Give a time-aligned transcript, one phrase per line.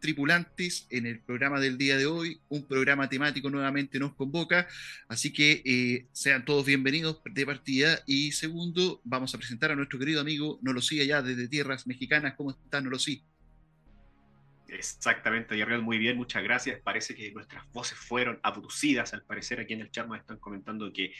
[0.00, 0.86] Tripulantes.
[0.90, 4.66] En el programa del día de hoy, un programa temático nuevamente nos convoca,
[5.08, 8.00] así que eh, sean todos bienvenidos de partida.
[8.06, 12.34] Y segundo, vamos a presentar a nuestro querido amigo Nolosí, allá desde tierras mexicanas.
[12.36, 13.22] ¿Cómo está Nolosí?
[14.68, 16.80] Exactamente, Yarriel, muy bien, muchas gracias.
[16.80, 19.12] Parece que nuestras voces fueron abducidas.
[19.14, 21.12] Al parecer, aquí en el chat nos están comentando que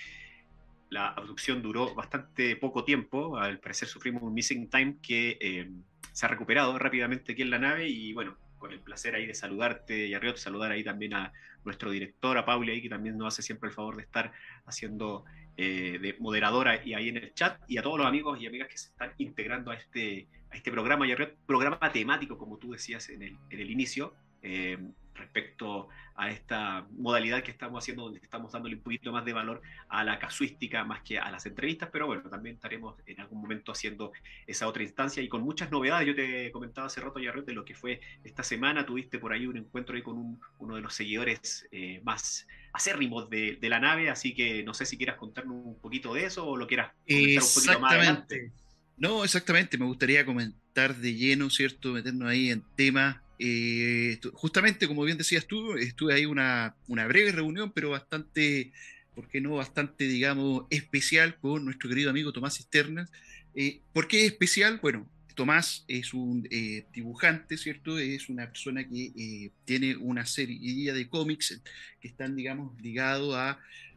[0.89, 3.37] la abducción duró bastante poco tiempo.
[3.39, 5.37] Al parecer, sufrimos un missing time que.
[5.41, 5.71] Eh,
[6.13, 9.35] se ha recuperado rápidamente aquí en la nave y bueno, con el placer ahí de
[9.35, 11.33] saludarte, y Arriot, saludar ahí también a
[11.65, 14.33] nuestro director, a Pauli, ahí, que también nos hace siempre el favor de estar
[14.67, 15.25] haciendo
[15.57, 18.69] eh, de moderadora y ahí en el chat, y a todos los amigos y amigas
[18.69, 23.09] que se están integrando a este, a este programa, y programa temático, como tú decías
[23.09, 24.79] en el, en el inicio, eh,
[25.15, 29.63] respecto a esta modalidad que estamos haciendo, donde estamos dándole un poquito más de valor
[29.89, 33.73] a la casuística más que a las entrevistas, pero bueno, también estaremos en algún momento
[33.73, 34.13] haciendo
[34.47, 36.07] esa otra instancia y con muchas novedades.
[36.07, 39.47] Yo te comentaba hace rato, ya de lo que fue esta semana, tuviste por ahí
[39.47, 44.11] un encuentro ahí con uno de los seguidores eh, más acérrimos de, de, la nave,
[44.11, 47.43] así que no sé si quieras contarnos un poquito de eso o lo quieras comentar
[47.43, 48.53] un poquito más adelante.
[48.97, 51.93] No, exactamente, me gustaría comentar de lleno, ¿cierto?
[51.93, 57.33] Meternos ahí en temas eh, justamente, como bien decías tú, estuve ahí una, una breve
[57.33, 58.71] reunión, pero bastante,
[59.15, 59.55] ¿por qué no?
[59.55, 63.11] Bastante, digamos, especial con nuestro querido amigo Tomás Cisternas.
[63.55, 64.79] Eh, ¿Por qué especial?
[64.83, 67.99] Bueno, Tomás es un eh, dibujante, ¿cierto?
[67.99, 71.61] Es una persona que tiene una serie de cómics
[72.01, 73.37] que están, digamos, ligados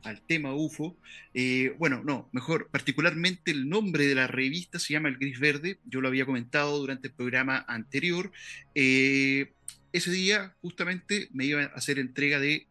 [0.03, 0.97] al tema UFO.
[1.33, 5.79] Eh, bueno, no, mejor, particularmente el nombre de la revista se llama El Gris Verde,
[5.85, 8.31] yo lo había comentado durante el programa anterior.
[8.75, 9.53] Eh,
[9.91, 12.67] ese día justamente me iba a hacer entrega de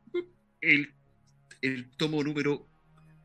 [0.60, 2.66] el tomo número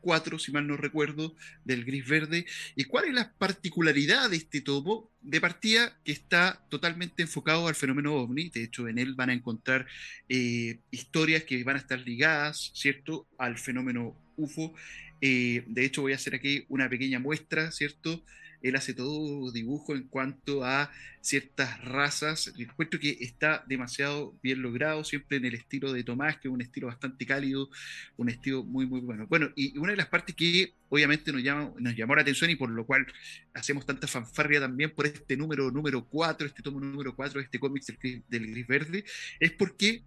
[0.00, 2.46] 4, si mal no recuerdo, del gris verde.
[2.76, 5.10] ¿Y cuál es la particularidad de este tomo?
[5.20, 8.50] De partida que está totalmente enfocado al fenómeno ovni.
[8.50, 9.86] De hecho, en él van a encontrar
[10.28, 14.74] eh, historias que van a estar ligadas, ¿cierto?, al fenómeno UFO.
[15.20, 18.24] Eh, de hecho, voy a hacer aquí una pequeña muestra, ¿cierto?,
[18.62, 22.52] él hace todo dibujo en cuanto a ciertas razas.
[22.58, 26.60] Encuentro que está demasiado bien logrado, siempre en el estilo de Tomás, que es un
[26.60, 27.68] estilo bastante cálido,
[28.16, 29.26] un estilo muy, muy bueno.
[29.28, 32.56] Bueno, y una de las partes que obviamente nos, llama, nos llamó la atención y
[32.56, 33.06] por lo cual
[33.54, 37.58] hacemos tanta fanfarria también por este número número 4, este tomo número 4 de este
[37.58, 39.04] cómic del, del Gris Verde,
[39.38, 40.02] es porque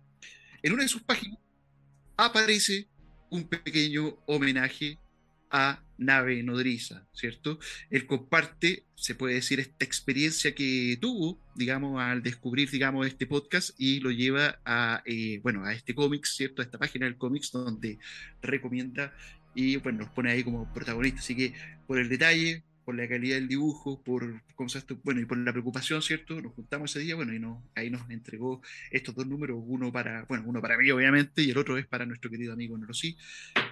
[0.63, 1.39] en una de sus páginas
[2.17, 2.87] aparece
[3.29, 4.99] un pequeño homenaje
[5.51, 7.59] a nave nodriza, ¿cierto?
[7.89, 13.71] Él comparte, se puede decir, esta experiencia que tuvo, digamos, al descubrir, digamos, este podcast
[13.77, 16.61] y lo lleva a, eh, bueno, a este cómic, ¿cierto?
[16.61, 17.99] A esta página del cómics donde
[18.41, 19.13] recomienda
[19.53, 21.19] y, bueno, nos pone ahí como protagonista.
[21.19, 21.53] Así que
[21.85, 24.41] por el detalle, por la calidad del dibujo, por,
[25.05, 26.41] bueno, y por la preocupación, ¿cierto?
[26.41, 30.25] Nos juntamos ese día, bueno, y no, ahí nos entregó estos dos números, uno para,
[30.25, 33.15] bueno, uno para mí, obviamente, y el otro es para nuestro querido amigo Norosí.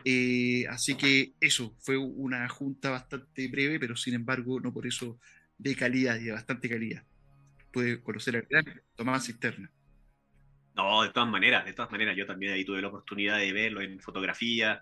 [0.06, 5.20] Eh, así que eso, fue una junta bastante breve, pero sin embargo, no por eso
[5.58, 7.04] de calidad y de bastante calidad.
[7.74, 8.64] Puede conocer al gran
[8.96, 9.70] Tomás Cisterna.
[10.78, 13.82] No, de todas maneras, de todas maneras, yo también ahí tuve la oportunidad de verlo
[13.82, 14.82] en fotografía,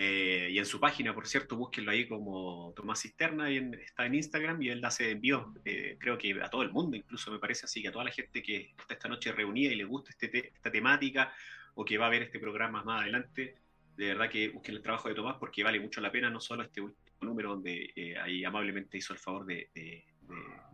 [0.00, 4.14] eh, y en su página, por cierto, búsquenlo ahí como Tomás Cisterna, y está en
[4.14, 7.66] Instagram y él hace envíos, eh, creo que a todo el mundo, incluso me parece
[7.66, 10.52] así, que a toda la gente que está esta noche reunida y le gusta este
[10.54, 11.32] esta temática
[11.74, 13.56] o que va a ver este programa más adelante,
[13.96, 16.62] de verdad que busquen el trabajo de Tomás porque vale mucho la pena, no solo
[16.62, 19.68] este último número donde eh, ahí amablemente hizo el favor de,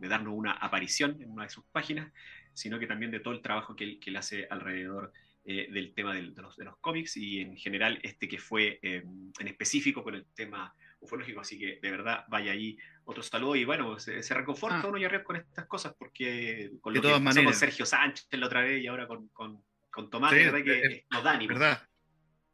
[0.01, 2.13] darnos una aparición en una de sus páginas,
[2.53, 5.11] sino que también de todo el trabajo que él, que hace alrededor
[5.47, 9.03] eh, del tema de, los, de, los, cómics y en general este que fue eh,
[9.39, 11.39] en específico con el tema ufológico.
[11.39, 14.87] Así que de verdad vaya ahí otro saludo y bueno, se, reconforta ah.
[14.87, 18.61] uno ya con estas cosas porque con lo que pasó con Sergio Sánchez la otra
[18.63, 19.61] vez y ahora con, con,
[19.91, 21.89] con Tomás, de verdad que nos da ¿Verdad?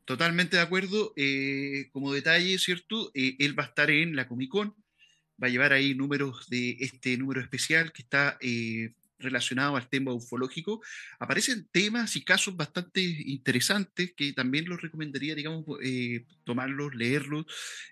[0.04, 1.14] Totalmente de acuerdo.
[1.16, 3.10] Eh, como detalle, ¿cierto?
[3.14, 4.76] él va a estar en la Comic Con,
[5.42, 8.38] va a llevar ahí números de este número especial que está
[9.22, 10.82] relacionado al tema ufológico,
[11.20, 17.46] aparecen temas y casos bastante interesantes que también los recomendaría, digamos, eh, tomarlos, leerlos.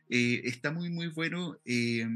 [0.09, 1.59] Eh, está muy, muy bueno.
[1.65, 2.07] Eh,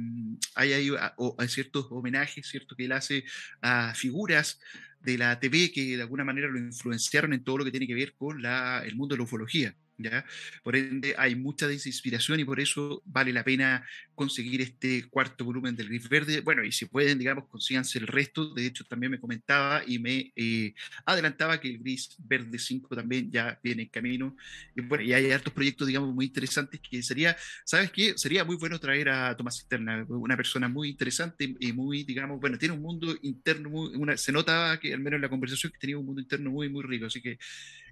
[0.56, 2.76] hay, hay, ciertos homenajes, ¿cierto?
[2.76, 3.24] Que él hace
[3.62, 4.60] a figuras
[5.02, 7.94] de la TV que de alguna manera lo influenciaron en todo lo que tiene que
[7.94, 9.76] ver con la, el mundo de la ufología.
[9.98, 10.26] ¿Ya?
[10.64, 13.86] Por ende, hay mucha desinspiración y por eso vale la pena
[14.16, 16.42] conseguir este cuarto volumen del Gris Verde.
[16.42, 18.54] Bueno, y si pueden, digamos, consíganse el resto.
[18.54, 20.74] De hecho, también me comentaba y me eh,
[21.06, 24.36] adelantaba que el Gris Verde 5 también ya viene en camino.
[24.76, 27.36] Y bueno, y hay hartos proyectos, digamos, muy interesantes que sería,
[27.66, 28.18] ¿sabes qué?
[28.18, 32.58] Sería muy bueno traer a Tomás Cisterna, una persona muy interesante y muy, digamos, bueno,
[32.58, 35.80] tiene un mundo interno, muy, una, se nota que al menos en la conversación que
[35.80, 37.06] tenía un mundo interno muy, muy rico.
[37.08, 37.38] Así que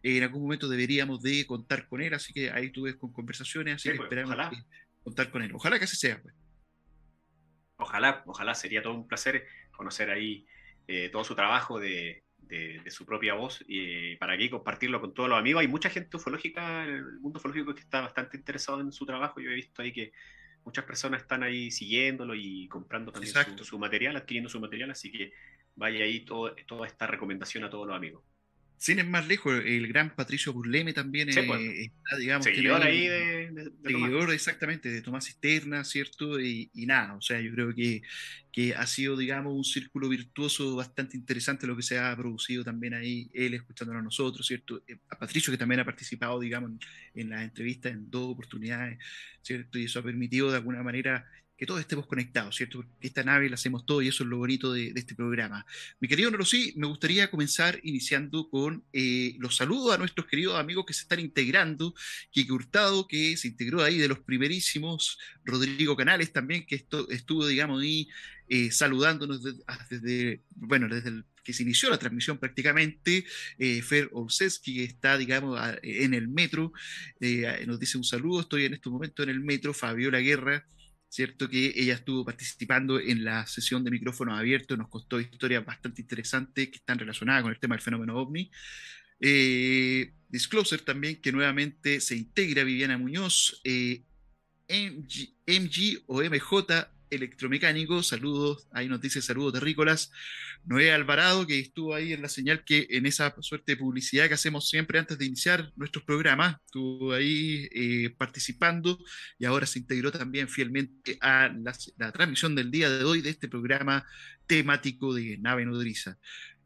[0.04, 3.76] en algún momento deberíamos de contar con él, así que ahí tú ves con conversaciones,
[3.76, 4.36] así que pues, esperamos
[5.04, 5.52] contar con él.
[5.54, 6.22] Ojalá que así sea.
[6.22, 6.34] Pues.
[7.78, 10.46] Ojalá, ojalá, sería todo un placer conocer ahí
[10.88, 15.30] eh, todo su trabajo de, de, su propia voz y para aquí compartirlo con todos
[15.30, 15.62] los amigos.
[15.62, 19.40] Hay mucha gente ufológica, el mundo ufológico que está bastante interesado en su trabajo.
[19.40, 20.12] Yo he visto ahí que
[20.66, 25.12] muchas personas están ahí siguiéndolo y comprando también su, su, material, adquiriendo su material, así
[25.12, 25.34] que
[25.76, 28.24] vaya ahí todo, toda esta recomendación a todos los amigos.
[28.82, 31.62] Sin ir más lejos, el gran Patricio Burleme también pues.
[31.62, 32.44] está, digamos.
[32.44, 36.42] Seguidor ahí de, Seguidor, exactamente, de Tomás Cisterna, ¿cierto?
[36.42, 38.02] Y, nada, o sea, yo creo que,
[38.52, 42.96] que ha sido, digamos, un círculo virtuoso bastante interesante lo que se ha producido también
[42.96, 44.82] ahí, él escuchándonos a nosotros, ¿cierto?
[44.88, 46.80] Eh, a Patricio, que también ha participado, digamos, en,
[47.22, 48.98] en las entrevistas en dos oportunidades,
[49.44, 49.78] ¿cierto?
[49.78, 51.28] Y eso ha permitido de alguna manera
[51.62, 52.80] que todos estemos conectados, ¿cierto?
[52.80, 55.64] Porque esta nave la hacemos todo y eso es lo bonito de, este programa.
[56.00, 60.88] Mi querido Norosí, me gustaría comenzar iniciando con eh, los saludos a nuestros queridos amigos
[60.88, 61.94] que se están integrando,
[62.32, 67.84] Kike Hurtado, que se integró ahí de los primerísimos, Rodrigo Canales también, que estuvo, digamos,
[67.84, 68.10] ahí
[68.50, 73.24] eh, saludándonos ah, desde, bueno, desde que se inició la transmisión prácticamente,
[73.60, 76.74] eh, Fer Olseski, que está, digamos, en el metro,
[77.68, 80.66] nos dice un saludo, estoy en este momento en el metro, Fabiola Guerra,
[81.12, 81.50] ¿cierto?
[81.50, 86.70] Que ella estuvo participando en la sesión de micrófonos abiertos, nos costó historias bastante interesantes
[86.70, 88.50] que están relacionadas con el tema del fenómeno ovni.
[89.20, 94.04] Eh, Disclosure también, que nuevamente se integra Viviana Muñoz, eh,
[94.70, 100.12] MG o MJ electromecánico, saludos, ahí nos dice saludos terrícolas,
[100.64, 104.36] Noé Alvarado, que estuvo ahí en la señal que en esa suerte de publicidad que
[104.36, 109.00] hacemos siempre antes de iniciar nuestros programas, estuvo ahí eh, participando
[109.38, 113.48] y ahora se integró también fielmente a la, transmisión del día de hoy de este
[113.48, 114.06] programa
[114.48, 116.18] temático de Nave Nodriza.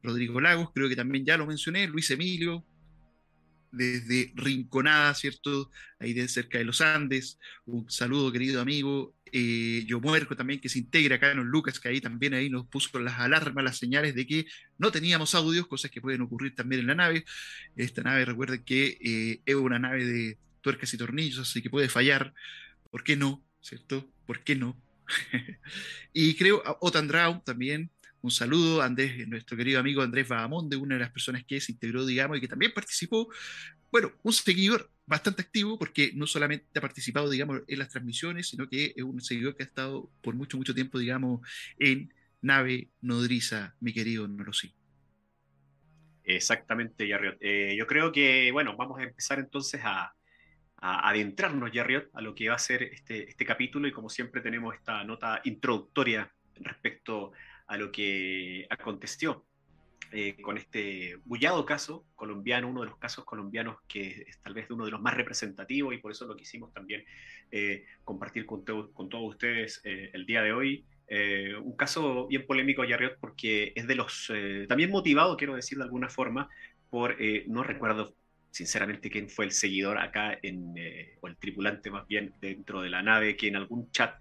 [0.03, 2.65] Rodrigo Lagos, creo que también ya lo mencioné, Luis Emilio,
[3.75, 5.71] desde Rinconada, ¿cierto?
[5.99, 7.39] Ahí de cerca de los Andes.
[7.65, 9.15] Un saludo, querido amigo.
[9.31, 12.49] Eh, Yo Muerco también, que se integra acá en los Lucas, que ahí también ahí
[12.49, 14.45] nos puso las alarmas, las señales de que
[14.77, 17.25] no teníamos audios, cosas que pueden ocurrir también en la nave.
[17.75, 21.89] Esta nave, recuerden que eh, es una nave de tuercas y tornillos, así que puede
[21.89, 22.33] fallar.
[22.91, 23.43] ¿Por qué no?
[23.61, 24.09] ¿Cierto?
[24.25, 24.81] ¿Por qué no?
[26.13, 27.91] y creo, Otandrau también,
[28.25, 32.05] un saludo Andrés, nuestro querido amigo Andrés de una de las personas que se integró,
[32.05, 33.29] digamos, y que también participó.
[33.91, 38.67] Bueno, un seguidor bastante activo porque no solamente ha participado, digamos, en las transmisiones, sino
[38.67, 42.11] que es un seguidor que ha estado por mucho, mucho tiempo, digamos, en
[42.41, 44.73] nave nodriza, mi querido Norosí.
[46.23, 47.37] Exactamente, Yarriot.
[47.39, 50.15] Eh, yo creo que, bueno, vamos a empezar entonces a,
[50.77, 54.41] a adentrarnos, Yarriot, a lo que va a ser este, este capítulo y como siempre
[54.41, 57.31] tenemos esta nota introductoria respecto
[57.67, 59.45] a lo que aconteció
[60.11, 64.69] eh, con este bullado caso colombiano, uno de los casos colombianos que es tal vez
[64.69, 67.03] uno de los más representativos y por eso lo quisimos también
[67.51, 70.85] eh, compartir con, con, todos ustedes eh, el día de hoy.
[71.63, 74.31] un caso bien polémico, Yarriot, porque es de los,
[74.67, 76.49] también motivado, quiero decir de alguna forma,
[76.89, 78.15] por, no recuerdo
[78.55, 80.73] sinceramente quién fue el seguidor acá, en,
[81.19, 84.15] o el tripulante más bien dentro de la nave, que en algún chat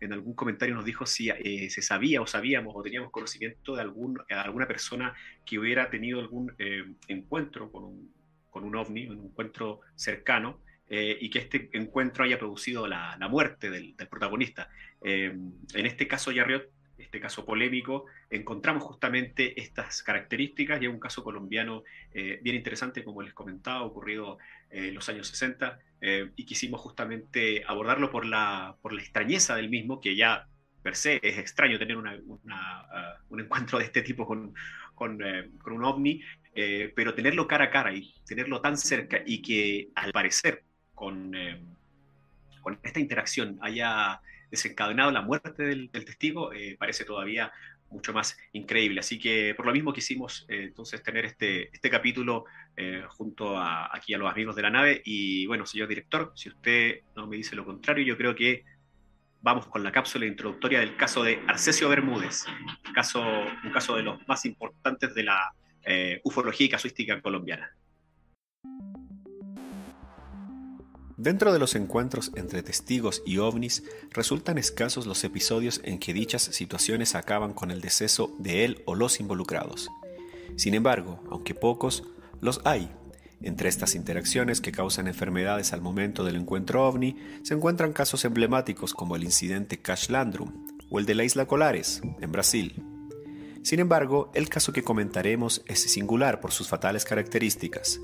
[0.00, 3.82] en algún comentario nos dijo si eh, se sabía o sabíamos o teníamos conocimiento de
[3.82, 8.14] algún, alguna persona que hubiera tenido algún eh, encuentro con un,
[8.50, 13.28] con un ovni, un encuentro cercano, eh, y que este encuentro haya producido la, la
[13.28, 14.68] muerte del, del protagonista.
[15.00, 16.68] en este caso, Yarriot,
[17.00, 23.22] este caso polémico, encontramos justamente estas características y es un caso colombiano bien interesante, como
[23.22, 24.38] les comentaba, ocurrido
[24.70, 29.68] en los años 60, eh, y quisimos justamente abordarlo por la, por la extrañeza del
[29.68, 30.46] mismo, que ya
[30.82, 34.54] per se es extraño tener una, uh, un encuentro de este tipo con,
[34.94, 36.22] con, eh, con un ovni,
[36.54, 40.64] eh, pero tenerlo cara a cara y tenerlo tan cerca y que al parecer
[40.94, 41.32] con,
[42.62, 47.52] con esta interacción haya desencadenado la muerte del, testigo, parece todavía
[47.90, 49.00] mucho más increíble.
[49.00, 52.44] Así que por lo mismo quisimos eh, entonces tener este, este capítulo
[52.76, 55.02] eh, junto a, aquí a los amigos de la nave.
[55.04, 58.64] Y bueno, señor director, si usted no me dice lo contrario, yo creo que
[59.42, 62.44] vamos con la cápsula introductoria del caso de Arcesio Bermúdez,
[62.94, 67.74] caso, un caso de los más importantes de la, eh, ufología y casuística colombiana.
[71.20, 76.40] Dentro de los encuentros entre testigos y ovnis, resultan escasos los episodios en que dichas
[76.40, 79.90] situaciones acaban con el deceso de él o los involucrados.
[80.56, 82.04] Sin embargo, aunque pocos,
[82.40, 82.90] los hay.
[83.42, 88.94] Entre estas interacciones que causan enfermedades al momento del encuentro ovni, se encuentran casos emblemáticos
[88.94, 92.82] como el incidente Cash Landrum o el de la isla Colares, en Brasil.
[93.62, 98.00] Sin embargo, el caso que comentaremos es singular por sus fatales características.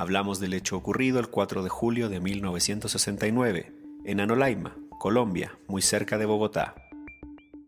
[0.00, 3.74] Hablamos del hecho ocurrido el 4 de julio de 1969,
[4.06, 6.74] en Anolaima, Colombia, muy cerca de Bogotá.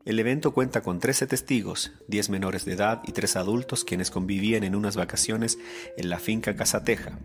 [0.07, 4.65] El evento cuenta con 13 testigos, 10 menores de edad y 3 adultos quienes convivían
[4.65, 5.59] en unas vacaciones
[5.99, 7.19] en la finca Casateja.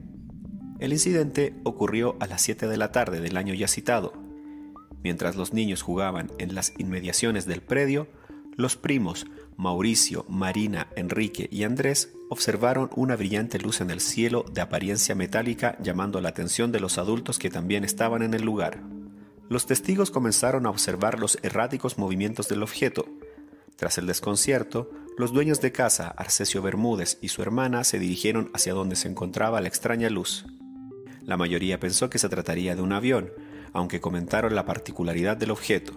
[0.80, 4.12] El incidente ocurrió a las 7 de la tarde del año ya citado.
[5.06, 8.10] Mientras los niños jugaban en las inmediaciones del predio,
[8.58, 14.62] los primos Mauricio, Marina, Enrique y Andrés observaron una brillante luz en el cielo de
[14.62, 18.82] apariencia metálica llamando la atención de los adultos que también estaban en el lugar.
[19.50, 23.08] Los testigos comenzaron a observar los erráticos movimientos del objeto.
[23.78, 28.74] Tras el desconcierto, los dueños de casa, Arcesio Bermúdez y su hermana, se dirigieron hacia
[28.74, 30.46] donde se encontraba la extraña luz.
[31.24, 33.32] La mayoría pensó que se trataría de un avión,
[33.74, 35.94] aunque comentaron la particularidad del objeto.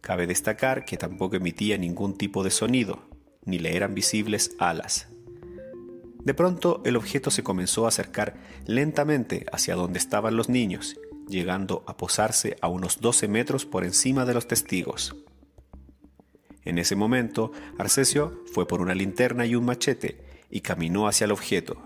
[0.00, 3.08] Cabe destacar que tampoco emitía ningún tipo de sonido,
[3.44, 5.08] ni le eran visibles alas.
[6.24, 10.96] De pronto el objeto se comenzó a acercar lentamente hacia donde estaban los niños,
[11.28, 15.16] llegando a posarse a unos 12 metros por encima de los testigos.
[16.64, 21.32] En ese momento, Arcesio fue por una linterna y un machete y caminó hacia el
[21.32, 21.80] objeto.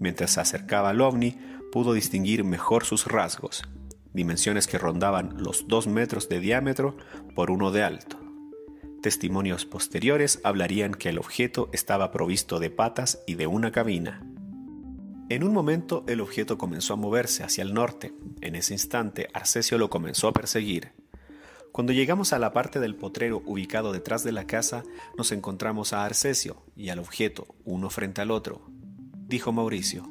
[0.00, 1.36] Mientras se acercaba al ovni,
[1.70, 3.62] pudo distinguir mejor sus rasgos,
[4.16, 6.96] dimensiones que rondaban los 2 metros de diámetro
[7.36, 8.18] por uno de alto.
[9.02, 14.26] Testimonios posteriores hablarían que el objeto estaba provisto de patas y de una cabina.
[15.28, 18.14] En un momento el objeto comenzó a moverse hacia el norte.
[18.40, 20.92] En ese instante Arcesio lo comenzó a perseguir.
[21.70, 24.82] Cuando llegamos a la parte del potrero ubicado detrás de la casa,
[25.18, 28.62] nos encontramos a Arcesio y al objeto, uno frente al otro.
[29.28, 30.08] Dijo Mauricio,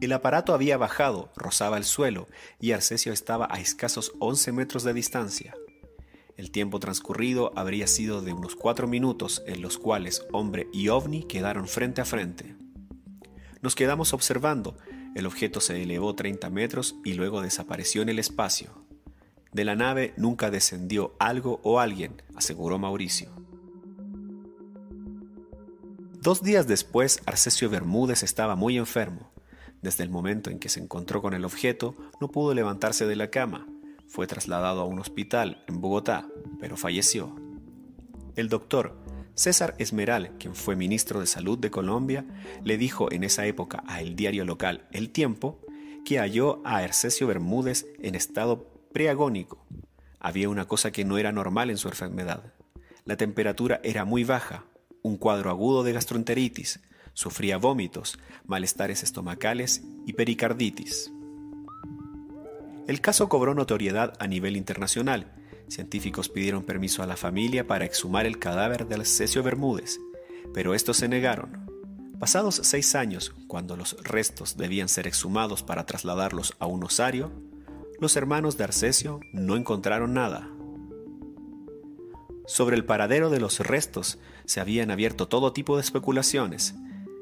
[0.00, 2.28] el aparato había bajado, rozaba el suelo,
[2.58, 5.54] y Arcesio estaba a escasos 11 metros de distancia.
[6.36, 11.24] El tiempo transcurrido habría sido de unos cuatro minutos en los cuales hombre y ovni
[11.24, 12.56] quedaron frente a frente.
[13.60, 14.78] Nos quedamos observando,
[15.14, 18.86] el objeto se elevó 30 metros y luego desapareció en el espacio.
[19.52, 23.30] De la nave nunca descendió algo o alguien, aseguró Mauricio.
[26.22, 29.30] Dos días después, Arcesio Bermúdez estaba muy enfermo.
[29.82, 33.30] Desde el momento en que se encontró con el objeto, no pudo levantarse de la
[33.30, 33.66] cama.
[34.06, 37.34] Fue trasladado a un hospital en Bogotá, pero falleció.
[38.36, 38.96] El doctor
[39.34, 42.26] César Esmeral, quien fue ministro de Salud de Colombia,
[42.62, 45.60] le dijo en esa época a el diario local El Tiempo
[46.04, 49.64] que halló a Hercesio Bermúdez en estado preagónico.
[50.18, 52.52] Había una cosa que no era normal en su enfermedad.
[53.06, 54.64] La temperatura era muy baja,
[55.02, 56.80] un cuadro agudo de gastroenteritis,
[57.14, 61.12] Sufría vómitos, malestares estomacales y pericarditis.
[62.86, 65.32] El caso cobró notoriedad a nivel internacional.
[65.68, 70.00] Científicos pidieron permiso a la familia para exhumar el cadáver del Cesio Bermúdez,
[70.52, 71.70] pero estos se negaron.
[72.18, 77.32] Pasados seis años, cuando los restos debían ser exhumados para trasladarlos a un osario,
[78.00, 80.50] los hermanos de Arcesio no encontraron nada.
[82.46, 86.74] Sobre el paradero de los restos se habían abierto todo tipo de especulaciones,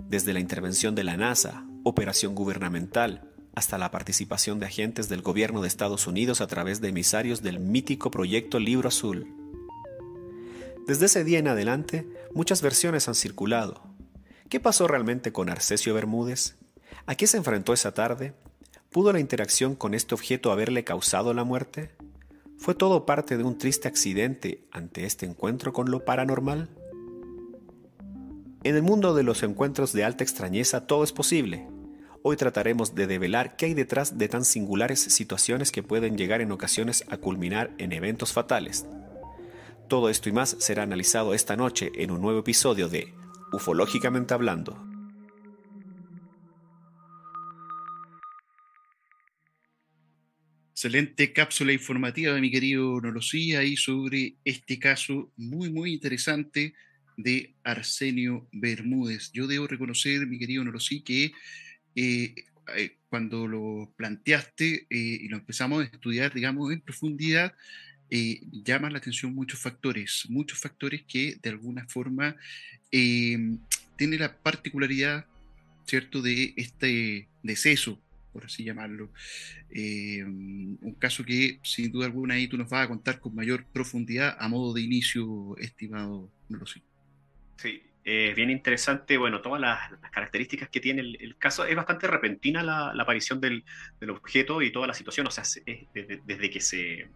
[0.09, 5.61] desde la intervención de la NASA, operación gubernamental, hasta la participación de agentes del gobierno
[5.61, 9.35] de Estados Unidos a través de emisarios del mítico proyecto Libro Azul.
[10.87, 13.83] Desde ese día en adelante, muchas versiones han circulado.
[14.49, 16.57] ¿Qué pasó realmente con Arcesio Bermúdez?
[17.05, 18.33] ¿A qué se enfrentó esa tarde?
[18.91, 21.91] ¿Pudo la interacción con este objeto haberle causado la muerte?
[22.57, 26.71] ¿Fue todo parte de un triste accidente ante este encuentro con lo paranormal?
[28.65, 31.69] En el mundo de los encuentros de alta extrañeza todo es posible.
[32.25, 36.51] Hoy trataremos de develar qué hay detrás de tan singulares situaciones que pueden llegar en
[36.51, 38.85] ocasiones a culminar en eventos fatales.
[39.89, 43.15] Todo esto y más será analizado esta noche en un nuevo episodio de
[43.53, 44.85] Ufológicamente Hablando.
[50.73, 56.75] Excelente cápsula informativa de mi querido Nolosí ahí sobre este caso muy, muy interesante
[57.19, 59.31] de Arsenio Bermúdez.
[59.33, 61.33] Yo debo reconocer, mi querido Norosí, que
[61.95, 62.35] eh,
[62.77, 67.55] eh, cuando lo planteaste eh, y lo empezamos a estudiar, digamos, en profundidad,
[68.11, 72.37] llaman la atención muchos factores, muchos factores que de alguna forma
[72.91, 75.27] tiene la particularidad,
[75.85, 78.01] ¿cierto?, de este deceso,
[78.33, 79.11] por así llamarlo.
[79.71, 83.67] Eh, un caso que, sin duda alguna, ahí tú nos vas a contar con mayor
[83.67, 86.81] profundidad a modo de inicio, estimado Rosy.
[87.59, 91.67] Sí, eh, bien interesante, bueno, todas las, características que tiene el, caso.
[91.67, 93.65] Es bastante repentina la, aparición del,
[94.09, 95.45] objeto y toda la situación, o sea,
[95.93, 97.11] desde, que se,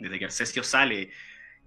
[0.00, 1.10] desde que Arcesio sale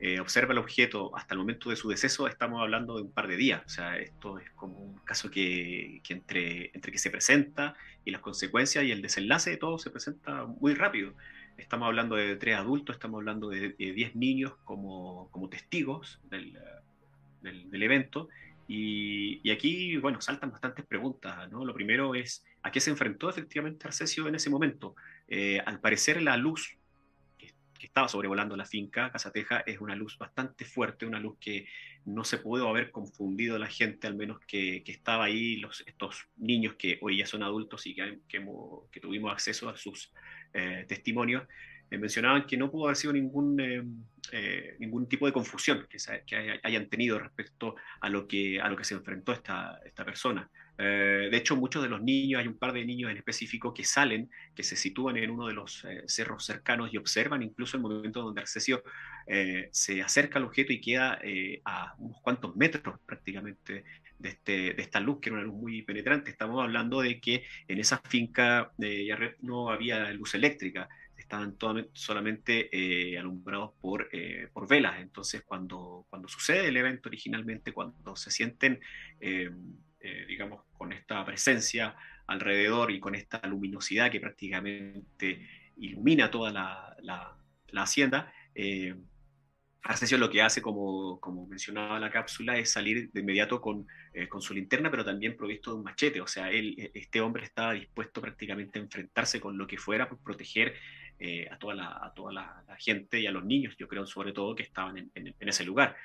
[0.01, 3.27] eh, observa el objeto hasta el momento de su deceso, estamos hablando de un par
[3.27, 3.63] de días.
[3.65, 8.21] O sea, esto es como un caso que, entre, entre que se presenta y las
[8.21, 11.13] consecuencias y el desenlace de todo se presenta muy rápido.
[11.57, 16.57] Estamos hablando de tres adultos, estamos hablando de, diez niños como, como testigos del,
[17.41, 18.29] del, evento.
[18.67, 21.49] Y, y, aquí, bueno, saltan bastantes preguntas.
[21.51, 21.65] ¿no?
[21.65, 24.95] Lo primero es, ¿a qué se enfrentó efectivamente Arcesio en ese momento?
[25.27, 26.79] Eh, al parecer la luz
[27.79, 31.65] que estaba sobrevolando la finca, Casateja, es una luz bastante fuerte, una luz que
[32.05, 36.27] no se pudo haber confundido la gente, al menos que, que estaba ahí, los, estos
[36.37, 40.11] niños que hoy ya son adultos y que, que, tuvimos acceso a sus
[40.53, 41.43] eh, testimonios,
[41.97, 46.87] mencionaban que no pudo haber sido ningún, eh, ningún tipo de confusión que, que, hayan
[46.87, 50.49] tenido respecto a lo que, a lo que se enfrentó esta, esta persona.
[50.81, 53.83] Eh, de hecho, muchos de los niños, hay un par de niños en específico que
[53.83, 57.83] salen, que se sitúan en uno de los eh, cerros cercanos y observan incluso el
[57.83, 58.81] momento donde Arcesio
[59.27, 61.19] eh, se acerca al objeto y queda
[61.65, 63.83] a unos cuantos metros prácticamente
[64.17, 66.31] de, este, de esta luz, que era una luz muy penetrante.
[66.31, 70.87] Estamos hablando de que en esa finca de Yarret no había luz eléctrica,
[71.29, 74.09] estaban solamente alumbrados por,
[74.51, 74.99] por velas.
[74.99, 78.79] Entonces, cuando, cuando sucede el evento originalmente, cuando se sienten
[80.01, 81.93] eh, digamos, con esta presencia
[82.25, 85.45] alrededor y con esta luminosidad que prácticamente
[85.75, 87.35] ilumina toda la, la,
[87.81, 88.95] hacienda, eh,
[89.81, 94.29] Arcesio lo que hace, como, como, mencionaba la cápsula, es salir de inmediato con, eh,
[94.29, 96.21] con, su linterna, pero también provisto de un machete.
[96.21, 100.07] O sea, él, e, este hombre estaba dispuesto prácticamente a enfrentarse con lo que fuera
[100.07, 100.75] por proteger
[101.51, 104.55] a toda, la, a toda la, gente y a los niños, yo creo, sobre todo,
[104.55, 105.95] que estaban en, ese lugar.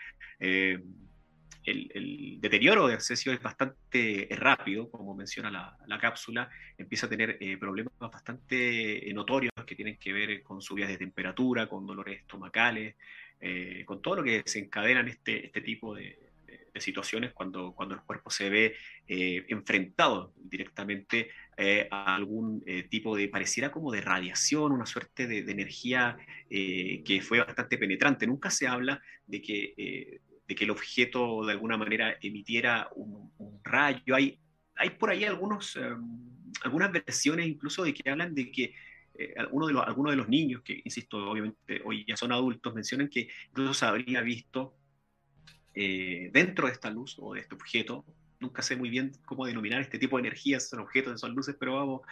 [1.64, 5.50] El, deterioro de Arcesio es bastante rápido, como menciona
[5.86, 10.60] la, cápsula, empieza a tener eh, problemas bastante eh, notorios que tienen que ver con
[10.60, 12.96] subidas de temperatura, con dolores estomacales,
[13.40, 16.18] eh, con todo lo que se este, este tipo de,
[16.80, 18.74] situaciones cuando, cuando el cuerpo se ve
[19.06, 21.30] enfrentado directamente
[21.90, 26.16] a algún tipo de, pareciera como de radiación, una suerte de, energía
[26.48, 28.26] que fue bastante penetrante.
[28.26, 33.32] Nunca se habla de que de que el objeto de alguna manera emitiera un,
[33.62, 34.14] rayo.
[34.14, 34.38] Hay,
[34.74, 35.78] hay por ahí algunos,
[36.62, 38.74] algunas versiones incluso de que hablan de que
[39.14, 43.08] eh, de los, algunos de los niños, que insisto, obviamente hoy ya son adultos, mencionan
[43.08, 44.74] que incluso se habría visto
[45.74, 48.04] eh, dentro de esta luz o de este objeto,
[48.40, 51.74] nunca sé muy bien cómo denominar este tipo de energías, son objetos, son luces, pero
[51.74, 52.02] vamos,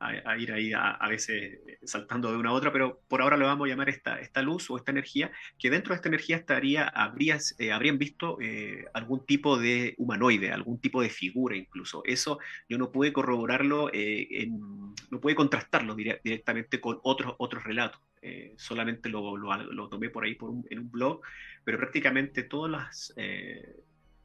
[0.00, 3.46] a, ir ahí a, veces eh, saltando de una a otra, pero por ahora lo
[3.46, 6.86] vamos a llamar esta, esta luz o esta energía, que dentro de esta energía estaría,
[6.86, 12.02] habrías, eh, habrían visto eh, algún tipo de humanoide, algún tipo de figura incluso.
[12.04, 12.38] Eso
[12.68, 13.90] yo no pude corroborarlo,
[15.10, 18.00] no pude contrastarlo directamente con otros, otros relatos.
[18.56, 20.36] Solamente lo, lo, tomé por ahí
[20.70, 21.20] en un blog,
[21.64, 23.14] pero prácticamente todas las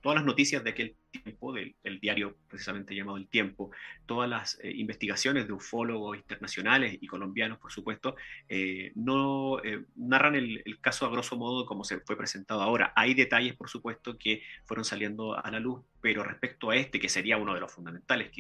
[0.02, 3.72] todas las noticias de aquel tiempo, del, diario precisamente llamado El Tiempo,
[4.06, 8.16] todas las eh, investigaciones de ufólogos internacionales y colombianos, por supuesto,
[8.48, 12.94] eh, no eh, narran el, caso a grosso modo como se fue presentado ahora.
[12.96, 17.10] Hay detalles, por supuesto, que fueron saliendo a la luz, pero respecto a este, que
[17.10, 18.32] sería uno de los fundamentales,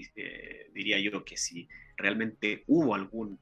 [0.74, 1.68] diría yo que si
[1.98, 3.40] realmente hubo algún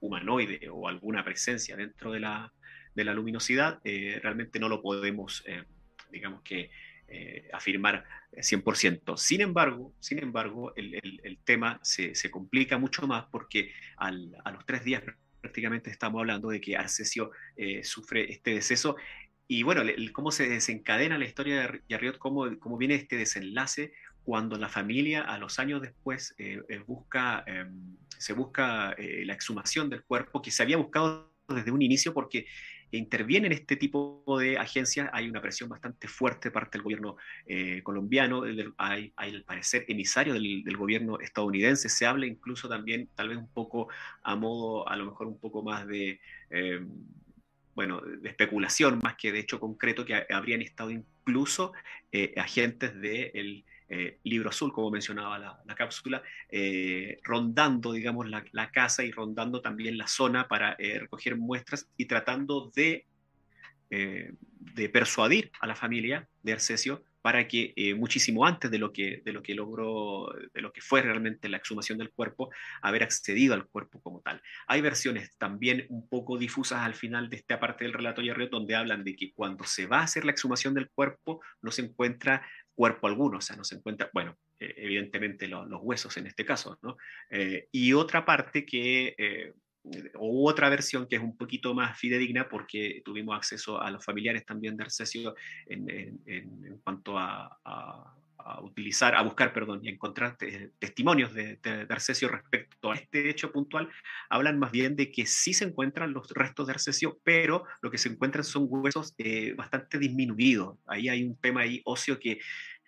[0.00, 2.52] humanoide o alguna presencia dentro de la,
[2.94, 5.44] de la luminosidad, realmente no lo podemos,
[6.10, 6.70] digamos que,
[7.10, 9.16] eh, afirmar 100%.
[9.16, 15.02] Sin embargo, sin embargo el, tema se, complica mucho más porque a los tres días
[15.40, 18.96] prácticamente estamos hablando de que Arcesio eh, sufre este deceso.
[19.46, 19.82] Y bueno,
[20.12, 23.94] cómo se desencadena la historia de Yarriot, cómo, cómo viene este desenlace
[24.28, 30.02] cuando la familia a los años después eh, busca, em, se busca la exhumación del
[30.02, 32.44] cuerpo que se había buscado desde un inicio porque
[32.90, 38.42] intervienen este tipo de agencias, hay una presión bastante fuerte parte del gobierno eh, colombiano,
[38.76, 43.88] hay, al parecer emisario del, gobierno estadounidense, se habla incluso también, tal vez un poco
[44.22, 46.20] a modo, a lo mejor un poco más de...
[46.50, 46.88] Em,
[47.74, 51.72] bueno, de especulación más que de hecho concreto, que habrían estado incluso
[52.10, 59.02] eh, agentes del eh, libro azul, como mencionaba la, cápsula, eh, rondando, digamos, la, casa
[59.02, 63.06] y rondando también la zona para eh, recoger muestras y tratando de
[63.90, 69.32] de persuadir a la familia de Arcesio para que muchísimo antes de lo que, de
[69.32, 72.50] lo que logró, de lo que fue realmente la exhumación del cuerpo,
[72.82, 74.42] haber accedido al cuerpo como tal.
[74.66, 78.76] Hay versiones también un poco difusas al final de esta parte del relato Yarriot donde
[78.76, 82.46] hablan de que cuando se va a hacer la exhumación del cuerpo no se encuentra
[82.78, 86.78] cuerpo alguno, o sea, no se encuentra, bueno, eh, evidentemente los huesos en este caso,
[86.80, 86.96] ¿no?
[87.28, 89.52] Eh, y otra parte que
[90.14, 94.44] o otra versión que es un poquito más fidedigna porque tuvimos acceso a los familiares
[94.44, 95.34] también de Arcesio
[95.66, 98.14] en, en, cuanto a, a,
[98.62, 100.36] utilizar, a buscar, perdón, y encontrar
[100.78, 103.88] testimonios de, de, Arcesio respecto a este hecho puntual,
[104.30, 107.98] hablan más bien de que sí se encuentran los restos de Arcesio, pero lo que
[107.98, 110.78] se encuentran son huesos eh, bastante disminuidos.
[110.86, 112.38] Ahí hay un tema ahí óseo que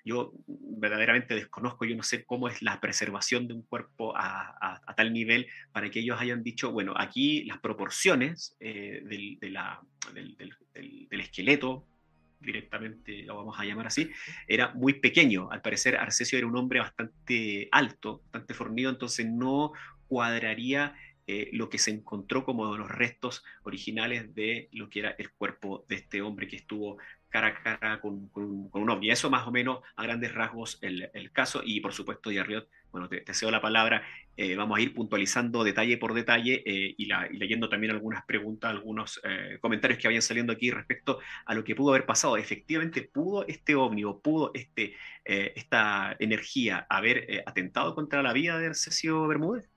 [0.04, 5.12] yo verdaderamente desconozco, yo no sé cómo es la preservación de un cuerpo a, tal
[5.12, 11.86] nivel para que ellos hayan dicho, bueno, aquí las proporciones eh, del, del, esqueleto,
[12.40, 14.10] directamente lo vamos a llamar así,
[14.46, 15.50] era muy pequeño.
[15.50, 19.72] Al parecer Arcesio era un hombre bastante alto, bastante fornido, entonces no
[20.08, 20.94] cuadraría
[21.26, 25.84] eh, lo que se encontró como los restos originales de lo que era el cuerpo
[25.88, 26.98] de este hombre que estuvo
[27.28, 29.10] cara a cara con, con, un ovni.
[29.10, 33.08] Eso más o menos a grandes rasgos el, el caso y por supuesto, Yarriot, bueno,
[33.08, 34.02] te, cedo la palabra,
[34.36, 39.20] eh, vamos a ir puntualizando detalle por detalle eh, y, leyendo también algunas preguntas, algunos
[39.22, 42.36] eh, comentarios que vayan saliendo aquí respecto a lo que pudo haber pasado.
[42.36, 49.26] Efectivamente, ¿pudo este ovni pudo este, esta energía haber atentado contra la vida de Arcesio
[49.26, 49.68] Bermúdez?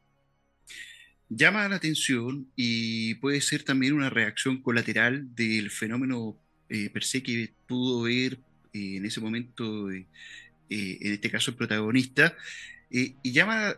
[1.29, 7.53] Llama la atención y puede ser también una reacción colateral del fenómeno per se que
[7.67, 8.39] pudo ver
[8.71, 10.07] en ese momento, en
[10.69, 12.35] este caso el protagonista,
[12.95, 13.75] y llama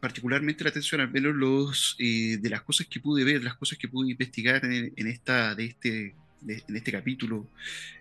[0.00, 3.86] particularmente la atención, al menos los, de las cosas que pude ver, las cosas que
[3.86, 7.48] pude investigar en, esta, de este, en este capítulo.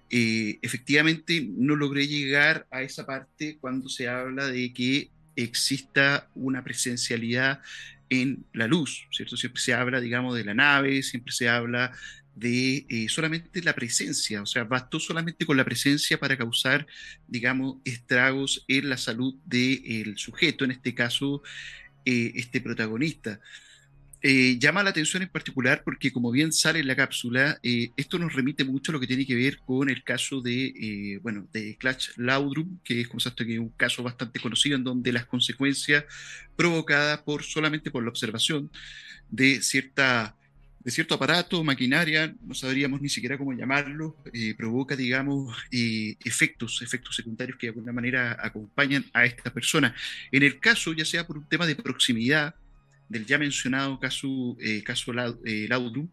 [0.10, 7.62] efectivamente, no logré llegar a esa parte cuando se habla de que exista una presencialidad
[8.10, 9.38] en la luz, ¿cierto?
[9.38, 11.92] Siempre se habla, digamos, de la nave, siempre se habla
[12.38, 16.86] de eh, solamente la presencia, o sea, bastó solamente con la presencia para causar,
[17.28, 21.42] digamos, estragos en la salud del sujeto, en este caso,
[22.06, 23.40] eh, este protagonista.
[24.22, 28.34] Eh, llama la atención en particular porque, como bien sale en la cápsula, esto nos
[28.34, 32.18] remite mucho a lo que tiene que ver con el caso de, bueno, de Clutch
[32.18, 36.06] Laudrum, que es, como que un caso bastante conocido en donde las consecuencias
[36.56, 38.72] provocadas por solamente por la observación
[39.30, 40.37] de cierta
[40.88, 46.82] de cierto aparato, maquinaria, no sabríamos ni siquiera cómo llamarlo, eh, provoca, digamos, eh, efectos,
[46.82, 49.94] efectos secundarios que de alguna manera acompañan a esta persona.
[50.32, 52.56] En el caso, ya sea por un tema de proximidad
[53.10, 56.08] del ya mencionado caso, eh, caso Laudum,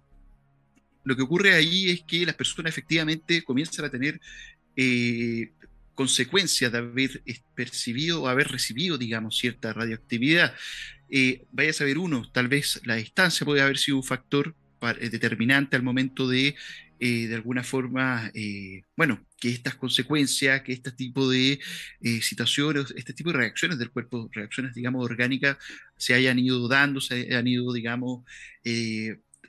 [1.04, 4.20] lo que ocurre ahí es que las personas efectivamente comienzan a tener
[5.94, 7.22] consecuencias de haber
[7.54, 10.52] percibido o haber recibido, digamos, cierta radioactividad.
[11.52, 15.76] vaya a saber uno, tal vez la distancia puede haber sido un factor eh, determinante
[15.76, 16.54] al momento de,
[17.00, 21.58] eh, de alguna forma, eh, bueno, que estas consecuencias, que este tipo de
[22.20, 25.58] situaciones, este tipo de reacciones del cuerpo, reacciones, digamos, orgánicas,
[25.96, 28.24] se hayan ido dando, se hayan ido, digamos,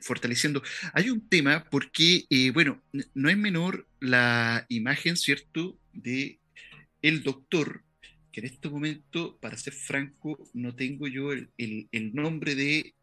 [0.02, 0.62] fortaleciendo.
[0.92, 2.82] Hay un tema porque, bueno,
[3.14, 6.38] no es menor la imagen, ¿cierto?, de
[7.00, 7.82] el doctor,
[8.32, 12.94] que en este momento, para ser franco, no tengo yo el, el nombre de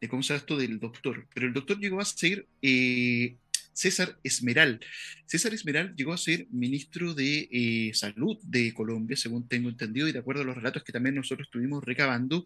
[0.00, 3.36] de cómo se llama esto del doctor, pero el doctor llegó a ser eh,
[3.72, 4.80] César Esmeral.
[5.26, 10.12] César Esmeral llegó a ser ministro de eh, Salud de Colombia, según tengo entendido, y
[10.12, 12.44] de acuerdo a los relatos que también nosotros estuvimos recabando,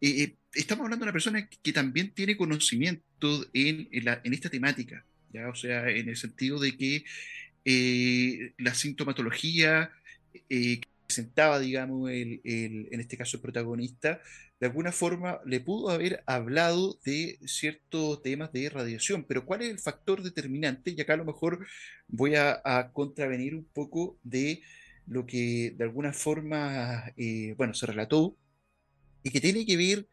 [0.00, 5.48] eh, estamos hablando de una persona que también tiene conocimiento en, en, esta temática, ¿ya?
[5.48, 7.04] o sea, en el sentido de que
[8.58, 9.92] la sintomatología
[10.48, 14.20] que presentaba, digamos, el, en este caso el protagonista,
[14.60, 19.70] de alguna forma le pudo haber hablado de ciertos temas de radiación, pero ¿cuál es
[19.70, 20.90] el factor determinante?
[20.90, 21.66] Y acá a lo mejor
[22.08, 24.62] voy a, contravenir un poco de
[25.06, 28.36] lo que de alguna forma, eh, bueno, se relató
[29.22, 30.08] y que tiene que ver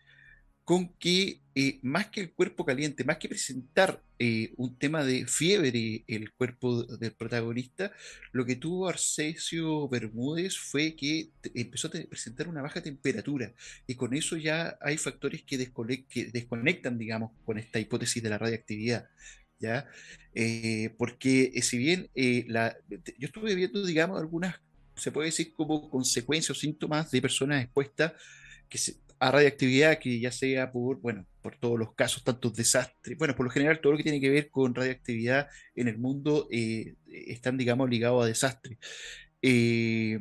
[0.68, 5.26] con que eh, más que el cuerpo caliente, más que presentar eh, un tema de
[5.26, 7.94] fiebre el cuerpo del protagonista,
[8.34, 13.54] lo que tuvo Arcesio Bermúdez fue que empezó a presentar una baja temperatura
[13.88, 15.58] y con eso ya hay factores que,
[16.34, 19.08] desconectan, digamos, con esta hipótesis de la radiactividad.
[19.60, 19.88] ¿ya?
[20.36, 24.60] Eh, porque si bien yo estuve viendo, digamos, algunas,
[24.98, 28.12] se puede decir como consecuencias o síntomas de personas expuestas
[28.68, 33.18] que se, a radiactividad que ya sea por, bueno, por todos los casos, tantos desastres,
[33.18, 36.48] bueno, por lo general todo lo que tiene que ver con radiactividad en el mundo
[36.52, 38.78] eh, están, digamos, ligados a desastres.
[39.42, 40.20] Eh,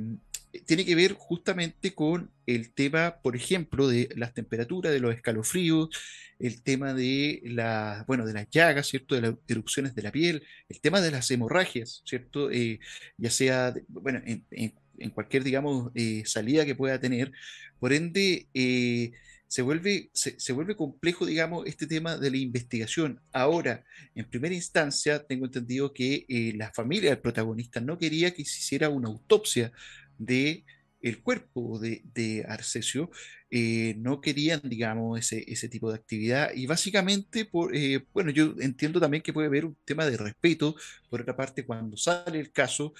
[0.65, 5.91] tiene que ver justamente con el tema, por ejemplo, de las temperaturas, de los escalofríos,
[6.39, 9.15] el tema de, la, bueno, de las llagas, ¿cierto?
[9.15, 12.51] De las erupciones de la piel, el tema de las hemorragias, ¿cierto?
[12.51, 12.79] Eh,
[13.17, 14.75] ya sea, bueno, en,
[15.11, 17.33] cualquier, digamos, eh, salida que pueda tener.
[17.79, 19.13] Por ende, eh,
[19.49, 23.21] se vuelve, se, vuelve complejo, digamos, este tema de la investigación.
[23.33, 28.59] Ahora, en primera instancia, tengo entendido que la familia del protagonista no quería que se
[28.59, 29.73] hiciera una autopsia
[30.19, 30.65] de
[31.01, 33.11] el cuerpo de, de Arcesio,
[33.51, 36.51] eh, no querían, digamos, ese, ese, tipo de actividad.
[36.55, 40.75] Y básicamente, por, eh, bueno, yo entiendo también que puede haber un tema de respeto.
[41.09, 42.95] Por otra parte, cuando sale el caso,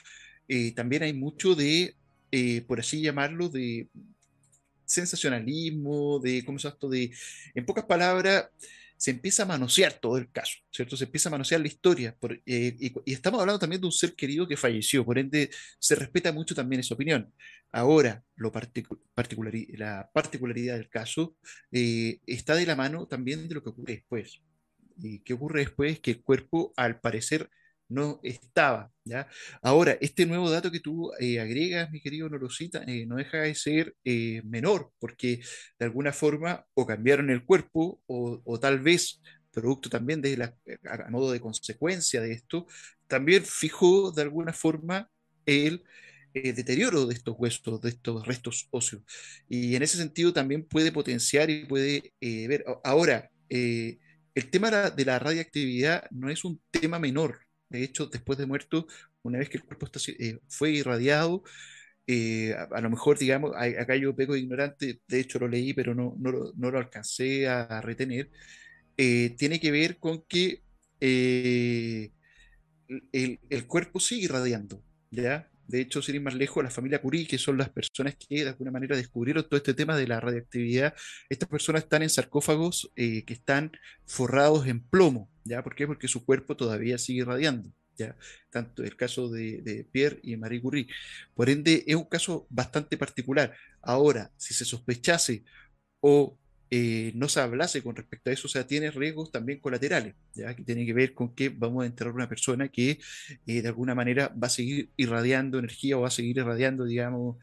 [0.49, 1.97] eh, también hay mucho de,
[2.67, 3.89] por así llamarlo, de
[4.85, 6.89] sensacionalismo, de, ¿cómo se esto?
[6.89, 7.11] De,
[7.55, 8.51] en pocas palabras,
[8.97, 10.97] se empieza a manosear todo el caso, ¿cierto?
[10.97, 12.17] Se empieza a manosear la historia.
[12.47, 16.33] Eh, y, estamos hablando también de un ser querido que falleció, por ende se respeta
[16.33, 17.33] mucho también esa opinión.
[17.73, 18.51] Ahora, lo
[19.77, 21.37] la particularidad del caso
[21.71, 24.41] eh, está de la mano también de lo que ocurre después.
[24.99, 26.01] ¿Y qué ocurre después?
[26.01, 27.51] Que el cuerpo, al parecer,
[27.89, 28.91] no estaba.
[29.05, 29.29] ¿ya?
[29.63, 33.55] Ahora, este nuevo dato que tú eh, agregas, mi querido Norosita, eh, no deja de
[33.55, 35.41] ser eh, menor, porque
[35.79, 39.21] de alguna forma o cambiaron el cuerpo o, tal vez,
[39.53, 42.67] producto también de la, a modo de consecuencia de esto,
[43.07, 45.09] también fijó de alguna forma
[45.47, 45.85] el
[46.35, 49.03] deterioro de estos huesos, de estos restos óseos.
[49.49, 52.65] Y en ese sentido también puede potenciar y puede ver.
[52.85, 58.47] Ahora, el tema de la radiactividad no es un tema menor, de hecho, después de
[58.47, 58.87] muerto,
[59.23, 61.43] una vez que el cuerpo eh, fue irradiado,
[62.07, 66.15] eh, a, lo mejor, digamos, acá yo pego ignorante, de hecho lo leí, pero no,
[66.19, 68.31] no, lo, no lo alcancé a retener,
[68.97, 70.63] eh, tiene que ver con que
[71.01, 72.13] el,
[73.67, 75.51] cuerpo sigue irradiando, ¿ya?
[75.67, 78.51] De hecho, sin ir más lejos, la familia Curie, que son las personas que de
[78.51, 80.95] alguna manera descubrieron todo este tema de la radiactividad,
[81.29, 83.73] estas personas están en sarcófagos que están
[84.07, 85.63] forrados en plomo, ¿ya?
[85.63, 85.87] ¿Por qué?
[85.87, 88.17] Porque su cuerpo todavía sigue irradiando, ¿ya?
[88.51, 90.89] Tanto el caso de, Pierre y Marie Curie.
[91.35, 93.55] Por ende, es un caso bastante particular.
[93.83, 95.45] Ahora, si se sospechase
[96.01, 96.39] o
[96.71, 100.55] eh, no se hablase con respecto a eso, o sea, tiene riesgos también colaterales, ¿ya?
[100.55, 102.99] que tiene que ver con que vamos a enterrar una persona que
[103.47, 107.37] eh, de alguna manera va a seguir irradiando energía o va a seguir irradiando, digamos,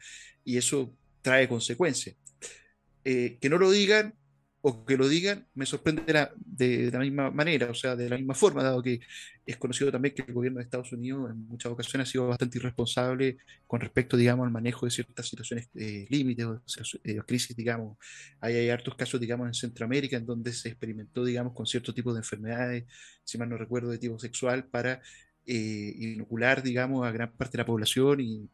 [0.44, 2.16] y eso trae consecuencias.
[3.04, 4.14] Eh, que no lo digan
[4.66, 8.32] o que lo digan, me sorprende de la, misma manera, o sea, de la misma
[8.32, 9.00] forma, dado que
[9.44, 12.56] es conocido también que el gobierno de Estados Unidos en muchas ocasiones ha sido bastante
[12.56, 16.62] irresponsable con respecto, digamos, al manejo de ciertas situaciones eh, límites o
[17.04, 17.98] eh, crisis, digamos.
[18.40, 22.14] Hay, hay hartos casos, digamos, en Centroamérica en donde se experimentó, digamos, con cierto tipo
[22.14, 22.84] de enfermedades,
[23.22, 25.02] si mal no recuerdo, de tipo sexual, para
[25.44, 28.48] eh, inocular, digamos, a gran parte de la población y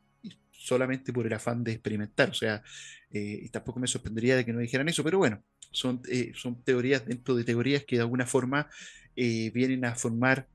[0.51, 2.31] solamente por el afán de experimentar.
[2.31, 2.65] O sea,
[3.13, 7.07] y tampoco me sorprendería de que no dijeran eso, pero bueno, son, eh, son teorías
[7.07, 8.69] dentro de teorías que de alguna forma
[9.17, 10.49] eh, vienen a formar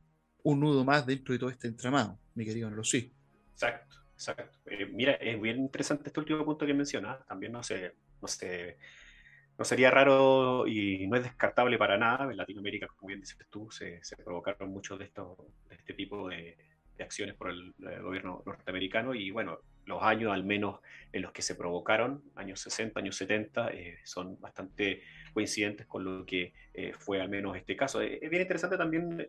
[0.44, 3.12] un nudo más dentro de todo este entramado, mi querido no sí.
[3.54, 4.60] Exacto, exacto.
[4.66, 7.26] Eh, mira, es bien interesante este último punto que mencionas.
[7.26, 8.78] También no sé, no sé,
[9.58, 12.30] no sería raro y no es descartable para nada.
[12.30, 15.38] En Latinoamérica, como bien dices tú, se, se provocaron muchos de, estos,
[15.70, 16.58] de este tipo de,
[16.98, 20.80] de acciones por el, gobierno norteamericano y bueno, los años al menos
[21.12, 25.02] en los que se provocaron, años 60, años 70, eh, son bastante
[25.34, 28.02] coincidentes con lo que eh, fue al menos este caso.
[28.02, 29.28] Eh, es bien interesante también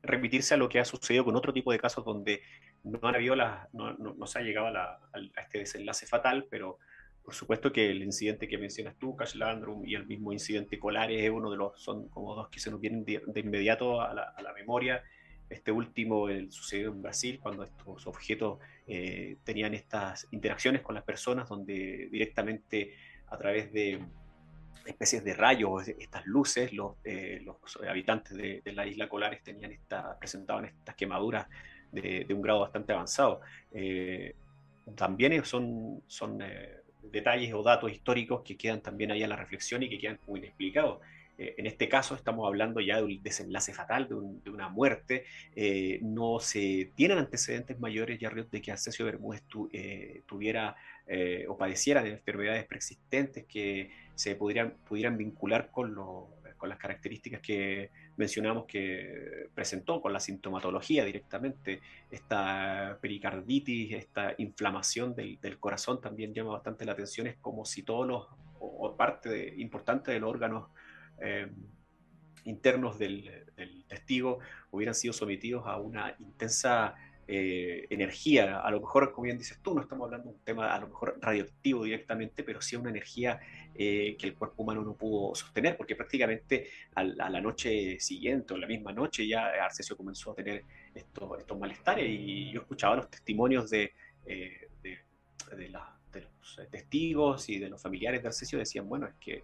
[0.00, 2.40] remitirse a lo que ha sucedido con otro tipo de casos donde
[2.84, 5.00] no, han habido la, no, no, se ha llegado a,
[5.42, 6.78] este desenlace fatal, pero
[7.22, 11.22] por supuesto que el incidente que mencionas tú, Cash Landrum, y el mismo incidente Colares
[11.22, 14.52] es uno de los, son como dos que se nos vienen de, inmediato a la
[14.54, 15.02] memoria
[15.50, 21.04] este último el, sucedió en Brasil, cuando estos objetos eh, tenían estas interacciones con las
[21.04, 22.94] personas, donde directamente
[23.28, 24.00] a través de
[24.86, 27.56] especies de rayos, estas luces, los, eh, los
[27.86, 31.46] habitantes de, la isla Colares tenían esta, presentaban estas quemaduras
[31.92, 33.40] de, un grado bastante avanzado.
[33.72, 34.34] Eh,
[34.94, 36.42] también son, son
[37.02, 40.40] detalles o datos históricos que quedan también ahí a la reflexión y que quedan muy
[40.40, 41.00] inexplicados.
[41.38, 45.24] Eh, en este caso estamos hablando ya de un desenlace fatal, de, una muerte.
[45.54, 50.76] Eh, no se tienen antecedentes mayores ya de que Arcesio Bermúdez eh, tuviera
[51.48, 57.90] o padeciera de enfermedades preexistentes que se pudieran, pudieran vincular con, con las características que
[58.18, 61.80] mencionamos que presentó, con la sintomatología directamente.
[62.10, 67.26] Esta pericarditis, esta inflamación del, del corazón también llama bastante la atención.
[67.26, 68.28] Es como si todos los
[68.60, 70.68] o, parte importante de los órganos
[72.44, 73.44] internos del,
[73.88, 74.38] testigo
[74.70, 76.94] hubieran sido sometidos a una intensa
[77.26, 78.60] eh, energía.
[78.60, 80.88] A lo mejor, como bien dices tú, no estamos hablando de un tema a lo
[80.88, 83.40] mejor radioactivo directamente, pero sí una energía
[83.74, 88.56] eh, que el cuerpo humano no pudo sostener, porque prácticamente a, la noche siguiente o
[88.56, 93.68] la misma noche ya Arcesio comenzó a tener estos, malestares y yo escuchaba los testimonios
[93.68, 93.92] de,
[94.24, 94.98] eh, de,
[95.56, 99.42] de los testigos y de los familiares de Arcesio, decían, bueno, es que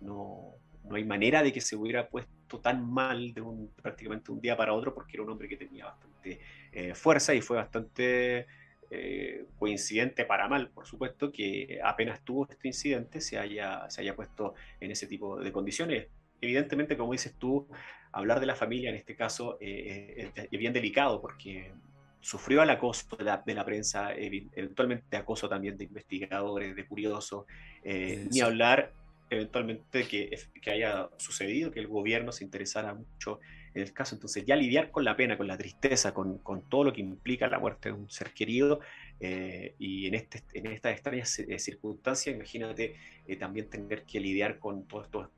[0.00, 4.40] no, no hay manera de que se hubiera puesto tan mal de un, prácticamente un
[4.40, 6.40] día para otro porque era un hombre que tenía bastante
[6.72, 8.46] eh, fuerza y fue bastante
[8.90, 14.14] eh, coincidente para mal, por supuesto, que apenas tuvo este incidente se haya, se haya
[14.14, 16.08] puesto en ese tipo de condiciones.
[16.40, 17.68] Evidentemente, como dices tú,
[18.10, 21.72] hablar de la familia en este caso eh, es bien delicado porque
[22.20, 27.46] sufrió el acoso de la, de la, prensa, eventualmente acoso también de investigadores, de curiosos,
[27.84, 28.92] ni hablar
[29.36, 30.36] eventualmente que,
[30.70, 33.40] haya sucedido, que el gobierno se interesara mucho
[33.74, 34.14] en el caso.
[34.14, 37.48] Entonces ya lidiar con la pena, con la tristeza, con, con todo lo que implica
[37.48, 38.80] la muerte de un ser querido
[39.20, 44.58] eh, y en, este, en estas extrañas eh, circunstancias, imagínate eh, también tener que lidiar
[44.58, 45.30] con todo, esto,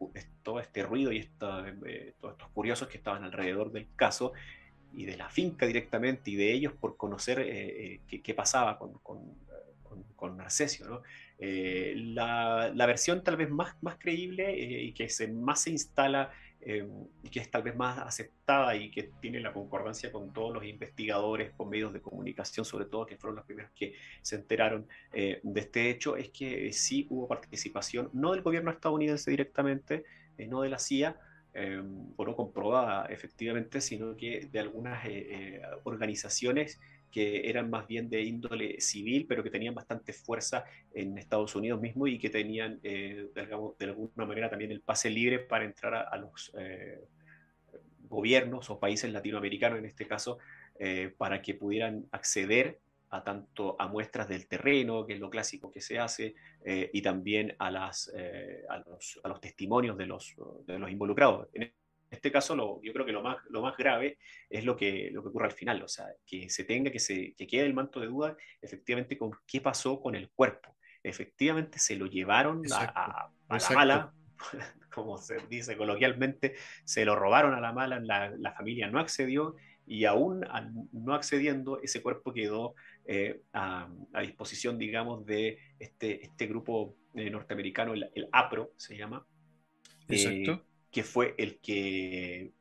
[0.42, 4.32] todo este ruido y todos estos curiosos que estaban alrededor del caso
[4.94, 7.44] y de la finca directamente y de ellos por conocer
[8.06, 9.20] qué, pasaba con, con,
[10.16, 10.40] con.
[11.38, 16.30] Eh, la, versión tal vez más, más creíble eh, y que se, más se instala
[16.60, 16.88] em,
[17.22, 20.64] y que es tal vez más aceptada y que tiene la concordancia con todos los
[20.64, 25.40] investigadores, con medios de comunicación sobre todo, que fueron los primeros que se enteraron eh,
[25.42, 30.04] de este hecho, es que sí hubo participación, no del gobierno estadounidense directamente,
[30.48, 31.16] no de la CIA,
[31.52, 35.04] em, o no comprobada efectivamente, sino que de algunas
[35.84, 36.80] organizaciones
[37.14, 41.80] que eran más bien de índole civil, pero que tenían bastante fuerza en Estados Unidos
[41.80, 46.16] mismo y que tenían, eh, de, alguna manera, también el pase libre para entrar a,
[46.16, 47.04] los eh,
[48.08, 50.38] gobiernos o países latinoamericanos, en este caso,
[50.80, 55.70] eh, para que pudieran acceder a tanto a muestras del terreno, que es lo clásico
[55.70, 56.34] que se hace,
[56.66, 58.12] y también a, las,
[58.68, 60.34] a los, testimonios de los,
[60.66, 61.46] de los involucrados.
[62.10, 65.22] Este caso, lo, yo creo que lo más, lo más grave es lo que, lo
[65.22, 68.00] que ocurre al final, o sea, que se tenga, que, se, que quede el manto
[68.00, 70.76] de duda efectivamente con qué pasó con el cuerpo.
[71.02, 74.14] Efectivamente se lo llevaron a, la mala,
[74.94, 80.06] como se dice coloquialmente, se lo robaron a la mala, la, familia no accedió y
[80.06, 80.46] aún
[80.92, 83.88] no accediendo, ese cuerpo quedó eh, a,
[84.22, 89.26] disposición, digamos, de este, este grupo eh, norteamericano, el, APRO se llama.
[90.08, 90.52] Exacto.
[90.52, 92.52] Eh, que fue el que,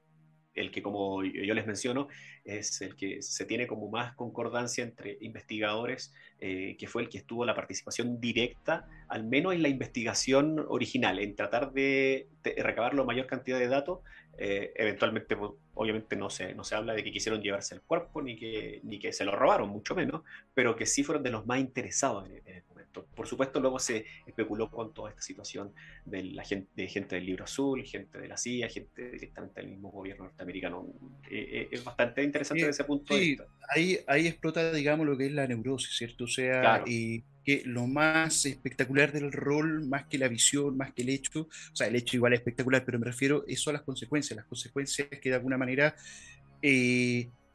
[0.55, 2.07] el que, como yo les menciono,
[2.43, 7.19] es el que se tiene como más concordancia entre investigadores, eh, que fue el que
[7.19, 13.03] estuvo la participación directa, al menos en la investigación original, en tratar de, recabar la
[13.03, 13.99] mayor cantidad de datos.
[14.39, 18.23] Eh, eventualmente, pues, obviamente, no se, no se habla de que quisieron llevarse el cuerpo,
[18.23, 20.23] ni que, ni que se lo robaron, mucho menos,
[20.55, 22.63] pero que sí fueron de los más interesados en, en,
[23.01, 25.73] por supuesto, luego se especuló con toda esta situación
[26.05, 29.71] de la gente, de gente del libro azul, gente de la CIA, gente directamente del
[29.71, 30.87] mismo gobierno norteamericano.
[31.29, 33.47] Eh, eh, es bastante interesante desde ese punto de vista.
[33.69, 36.25] Ahí, ahí explota, digamos, lo que es la neurosis, ¿cierto?
[36.25, 41.01] O sea, eh, que lo más espectacular del rol, más que la visión, más que
[41.01, 43.81] el hecho, o sea, el hecho igual es espectacular, pero me refiero eso a las
[43.81, 45.95] consecuencias, las consecuencias que de alguna manera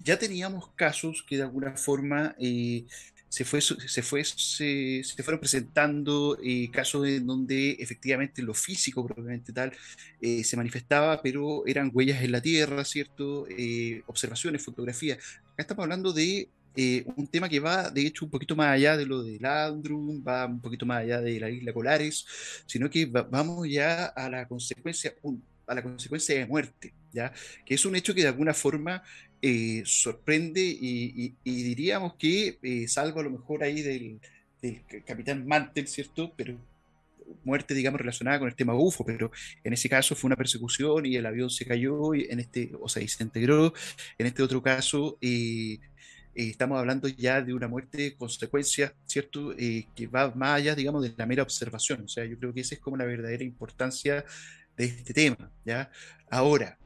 [0.00, 2.36] ya teníamos casos que de alguna forma
[3.28, 9.52] se, fue, se, fue, se, fueron presentando eh, casos en donde efectivamente lo físico propiamente
[9.52, 9.72] tal
[10.20, 13.46] eh, se manifestaba, pero eran huellas en la tierra, ¿cierto?
[13.50, 15.18] Eh, observaciones, fotografías.
[15.52, 16.48] Acá estamos hablando de
[17.16, 20.46] un tema que va, de hecho, un poquito más allá de lo de Landrum, va
[20.46, 22.24] un poquito más allá de la isla Colares,
[22.66, 25.12] sino que vamos ya a la consecuencia,
[25.68, 27.32] a la consecuencia de muerte, ¿ya?
[27.64, 29.02] Que es un hecho que de alguna forma
[29.40, 34.20] eh, sorprende y, diríamos que, eh, salvo a lo mejor ahí del,
[35.06, 36.32] capitán Mantel, ¿cierto?
[36.36, 36.58] Pero
[37.44, 39.30] muerte, digamos, relacionada con el tema UFO, pero
[39.62, 42.88] en ese caso fue una persecución y el avión se cayó, y en este, o
[42.88, 43.72] sea, y se integró.
[44.18, 45.78] En este otro caso, eh,
[46.34, 49.54] estamos hablando ya de una muerte de consecuencia, ¿cierto?
[49.56, 52.04] que va más allá, digamos, de la mera observación.
[52.04, 54.24] O sea, yo creo que esa es como la verdadera importancia
[54.78, 55.90] de este tema, ¿ya?
[56.30, 56.78] Ahora,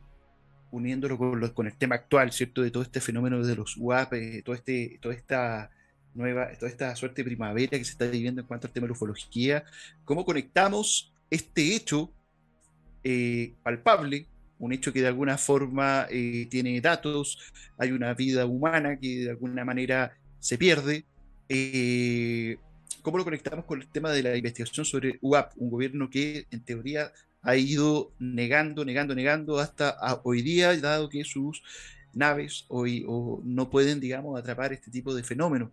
[0.71, 2.63] uniéndolo con, con, el tema actual, ¿cierto?
[2.63, 5.71] De todo este fenómeno de los UAP, eh, todo este, toda esta
[6.15, 8.89] nueva, toda esta suerte de primavera que se está viviendo en cuanto al tema de
[8.89, 9.65] la ufología,
[10.05, 12.11] ¿cómo conectamos este hecho
[13.05, 14.27] eh, palpable,
[14.59, 17.39] un hecho que de alguna forma eh, tiene datos,
[17.77, 21.05] hay una vida humana que de alguna manera se pierde,
[23.03, 25.53] ¿cómo lo conectamos con el tema de la investigación sobre UAP?
[25.57, 27.13] Un gobierno que en teoría
[27.43, 31.63] ha ido negando, negando, negando hasta hoy día, dado que sus
[32.15, 35.71] naves hoy o no pueden, digamos, atrapar este tipo de fenómenos.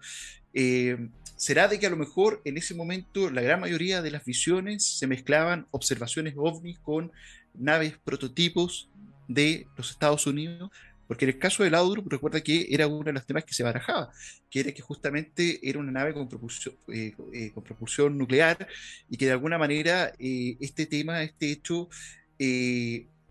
[0.53, 4.25] Eh, ¿Será de que a lo mejor en ese momento la gran mayoría de las
[4.25, 7.11] visiones se mezclaban observaciones ovnis con
[7.53, 8.89] naves prototipos
[9.27, 10.71] de los Estados Unidos?
[11.09, 13.63] Porque en el caso del Audru, recuerda que era uno de los temas que se
[13.63, 14.13] barajaba,
[14.49, 18.65] que era que justamente era una nave con propulsión, eh, eh, con propulsión nuclear
[19.09, 21.89] y que de alguna manera este tema, este hecho,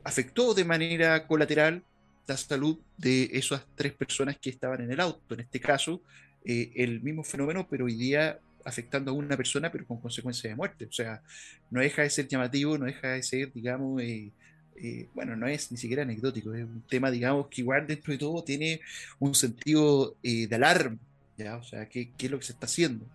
[0.05, 1.83] afectó de manera colateral
[2.27, 5.35] la salud de esas tres personas que estaban en el auto.
[5.35, 6.03] En este caso,
[6.45, 10.57] eh, el mismo fenómeno, pero hoy día afectando a una persona, pero con consecuencia de
[10.57, 10.85] muerte.
[10.85, 11.23] O sea,
[11.71, 14.31] no deja de ser llamativo, no deja de ser, digamos, eh,
[14.83, 18.19] eh, bueno, no es ni siquiera anecdótico, es un tema, digamos, que igual dentro de
[18.19, 18.81] todo tiene
[19.19, 20.99] un sentido de alarma,
[21.37, 21.57] ¿ya?
[21.57, 23.07] O sea, ¿qué, ¿qué, es lo que se está haciendo?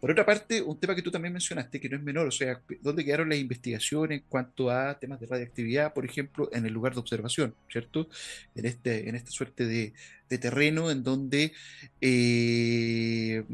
[0.00, 2.60] Por otra parte, un tema que tú también mencionaste, que no es menor, o sea,
[2.80, 6.94] ¿dónde quedaron las investigaciones en cuanto a temas de radioactividad, por ejemplo, en el lugar
[6.94, 8.08] de observación, ¿cierto?
[8.54, 9.92] En, este, en esta suerte de,
[10.38, 11.52] terreno en donde,
[12.00, 13.44] eh,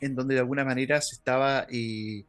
[0.00, 2.24] en donde de alguna manera se estaba, eh,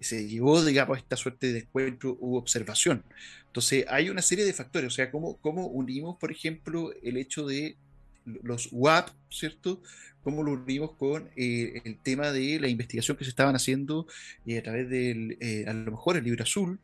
[0.00, 3.04] se llegó, digamos, esta suerte de encuentro u observación.
[3.46, 7.46] Entonces, hay una serie de factores, o sea, ¿cómo, cómo unimos, por ejemplo, el hecho
[7.46, 7.76] de
[8.24, 9.80] los WAP, ¿cierto?
[10.24, 14.06] cómo lo unimos con eh, el tema de la investigación que se estaban haciendo
[14.46, 16.80] eh, a través del, eh, a lo mejor el libro azul,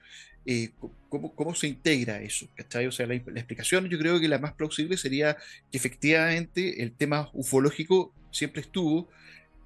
[1.08, 2.86] cómo, cómo, se integra eso, ¿cachai?
[2.86, 5.36] O sea, la, explicación yo creo que la más plausible sería
[5.70, 9.08] que efectivamente el tema ufológico siempre estuvo,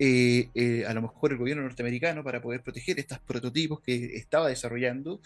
[0.01, 5.21] a lo mejor el gobierno norteamericano para poder proteger estos prototipos que estaba desarrollando,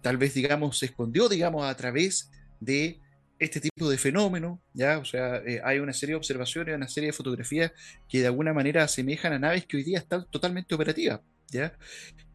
[0.00, 2.98] tal vez, digamos, se escondió, digamos, a través de
[3.40, 4.98] este tipo de fenómeno, ¿ya?
[4.98, 7.72] O sea, eh, hay una serie de observaciones, una serie de fotografías
[8.08, 11.72] que de alguna manera asemejan a naves que hoy día están totalmente operativas, ¿ya?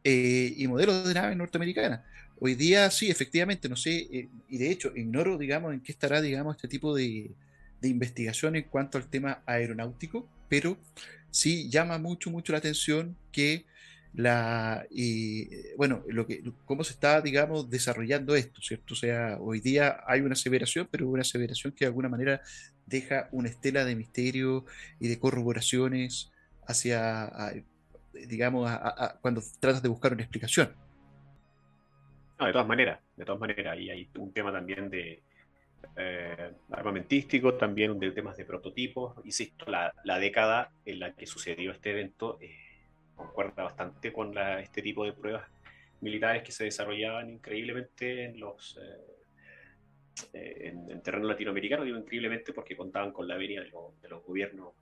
[0.03, 2.01] Eh, y modelos de naves norteamericanas.
[2.39, 6.21] Hoy día sí, efectivamente, no sé, eh, y de hecho ignoro, digamos, en qué estará,
[6.21, 7.31] digamos, este tipo de,
[7.85, 10.77] de investigación en cuanto al tema aeronáutico, pero
[11.29, 13.65] sí llama mucho, mucho la atención que
[14.15, 18.95] la, y, bueno, lo que, cómo se está, digamos, desarrollando esto, ¿cierto?
[18.95, 22.41] O sea, hoy día hay una aseveración, pero una aseveración que de alguna manera
[22.87, 24.65] deja una estela de misterio
[24.99, 26.31] y de corroboraciones
[26.65, 27.53] hacia,
[28.13, 28.71] digamos,
[29.21, 30.71] cuando tratas de buscar una explicación.
[32.39, 35.21] No, de todas maneras, de todas maneras, y hay un tema también de
[35.95, 36.51] eh,
[37.59, 42.37] también de temas de prototipos, insisto, la, la década en la que sucedió este evento
[42.41, 42.55] eh,
[43.15, 45.43] concuerda bastante con este tipo de pruebas
[46.01, 49.15] militares que se desarrollaban increíblemente en los eh,
[50.33, 54.73] eh, en, terreno latinoamericano, digo increíblemente porque contaban con la venia de, los gobiernos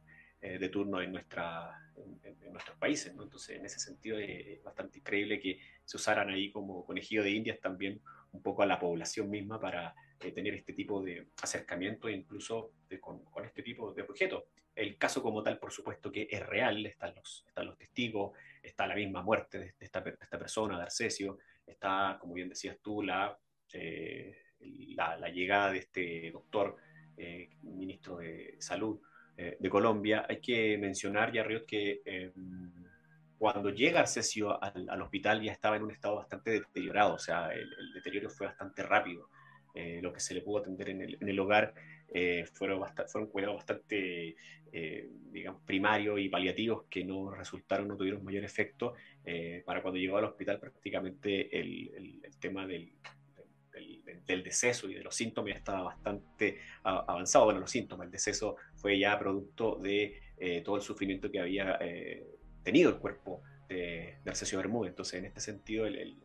[0.42, 3.12] eh, de turno en, nuestra, en, nuestros países.
[3.12, 7.60] Entonces, en ese sentido, es bastante increíble que se usaran ahí como conejillo de indias
[7.60, 8.00] también
[8.34, 13.24] un poco a la población misma para tener este tipo de acercamiento e incluso con,
[13.26, 14.44] con, este tipo de objetos
[14.76, 18.88] el caso como tal, por supuesto que es real, están los, están los testigos, está
[18.88, 23.38] la misma muerte de, esta, persona, de Arcesio, está, como bien decías tú, la,
[23.72, 24.36] eh,
[24.96, 26.78] la, llegada de este doctor,
[27.18, 29.00] eh, ministro de Salud
[29.38, 30.26] eh, de Colombia.
[30.28, 32.74] Hay que mencionar, ya que em,
[33.44, 37.70] cuando llega Arcesio al, hospital ya estaba en un estado bastante deteriorado, o sea, el,
[37.94, 39.28] deterioro fue bastante rápido.
[40.02, 41.74] lo que se le pudo atender en el, en el hogar
[42.14, 44.38] eh, fueron, fueron cuidados bastante,
[44.72, 48.94] eh, digamos, primarios y paliativos que no resultaron, no tuvieron mayor efecto.
[49.26, 52.94] Eh, para cuando llegó al hospital prácticamente el, el, tema del,
[53.74, 57.44] del, del, deceso y de los síntomas estaba bastante avanzado.
[57.44, 60.22] Bueno, los síntomas, el deceso fue ya producto de
[60.64, 61.78] todo el sufrimiento que había
[62.64, 64.92] tenido el cuerpo de, de Bermúdez.
[64.92, 66.18] Entonces, en este sentido, el, el,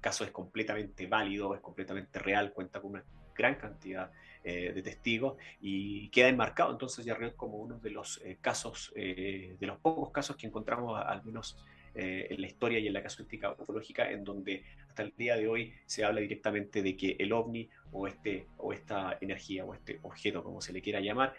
[0.00, 4.10] caso es completamente válido, es completamente real, cuenta con una gran cantidad
[4.42, 9.56] eh, de testigos y queda enmarcado entonces ya como uno de los eh, casos, eh,
[9.58, 11.56] de los pocos casos que encontramos al menos
[11.96, 15.72] en la historia y en la casuística ufológica en donde hasta el día de hoy
[15.86, 20.42] se habla directamente de que el ovni o, este, o esta energía o este objeto,
[20.42, 21.34] como se le quiera llamar,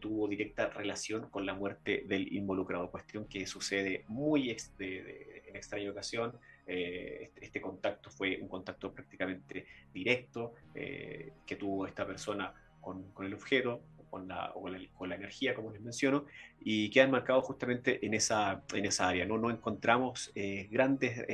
[0.00, 6.38] tuvo directa relación con la muerte del involucrado, cuestión que sucede muy en extraña ocasión,
[6.66, 13.12] eh, este, este, contacto fue un contacto prácticamente directo eh, que tuvo esta persona con,
[13.20, 14.52] el objeto, con la,
[14.96, 16.24] con la, energía, como les menciono,
[16.60, 19.26] y que han marcado justamente en esa, en esa área.
[19.26, 21.26] No, no encontramos eh, grandes,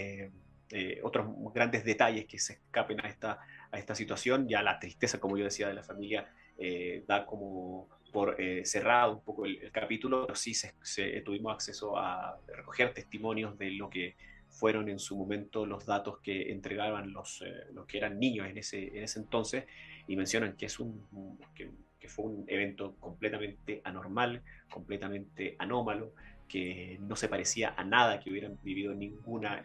[1.03, 3.39] otros grandes detalles que se escapen a esta,
[3.71, 4.49] a esta situación.
[4.49, 6.33] Ya la tristeza, como yo decía, de la familia
[7.07, 10.73] da como por eh, cerrado un poco el, capítulo, pero sí se,
[11.25, 14.17] tuvimos acceso a recoger testimonios de lo que
[14.49, 18.59] fueron en su momento los datos que entregaban los, eh, los que eran niños en
[18.59, 19.65] ese, en ese entonces
[20.07, 21.07] y mencionan que, es un,
[21.55, 21.71] que,
[22.09, 26.13] fue un evento completamente anormal, completamente anómalo,
[26.49, 29.63] que no se parecía a nada que hubieran vivido ninguna,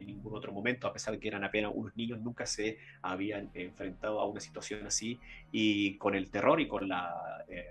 [0.00, 3.50] en ningún otro momento, a pesar de que eran apenas unos niños, nunca se habían
[3.54, 5.18] enfrentado a una situación así
[5.52, 7.66] y con el terror y con la, eh,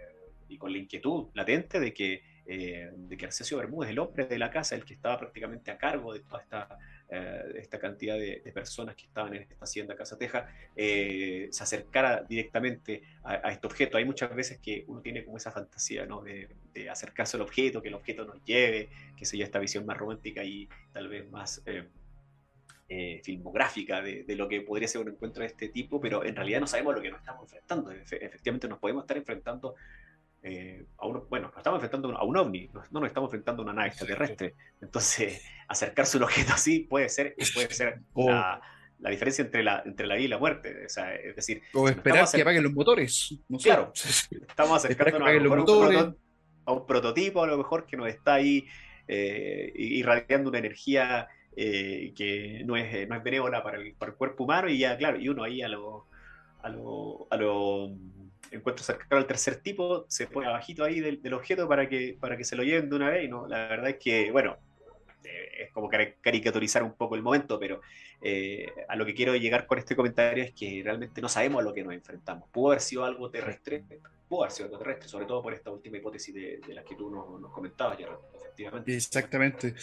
[0.49, 4.39] y con la inquietud latente de que eh, de que Arcesio Bermúdez, el hombre de
[4.39, 8.37] la casa, el que estaba prácticamente a cargo de toda esta, eh, esta cantidad de,
[8.53, 13.97] personas que estaban en esta hacienda Casa Teja, eh, se acercara directamente a, este objeto.
[13.97, 16.21] Hay muchas veces que uno tiene como esa fantasía ¿no?
[16.21, 16.47] de,
[16.89, 20.69] acercarse al objeto, que el objeto nos lleve, que sea esta visión más romántica y
[20.93, 21.61] tal vez más...
[23.23, 26.61] filmográfica de, de, lo que podría ser un encuentro de este tipo, pero en realidad
[26.61, 27.91] no sabemos lo que nos estamos enfrentando.
[27.91, 29.75] Efectivamente nos podemos estar enfrentando
[30.43, 33.73] eh, a bueno, nos estamos enfrentando a un ovni, no nos estamos enfrentando a una
[33.73, 34.55] nave extraterrestre.
[34.81, 38.61] Entonces, acercarse a un objeto así puede ser, puede ser la,
[39.09, 40.85] diferencia entre la, entre la vida y la muerte.
[40.85, 43.37] O sea, es decir, o esperar que apaguen los motores.
[43.61, 43.91] Claro,
[44.47, 46.13] estamos acercándonos a,
[46.65, 48.65] a, un prototipo, a lo mejor que nos está ahí
[49.07, 51.27] eh, irradiando una energía
[51.59, 54.95] eh, que no es, no es benévola para el, para el, cuerpo humano, y ya,
[54.95, 56.05] claro, y uno ahí a lo,
[56.61, 57.91] a lo, a lo
[58.51, 62.43] encuentro cercano al tercer tipo, se pone abajito ahí del, objeto para que, para que
[62.43, 63.27] se lo lleven de una vez.
[63.27, 63.47] ¿no?
[63.47, 64.57] La verdad es que, bueno,
[65.23, 67.81] eh, es como caricaturizar un poco el momento, pero
[68.21, 71.63] eh, a lo que quiero llegar con este comentario es que realmente no sabemos a
[71.63, 72.47] lo que nos enfrentamos.
[72.49, 73.83] Pudo haber sido algo terrestre,
[74.27, 77.09] pudo haber sido algo terrestre, sobre todo por esta última hipótesis de, la que tú
[77.09, 78.07] nos, nos comentabas, ya
[78.87, 79.75] Exactamente.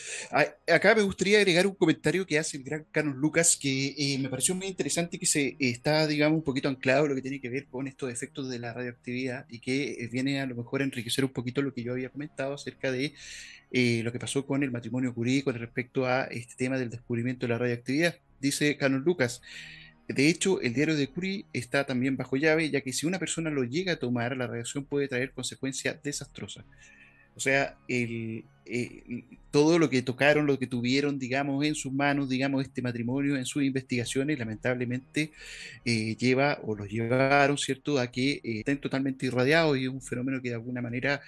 [0.67, 4.29] Acá me gustaría agregar un comentario que hace el gran Carlos Lucas que eh, me
[4.29, 7.67] pareció muy interesante que se está, digamos, un poquito anclado lo que tiene que ver
[7.67, 11.25] con estos efectos de la radioactividad y que eh, viene a lo mejor a enriquecer
[11.25, 13.15] un poquito lo que yo había comentado acerca de
[13.71, 17.47] eh, lo que pasó con el matrimonio Curie con respecto a este tema del descubrimiento
[17.47, 18.17] de la radioactividad.
[18.41, 19.41] Dice Carlos Lucas.
[20.09, 23.51] De hecho, el diario de Curie está también bajo llave, ya que si una persona
[23.51, 26.65] lo llega a tomar, la radiación puede traer consecuencias desastrosas.
[27.37, 28.45] O sea, eh,
[29.51, 33.47] todo lo que tocaron, lo que tuvieron, digamos, en sus manos, digamos, este matrimonio, en
[33.47, 35.33] sus investigaciones, lamentablemente
[35.85, 40.03] eh, lleva o los llevaron, ¿cierto?, a que eh, estén totalmente irradiados y es un
[40.03, 41.21] fenómeno que de alguna manera...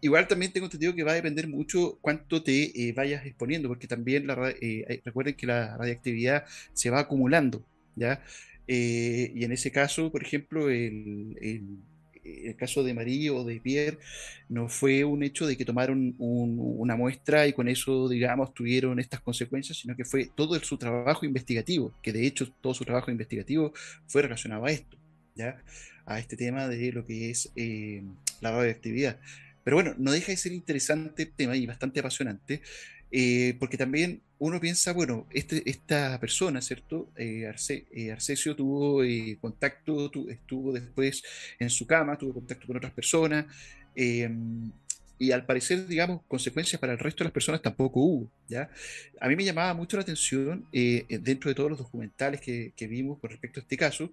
[0.00, 4.26] igual también tengo entendido que va a depender mucho cuánto te vayas exponiendo, porque también
[4.26, 4.34] la,
[5.04, 7.64] recuerden que la radiactividad se va acumulando,
[7.96, 8.22] ¿ya?
[8.66, 11.36] y en ese caso, por ejemplo, el,
[12.24, 13.98] el caso de Marie o de Pierre
[14.48, 19.20] no fue un hecho de que tomaron una muestra y con eso, digamos, tuvieron estas
[19.20, 23.72] consecuencias, sino que fue todo su trabajo investigativo, que de hecho todo su trabajo investigativo
[24.06, 24.96] fue relacionado a esto,
[25.34, 25.62] ¿ya?
[26.10, 28.02] A este tema de lo que es eh,
[28.40, 29.18] la radioactividad.
[29.62, 32.62] Pero bueno, no deja de ser interesante el tema y bastante apasionante.
[33.12, 37.10] Eh, porque también uno piensa, bueno, este, esta persona, ¿cierto?
[37.16, 39.02] Eh, Arce, eh, Arcesio tuvo
[39.40, 41.22] contacto, estuvo después
[41.58, 43.46] en su cama, tuvo contacto con otras personas,
[43.94, 44.70] em,
[45.18, 48.70] y al parecer, digamos, consecuencias para el resto de las personas tampoco hubo, ¿ya?
[49.20, 53.18] A mí me llamaba mucho la atención, dentro de todos los documentales que, que, vimos
[53.18, 54.12] con respecto a este caso,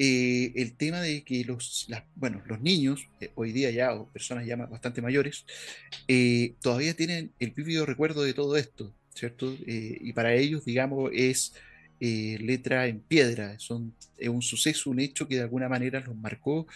[0.00, 4.46] eh, el tema de que los, bueno, los niños, eh, hoy día ya, o personas
[4.46, 5.44] ya bastante mayores,
[6.06, 9.52] eh, todavía tienen el vívido recuerdo de todo esto, ¿cierto?
[9.66, 11.52] y para ellos, digamos, es
[11.98, 16.68] letra en piedra, son, es un suceso, un hecho que de alguna manera los marcó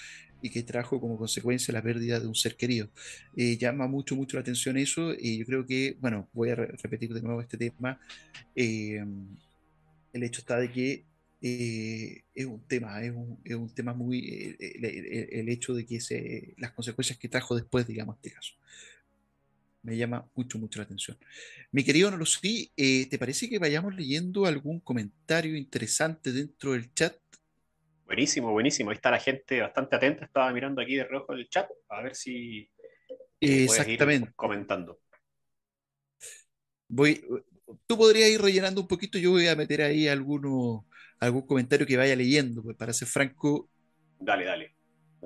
[0.42, 2.90] y que trajo como consecuencia la pérdida de un ser querido.
[3.36, 7.22] llama mucho, mucho la atención eso, y yo creo que, bueno, voy a repetir de
[7.22, 8.00] nuevo este tema.
[8.56, 9.22] el
[10.12, 11.11] hecho está de que
[11.44, 16.00] eh, es un tema, es un, es un tema muy, eh, el, hecho de que
[16.00, 18.54] se, las consecuencias que trajo después, digamos, este caso.
[19.82, 21.18] Me llama mucho, mucho la atención.
[21.72, 22.24] Mi querido no
[22.76, 27.16] eh, ¿te parece que vayamos leyendo algún comentario interesante dentro del chat?
[28.06, 28.90] Buenísimo, buenísimo.
[28.90, 30.24] Ahí está la gente bastante atenta.
[30.26, 32.70] Estaba mirando aquí de rojo el chat a ver si
[33.40, 34.28] Exactamente.
[34.28, 35.00] Ir comentando.
[36.86, 37.24] Voy,
[37.86, 40.84] tú podrías ir rellenando un poquito, yo voy a meter ahí algunos
[41.22, 43.70] algún comentario que vaya leyendo, pues para ser franco.
[44.18, 44.74] Dale, dale.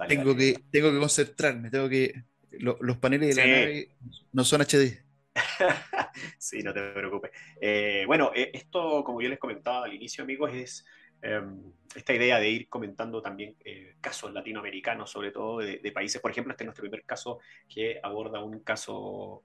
[0.06, 2.12] tengo, Que, tengo que concentrarme, tengo que.
[2.50, 3.88] los paneles de la nave
[4.32, 5.02] no son HD.
[6.38, 7.30] sí, no te preocupes.
[7.60, 10.84] Eh, bueno, eh, esto, como yo les comentaba al inicio, amigos, es
[11.22, 16.20] em, esta idea de ir comentando también eh, casos latinoamericanos, sobre todo de, de, países.
[16.20, 19.44] Por ejemplo, este es nuestro primer caso que aborda un caso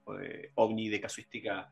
[0.56, 1.72] ovni de casuística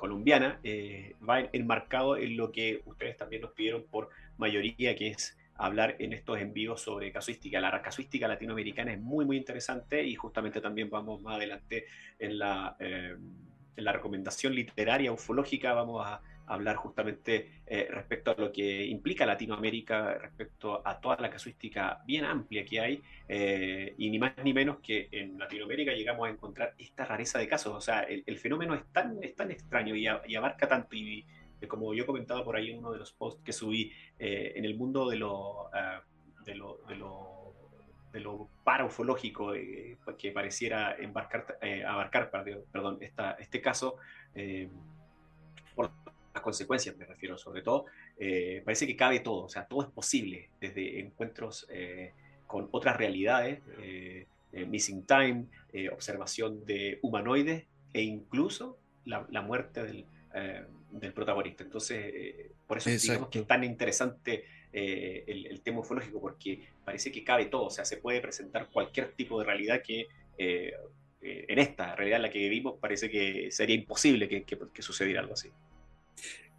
[0.00, 4.08] colombiana, eh, va enmarcado en lo que ustedes también nos pidieron por
[4.38, 7.60] mayoría, que es hablar en estos envíos sobre casuística.
[7.60, 11.84] La casuística latinoamericana es muy, muy interesante y justamente también vamos más adelante
[12.18, 13.14] en la, eh,
[13.76, 19.24] en la recomendación literaria ufológica, vamos a hablar justamente eh, respecto a lo que implica
[19.24, 24.52] Latinoamérica, respecto a toda la casuística bien amplia que hay, eh, y ni más ni
[24.52, 27.74] menos que en Latinoamérica llegamos a encontrar esta rareza de casos.
[27.74, 31.24] O sea, el, fenómeno es tan, es tan extraño y, abarca tanto, y,
[31.68, 34.74] como yo comentaba por ahí en uno de los posts que subí, eh, en el
[34.76, 35.70] mundo de lo,
[36.44, 37.40] de lo, de lo
[38.12, 39.52] de lo paraufológico
[40.18, 43.98] que pareciera embarcar, abarcar perdón, esta, este caso,
[44.34, 44.99] por
[46.34, 47.86] las consecuencias me refiero sobre todo,
[48.18, 52.12] eh, parece que cabe todo, o sea, todo es posible, desde encuentros eh,
[52.46, 54.26] con otras realidades, eh,
[54.66, 55.46] missing time,
[55.92, 60.04] observación de humanoides e incluso la, muerte del,
[60.90, 61.62] del, protagonista.
[61.62, 67.22] Entonces, por eso digamos que es tan interesante el, el, tema ufológico, porque parece que
[67.22, 72.16] cabe todo, o sea, se puede presentar cualquier tipo de realidad que en esta realidad
[72.16, 75.50] en la que vivimos parece que sería imposible que, que sucediera algo así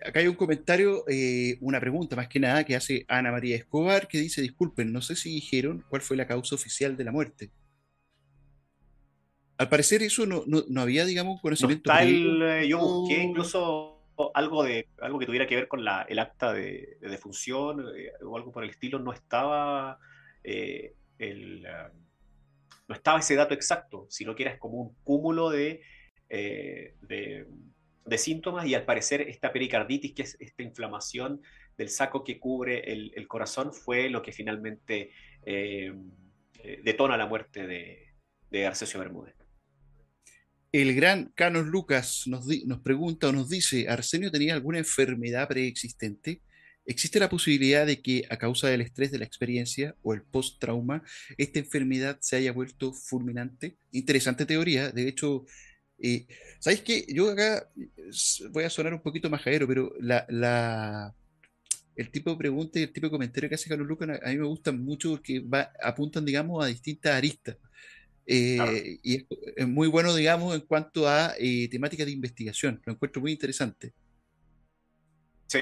[0.05, 4.07] acá hay un comentario, eh, una pregunta más que nada que hace Ana María Escobar,
[4.07, 7.51] que dice, disculpen, no sé si dijeron cuál fue la causa oficial de la muerte.
[9.57, 11.91] Al parecer eso no, no, había, digamos, conocimiento.
[11.99, 14.01] Eh, yo busqué incluso
[14.33, 18.37] algo, de, algo que tuviera que ver con la, el acta de, defunción eh, o
[18.37, 19.99] algo por el estilo, no estaba
[20.43, 21.61] el,
[22.87, 25.81] no estaba ese dato exacto, sino que era como un cúmulo de,
[26.27, 27.45] de
[28.05, 31.41] de síntomas y al parecer esta pericarditis, que es esta inflamación
[31.77, 35.11] del saco que cubre el, corazón, fue lo que finalmente
[35.45, 35.93] eh,
[36.83, 38.13] detona la muerte de,
[38.49, 39.35] de, Arcesio Bermúdez.
[40.71, 46.41] El gran Canos Lucas nos, nos pregunta o nos dice, ¿Arsenio tenía alguna enfermedad preexistente?
[46.85, 51.03] ¿Existe la posibilidad de que a causa del estrés de la experiencia o el post-trauma,
[51.37, 53.77] esta enfermedad se haya vuelto fulminante?
[53.91, 54.91] Interesante teoría.
[54.91, 55.45] De hecho,
[56.01, 56.27] y,
[56.61, 57.05] ¿Sabéis qué?
[57.07, 57.67] Yo acá
[58.51, 61.11] voy a sonar un poquito majadero, pero la,
[61.95, 64.37] el tipo de pregunta y el tipo de comentario que hace Carlos Lucas a mí
[64.37, 65.43] me gustan mucho porque
[65.83, 67.57] apuntan, digamos, a distintas aristas.
[68.27, 69.25] Eh, y
[69.55, 72.79] es, muy bueno, digamos, en cuanto a eh, temáticas de investigación.
[72.85, 73.93] Lo encuentro muy interesante.
[75.47, 75.61] Sí,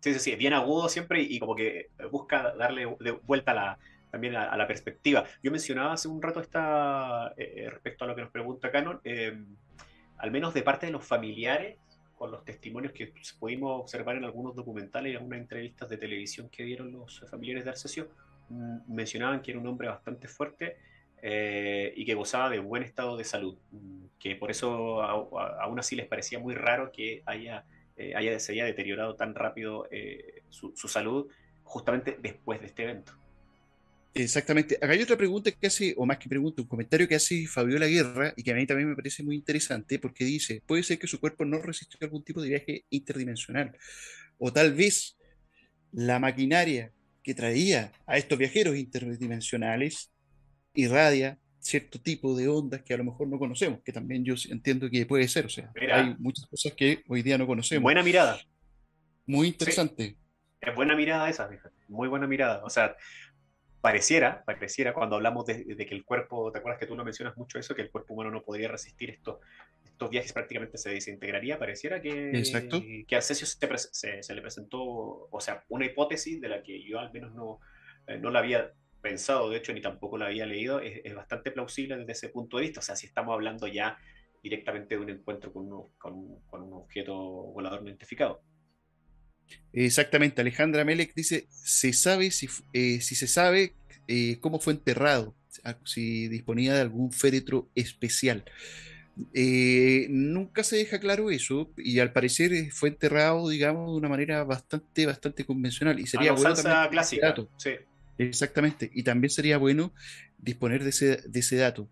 [0.00, 3.78] sí, sí, es bien agudo siempre y, como que busca darle de vuelta a la,
[4.10, 5.24] también a, la perspectiva.
[5.44, 9.00] Yo mencionaba hace un rato esta, eh, respecto a lo que nos pregunta Canon,
[10.24, 11.76] al menos de parte de los familiares,
[12.16, 16.62] con los testimonios que pudimos observar en algunos documentales y algunas entrevistas de televisión que
[16.62, 18.08] dieron los familiares de Arcesio,
[18.48, 20.78] mm, mencionaban que era un hombre bastante fuerte
[21.20, 25.94] eh, y que gozaba de buen estado de salud, mm, que por eso aún así
[25.94, 27.66] les parecía muy raro que haya,
[27.98, 31.28] eh, haya se haya deteriorado tan rápido eh, su salud
[31.64, 33.12] justamente después de este evento.
[34.14, 34.76] Exactamente.
[34.76, 37.86] Acá hay otra pregunta que hace, o más que pregunta, un comentario que hace Fabiola
[37.86, 41.08] Guerra y que a mí también me parece muy interesante porque dice, puede ser que
[41.08, 43.76] su cuerpo no resistió algún tipo de viaje interdimensional
[44.38, 45.16] o tal vez
[45.92, 46.92] la maquinaria
[47.22, 50.12] que traía a estos viajeros interdimensionales
[50.74, 54.90] irradia cierto tipo de ondas que a lo mejor no conocemos, que también yo entiendo
[54.90, 57.82] que puede ser, o sea, hay muchas cosas que hoy día no conocemos.
[57.82, 58.38] Buena mirada.
[59.26, 60.16] Muy interesante.
[60.60, 61.74] Es buena mirada esa, fíjate.
[61.88, 62.62] Muy buena mirada.
[62.64, 62.96] O sea,
[63.84, 67.58] pareciera, pareciera cuando hablamos de, que el cuerpo, ¿te acuerdas que tú no mencionas mucho
[67.58, 69.40] eso, que el cuerpo humano no podría resistir estos,
[69.84, 71.58] estos viajes, prácticamente se desintegraría?
[71.58, 74.80] Pareciera que, que a Cesio se, le presentó,
[75.30, 77.60] o sea, una hipótesis de la que yo al menos no,
[78.06, 78.72] eh, no la había
[79.02, 82.62] pensado, de hecho, ni tampoco la había leído, es, bastante plausible desde ese punto de
[82.62, 82.80] vista.
[82.80, 83.98] O sea, si estamos hablando ya
[84.42, 85.68] directamente de un encuentro con,
[85.98, 88.40] con, con un objeto volador no identificado.
[89.76, 93.74] Exactamente, Alejandra Melek dice, se sabe si, eh, si se sabe
[94.06, 95.34] eh, cómo fue enterrado,
[95.84, 98.44] si disponía de algún féretro especial.
[99.32, 104.44] Eh, nunca se deja claro eso y al parecer fue enterrado, digamos, de una manera
[104.44, 105.98] bastante, bastante convencional.
[105.98, 106.54] Y sería bueno
[106.90, 107.34] clásica,
[108.16, 109.92] Exactamente, y también sería bueno
[110.38, 111.88] disponer de ese, de ese dato.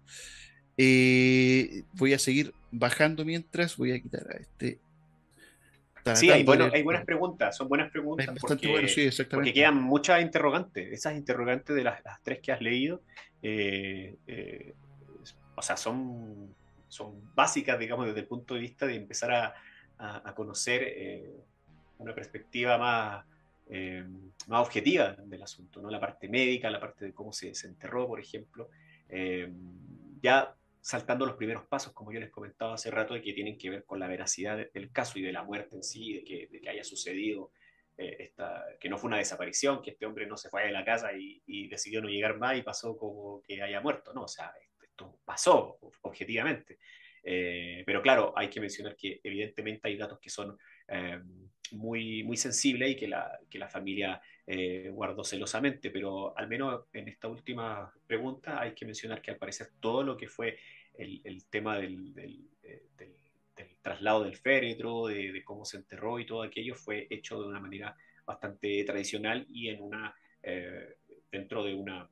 [0.76, 4.78] voy a seguir bajando mientras, voy a quitar a este
[6.14, 10.92] Sí, hay, buenas preguntas, son buenas preguntas porque, quedan muchas interrogantes.
[10.92, 13.02] Esas interrogantes de las, tres que has leído,
[13.40, 14.74] eh, eh,
[15.54, 16.54] o sea, son,
[16.88, 19.54] son básicas, digamos, desde el punto de vista de empezar a,
[20.34, 21.30] conocer eh,
[21.98, 23.24] una perspectiva más,
[24.48, 25.88] más objetiva del asunto, ¿no?
[25.88, 28.68] La parte médica, la parte de cómo se, se enterró, por ejemplo.
[30.20, 30.52] ya
[30.82, 33.84] saltando los primeros pasos, como yo les comentaba hace rato, de que tienen que ver
[33.84, 36.68] con la veracidad del caso y de la muerte en sí, de que, de que
[36.68, 37.52] haya sucedido
[37.96, 41.12] esta, que no fue una desaparición, que este hombre no se fue de la casa
[41.12, 44.52] y, decidió no llegar más y pasó como que haya muerto, no, o sea,
[44.82, 46.78] esto pasó objetivamente.
[47.22, 50.58] pero claro, hay que mencionar que evidentemente hay datos que son
[51.70, 54.20] muy, muy sensibles y que la, que la familia
[54.92, 59.68] guardó celosamente, pero al menos en esta última pregunta hay que mencionar que al parecer
[59.80, 60.58] todo lo que fue
[60.94, 62.48] el, tema del, del,
[63.82, 67.96] traslado del féretro, de, cómo se enterró y todo aquello fue hecho de una manera
[68.24, 70.96] bastante tradicional y en una, eh,
[71.30, 72.08] dentro de, una,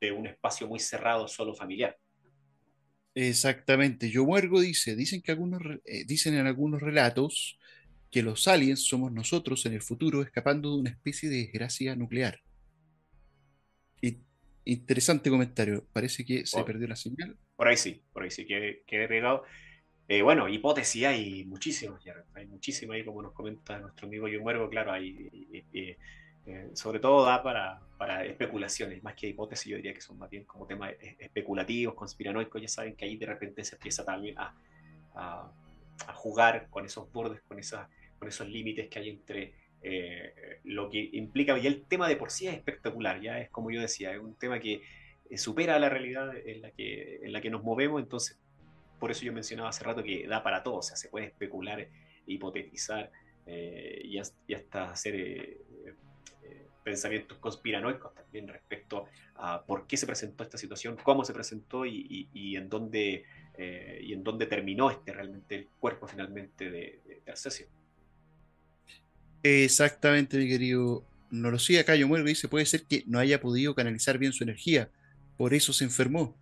[0.00, 1.96] de, un espacio muy cerrado, solo familiar.
[3.14, 4.08] Exactamente.
[4.10, 7.58] Yo muergo dice, dicen, que algunos, eh, dicen en algunos relatos
[8.12, 12.40] que los aliens somos nosotros en el futuro escapando de una especie de desgracia nuclear.
[14.02, 14.18] Y,
[14.66, 15.86] interesante comentario.
[15.92, 17.36] Parece que se perdió la señal.
[17.56, 19.44] Por ahí sí, por ahí sí que quedé pegado.
[20.08, 22.02] Eh, bueno, hipótesis hay muchísimas,
[22.34, 25.30] hay muchísimas ahí, como nos comenta nuestro amigo Muergo, claro, hay,
[25.72, 25.96] eh,
[26.74, 30.44] sobre todo da para, para, especulaciones, más que hipótesis, yo diría que son más bien
[30.44, 34.54] como temas especulativos, conspiranoicos, ya saben que ahí de repente se empieza también a,
[35.14, 35.50] a,
[36.14, 37.88] jugar con esos bordes, con, esas,
[38.22, 39.52] con esos límites que hay entre
[39.82, 43.72] eh, lo que implica, y el tema de por sí es espectacular, ya es como
[43.72, 44.80] yo decía, es un tema que
[45.36, 48.38] supera la realidad en la que, en la que nos movemos, entonces
[49.00, 51.88] por eso yo mencionaba hace rato que da para todo, o sea, se puede especular,
[52.28, 53.10] hipotetizar
[53.44, 54.18] eh, y,
[54.54, 55.60] hasta hacer eh,
[56.44, 61.84] eh, pensamientos conspiranoicos también respecto a por qué se presentó esta situación, cómo se presentó
[61.84, 63.24] y, en, dónde,
[63.58, 67.66] y en dónde terminó este realmente el cuerpo finalmente de, de Arcesio.
[69.42, 73.40] Exactamente, mi querido no lo sé, acá yo muero dice, puede ser que no haya
[73.40, 74.90] podido canalizar bien su energía,
[75.38, 76.36] por eso se enfermó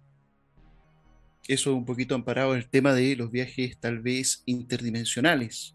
[1.52, 5.74] eso un poquito amparado en el tema de los viajes tal vez interdimensionales.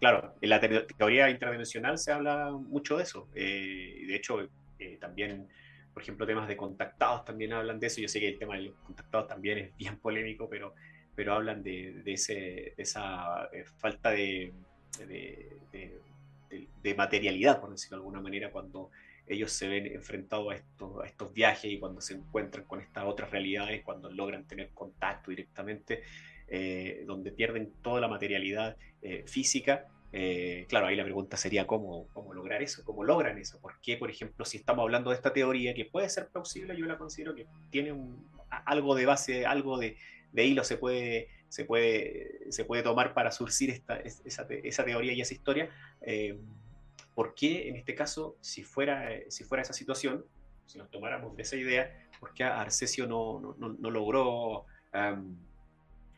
[0.00, 3.28] Claro, en la teoría interdimensional se habla mucho de eso.
[3.34, 4.40] Eh, de hecho,
[4.78, 5.46] eh, también,
[5.92, 8.00] por ejemplo, temas de contactados también hablan de eso.
[8.00, 10.74] Yo sé que el tema de los contactados también es bien polémico, pero,
[11.14, 14.52] pero hablan de, ese, esa eh, falta de,
[14.98, 18.90] de, materialidad, por decirlo de alguna manera, cuando
[19.26, 23.04] ellos se ven enfrentados a estos, a estos viajes y cuando se encuentran con estas
[23.04, 26.02] otras realidades, cuando logran tener contacto directamente,
[26.48, 29.86] eh, donde pierden toda la materialidad eh, física.
[30.12, 33.60] Eh, claro, ahí la pregunta sería cómo, cómo lograr eso, cómo logran eso.
[33.60, 36.86] ¿Por qué, por ejemplo, si estamos hablando de esta teoría que puede ser plausible, yo
[36.86, 37.94] la considero que tiene
[38.48, 39.96] algo de base, algo de
[40.32, 45.20] hilo se puede, se, puede, se puede tomar para surcir esta, esa, esa teoría y
[45.20, 45.68] esa historia.
[47.14, 50.24] ¿Por qué en este caso, si fuera, eh, si fuera esa situación,
[50.64, 54.64] si nos tomáramos de esa idea, por qué Arcesio no, no, no, logró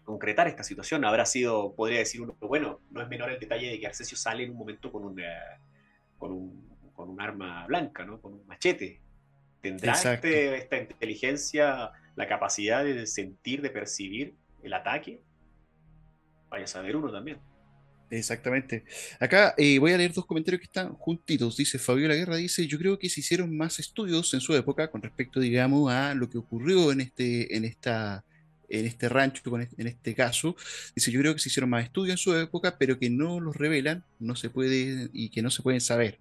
[0.05, 1.05] concretar esta situación?
[1.05, 4.45] Habrá sido, podría decir uno, bueno, no es menor el detalle de que Arcesio sale
[4.45, 5.17] en un momento con,
[6.19, 8.21] con, un, con un arma blanca, ¿no?
[8.21, 9.01] con un machete.
[9.61, 15.23] ¿Tendrá este, esta inteligencia la capacidad de sentir, de percibir el ataque?
[16.51, 17.39] Vaya a saber uno también.
[18.11, 18.85] Exactamente.
[19.19, 21.57] Acá eh, voy a leer dos comentarios que están juntitos.
[21.57, 25.01] Dice Fabiola Guerra, dice, yo creo que se hicieron más estudios en su época con
[25.01, 28.23] respecto, digamos, a lo que ocurrió en este, en esta,
[28.69, 30.57] en este rancho, en este caso.
[30.95, 33.57] Dice, yo creo que se hicieron más estudios en su época, pero que no los
[33.57, 36.19] revelan, no se puede, y que no se pueden saber.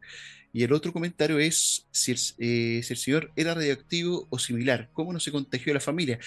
[0.53, 5.19] Y el otro comentario es si el, eh, señor era radioactivo o similar, ¿cómo no
[5.19, 6.19] se contagió a la familia?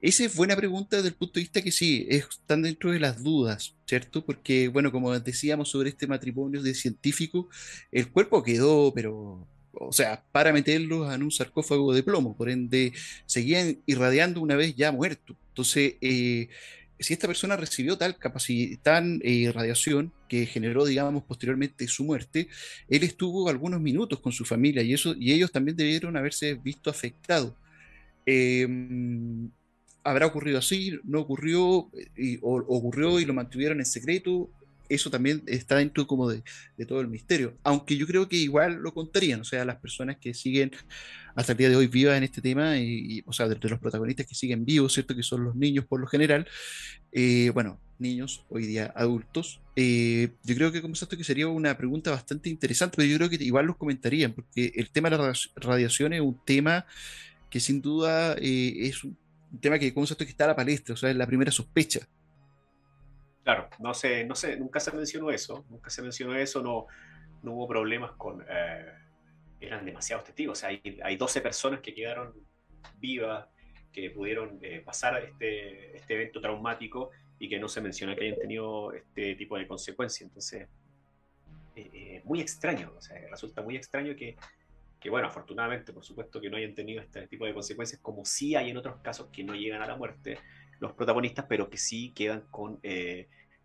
[0.00, 3.22] Esa es buena pregunta desde el punto de vista que sí, están dentro de las
[3.22, 4.24] dudas, ¿cierto?
[4.24, 7.48] Porque, bueno, como decíamos sobre este matrimonio de científico,
[7.90, 12.92] el cuerpo quedó, pero, o sea, para meterlos en un sarcófago de plomo, por ende,
[13.26, 15.36] seguían irradiando una vez ya muerto.
[15.48, 16.48] Entonces, eh,
[17.00, 22.48] si esta persona recibió tal capacidad, eh, radiación que generó, digamos, posteriormente su muerte,
[22.88, 26.90] él estuvo algunos minutos con su familia y, eso, y ellos también debieron haberse visto
[26.90, 27.54] afectados.
[28.26, 29.50] Em,
[30.04, 30.98] ¿Habrá ocurrido así?
[31.04, 31.62] ¿No ocurrió?
[32.42, 34.50] O, ocurrió y lo mantuvieron en secreto?
[34.90, 36.42] eso también está dentro como de,
[36.86, 37.54] todo el misterio.
[37.62, 40.72] Aunque yo creo que igual lo contarían, o sea, las personas que siguen
[41.34, 44.26] hasta el día de hoy vivas en este tema, y, o sea, de, los protagonistas
[44.26, 45.14] que siguen vivos, ¿cierto?
[45.14, 46.46] Que son los niños por lo general,
[47.12, 49.60] eh, bueno, niños, hoy día adultos.
[49.76, 53.30] Eh, yo creo que como esto que sería una pregunta bastante interesante, pero yo creo
[53.30, 56.86] que igual los comentarían, porque el tema de la radiación es un tema
[57.50, 59.16] que sin duda eh, es un
[59.60, 62.00] tema que como esto que está a la palestra, o sea, es la primera sospecha.
[63.42, 66.86] Claro, no sé, no sé, nunca se mencionó eso, nunca se mencionó eso, no,
[67.42, 68.44] no hubo problemas con...
[69.60, 72.32] eran demasiados testigos, o sea, hay, hay 12 personas que quedaron
[72.98, 73.46] vivas,
[73.92, 78.38] que pudieron eh, pasar este, este evento traumático y que no se menciona que hayan
[78.38, 80.28] tenido este tipo de consecuencias.
[80.28, 80.68] Entonces,
[82.24, 84.36] muy extraño, o sea, resulta muy extraño que,
[85.00, 88.54] que, bueno, afortunadamente, por supuesto que no hayan tenido este tipo de consecuencias, como sí
[88.54, 90.38] hay en otros casos que no llegan a la muerte
[90.78, 92.80] los protagonistas, pero que sí quedan con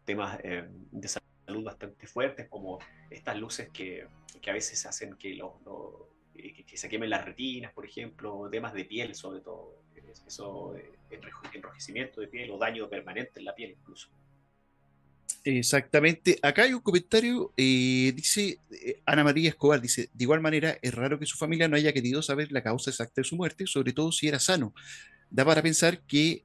[0.05, 2.79] temas de salud bastante fuertes, como
[3.09, 4.07] estas luces que,
[4.45, 5.59] que a veces hacen que, lo,
[6.31, 9.81] que, se quemen las retinas, por ejemplo, temas de piel sobre todo,
[10.27, 10.75] eso,
[11.51, 14.07] enrojecimiento de piel o daño permanente en la piel incluso.
[15.43, 16.37] Exactamente.
[16.43, 20.93] Acá hay un comentario, eh, dice eh, Ana María Escobar, dice, de igual manera es
[20.93, 23.93] raro que su familia no haya querido saber la causa exacta de su muerte, sobre
[23.93, 24.75] todo si era sano.
[25.31, 26.43] Da para pensar que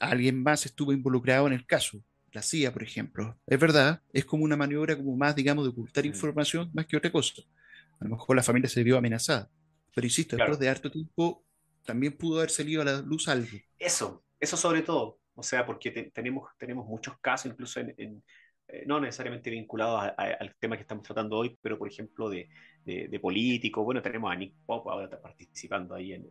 [0.00, 2.02] alguien más estuvo involucrado en el caso
[2.32, 3.38] la CIA, por ejemplo.
[3.46, 6.08] Es verdad, es como una maniobra como más, digamos, de ocultar mm.
[6.08, 7.42] información más que otra cosa.
[8.00, 9.50] A lo mejor la familia se vio amenazada.
[9.94, 11.44] Pero insisto, después de harto tiempo
[11.84, 13.58] también pudo haber salido a la luz algo.
[13.78, 15.18] Eso, eso sobre todo.
[15.34, 18.22] O sea, porque tenemos, tenemos muchos casos, incluso en,
[18.68, 22.48] eh, no necesariamente vinculados al tema que estamos tratando hoy, pero por ejemplo de,
[22.84, 23.84] de, políticos.
[23.84, 26.28] Bueno, tenemos a Nick Pop ahora participando ahí en,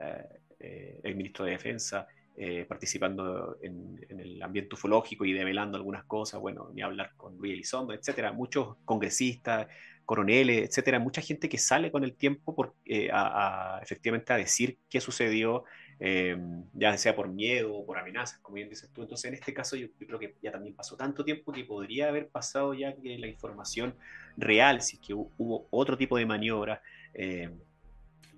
[0.00, 0.28] eh,
[0.60, 2.06] eh, el ministro de Defensa.
[2.40, 7.52] Eh, participando en, el ambiente ufológico y develando algunas cosas, bueno, ni hablar con Luis
[7.52, 9.66] Elizondo, etcétera, muchos congresistas,
[10.04, 14.78] coroneles, etcétera, mucha gente que sale con el tiempo por, eh, a, efectivamente a decir
[14.88, 15.64] qué sucedió,
[15.98, 16.36] eh,
[16.74, 19.02] ya sea por miedo o por amenazas, como bien dices tú.
[19.02, 22.28] Entonces, en este caso, yo, creo que ya también pasó tanto tiempo que podría haber
[22.28, 23.96] pasado ya que la información
[24.36, 26.82] real, si es que hubo otro tipo de maniobra,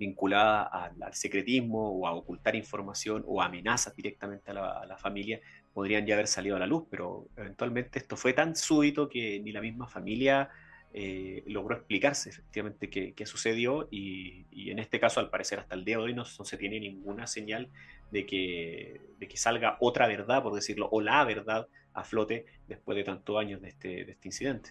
[0.00, 4.54] vinculada al, secretismo o a ocultar información o amenazas directamente a
[4.86, 5.40] la, familia
[5.74, 9.52] podrían ya haber salido a la luz, pero eventualmente esto fue tan súbito que ni
[9.52, 10.48] la misma familia
[10.92, 15.98] eh, logró explicarse efectivamente qué, sucedió y, en este caso al parecer hasta el día
[15.98, 17.68] de hoy no, se tiene ninguna señal
[18.10, 22.96] de que, de que, salga otra verdad, por decirlo, o la verdad a flote después
[22.96, 24.70] de tantos años de este, de este incidente.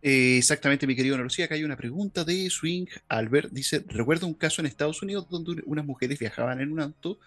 [0.00, 3.50] Eh, exactamente, mi querido Ana Acá hay una pregunta de Swing Albert.
[3.50, 7.18] Dice: Recuerdo un caso en Estados Unidos donde unas mujeres viajaban en un auto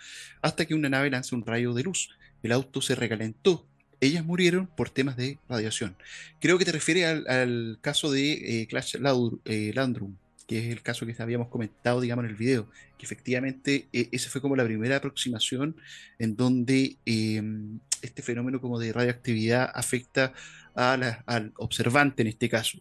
[0.41, 2.09] hasta que una nave lanzó un rayo de luz.
[2.43, 3.65] El auto se recalentó.
[3.99, 5.95] Ellas murieron por temas de radiación.
[6.39, 8.95] Creo que te refieres al, caso de eh, Clash
[9.45, 10.15] eh, Landrum,
[10.47, 12.67] que es el caso que habíamos comentado, digamos, en el video.
[12.97, 15.75] Que efectivamente esa fue como la primera aproximación
[16.17, 20.33] en donde em, este fenómeno como de radioactividad afecta
[20.75, 22.79] al observante en este caso.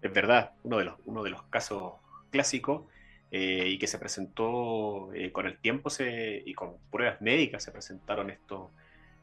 [0.00, 1.94] Es verdad, uno de los, uno de los casos
[2.30, 2.82] clásicos
[3.30, 7.72] eh, y que se presentó eh, con el tiempo se, y con pruebas médicas se
[7.72, 8.70] presentaron estos,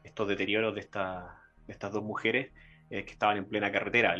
[0.04, 2.50] estos deterioros de, de estas dos mujeres
[2.90, 4.14] eh, que estaban en plena carretera.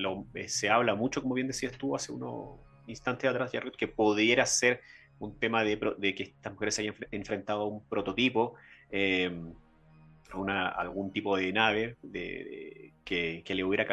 [0.48, 4.80] se habla mucho, como bien decías tú hace unos instantes atrás, Jared, que pudiera ser
[5.18, 5.78] un tema de,
[6.14, 8.54] que estas mujeres se hayan enfrentado a un prototipo
[10.34, 13.86] una, algún tipo de nave de, que, le hubiera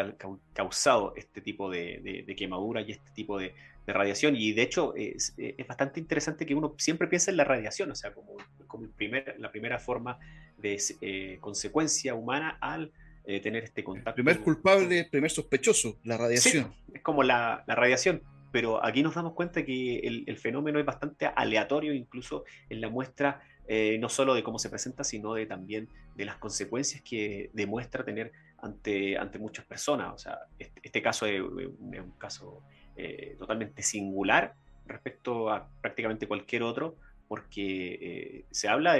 [0.53, 3.53] causado este tipo de, quemadura y este tipo de,
[3.85, 4.35] radiación.
[4.35, 5.35] Y de hecho es,
[5.67, 9.51] bastante interesante que uno siempre piensa en la radiación, o sea, como, como primer, la
[9.51, 10.17] primera forma
[10.57, 12.91] de eh, consecuencia humana al
[13.25, 14.15] eh, tener este contacto.
[14.15, 16.73] primer culpable, primer sospechoso, la radiación.
[16.93, 18.21] es como la, radiación.
[18.51, 22.89] Pero aquí nos damos cuenta que el, el fenómeno es bastante aleatorio, incluso en la
[22.89, 27.49] muestra eh, no solo de cómo se presenta, sino de también de las consecuencias que
[27.53, 30.13] demuestra tener ante, ante muchas personas.
[30.13, 32.61] O sea, este, este caso es, un caso
[32.97, 34.53] eh, totalmente singular
[34.85, 36.95] respecto a prácticamente cualquier otro,
[37.27, 38.97] porque eh, se habla,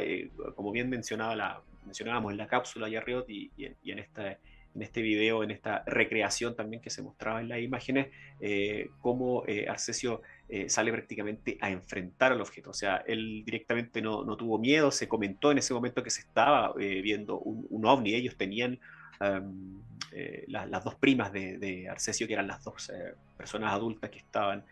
[0.56, 2.96] como bien mencionaba la, mencionábamos en la cápsula y,
[3.28, 3.52] y,
[3.84, 7.60] y en, esta, en este video, en esta recreación también que se mostraba en las
[7.60, 8.08] imágenes,
[9.02, 10.22] cómo Arcesio
[10.56, 12.70] eh, sale prácticamente a enfrentar al objeto.
[12.70, 16.22] O sea, él directamente no, no tuvo miedo, se comentó en ese momento que se
[16.22, 18.80] estaba eh, viendo un, ovni, ellos tenían
[20.12, 22.92] eh, las dos primas de, de, Arcesio, que eran las dos
[23.36, 24.64] personas adultas que estaban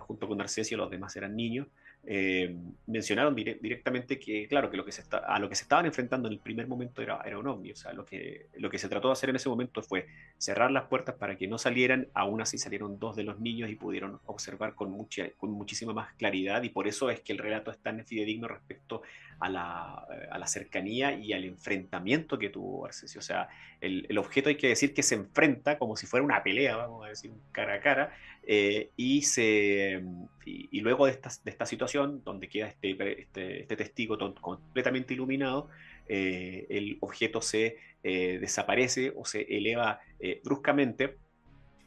[0.00, 1.68] junto con Arcesio, los demás eran niños.
[2.06, 2.54] Eh,
[2.86, 6.34] mencionaron directamente que, claro, que, lo que se a lo que se estaban enfrentando en
[6.34, 7.72] el primer momento era, era un ovni.
[7.72, 10.70] O sea, lo que, lo que se trató de hacer en ese momento fue cerrar
[10.70, 12.08] las puertas para que no salieran.
[12.14, 16.12] Aún así salieron dos de los niños y pudieron observar con, mucha, con muchísima más
[16.14, 16.62] claridad.
[16.62, 19.02] Y por eso es que el relato es tan fidedigno respecto
[19.40, 23.18] a la, a la cercanía y al enfrentamiento que tuvo Arcesio.
[23.18, 23.48] O sea,
[23.80, 27.04] el, el, objeto hay que decir que se enfrenta como si fuera una pelea, vamos
[27.04, 28.12] a decir, cara a cara.
[28.46, 30.02] Eh, y, se,
[30.44, 35.68] y, luego de esta, de esta situación, donde queda este, este, este testigo completamente iluminado,
[36.08, 40.00] eh, el objeto se eh, desaparece o se eleva
[40.42, 41.16] bruscamente,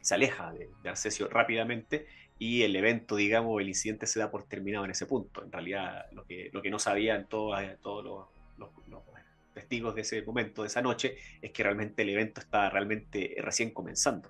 [0.01, 2.08] se aleja de, de, Arcesio rápidamente
[2.39, 5.43] y el evento, digamos, el incidente se da por terminado en ese punto.
[5.43, 9.03] En realidad, lo que, lo que no sabían todos, todos los, los,
[9.53, 13.72] testigos de ese momento, de esa noche, es que realmente el evento está realmente recién
[13.72, 14.30] comenzando.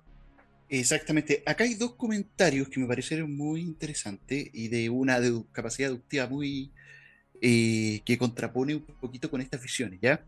[0.68, 1.42] Exactamente.
[1.46, 5.18] Acá hay dos comentarios que me parecieron muy interesantes y de una
[5.52, 6.70] capacidad deductiva muy
[7.40, 10.24] eh, que contrapone un poquito con estas visiones, ¿ya?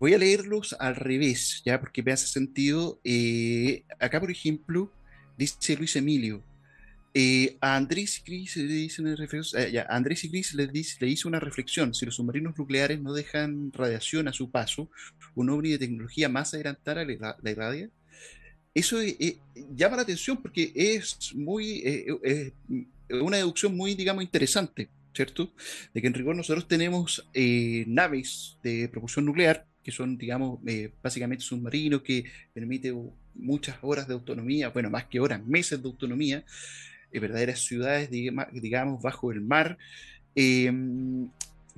[0.00, 1.78] Voy a leerlos al revés, ¿ya?
[1.80, 3.00] Porque me hace sentido.
[3.04, 4.92] Eh, acá, por ejemplo,
[5.38, 6.42] dice Luis Emilio,
[7.14, 9.16] eh, a Andrés y Chris le dice una
[9.88, 13.72] Andrés y Chris le, dice, le hizo una reflexión, si los submarinos nucleares no dejan
[13.72, 14.90] radiación a su paso,
[15.34, 17.90] un ovni de tecnología más adelantada la, la irradia,
[18.76, 19.38] eso eh, eh,
[19.74, 22.52] llama la atención porque es muy eh,
[23.08, 25.50] una deducción muy, digamos, interesante, ¿cierto?
[25.94, 27.26] De que en rigor nosotros tenemos
[27.86, 30.60] naves de propulsión nuclear, que son, digamos,
[31.02, 36.44] básicamente submarinos que permiten muchas horas de autonomía, bueno, más que horas, meses de autonomía,
[37.10, 39.78] verdaderas ciudades, digamos, bajo el mar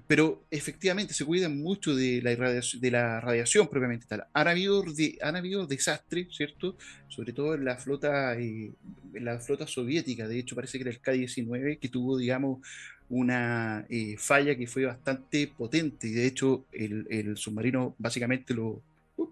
[0.09, 4.25] pero efectivamente se cuidan mucho de la, de la radiación propiamente tal.
[4.33, 4.83] Han habido,
[5.21, 6.79] han habido desastres, ¿cierto?
[7.09, 8.73] Sobre todo en la flota, eh,
[9.13, 12.67] en la flota soviética, de hecho parece que era el K-19 que tuvo, digamos,
[13.11, 18.83] una eh, falla que fue bastante potente y de hecho el, submarino básicamente lo,
[19.17, 19.29] uh,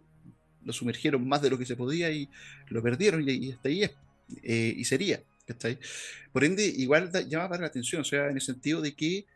[0.63, 2.29] lo sumergieron más de lo que se podía y
[2.69, 3.93] lo perdieron y, hasta ahí es,
[4.43, 5.23] eh, y sería.
[6.33, 9.27] Por ende, igual llama para la atención, o sea, en el sentido de que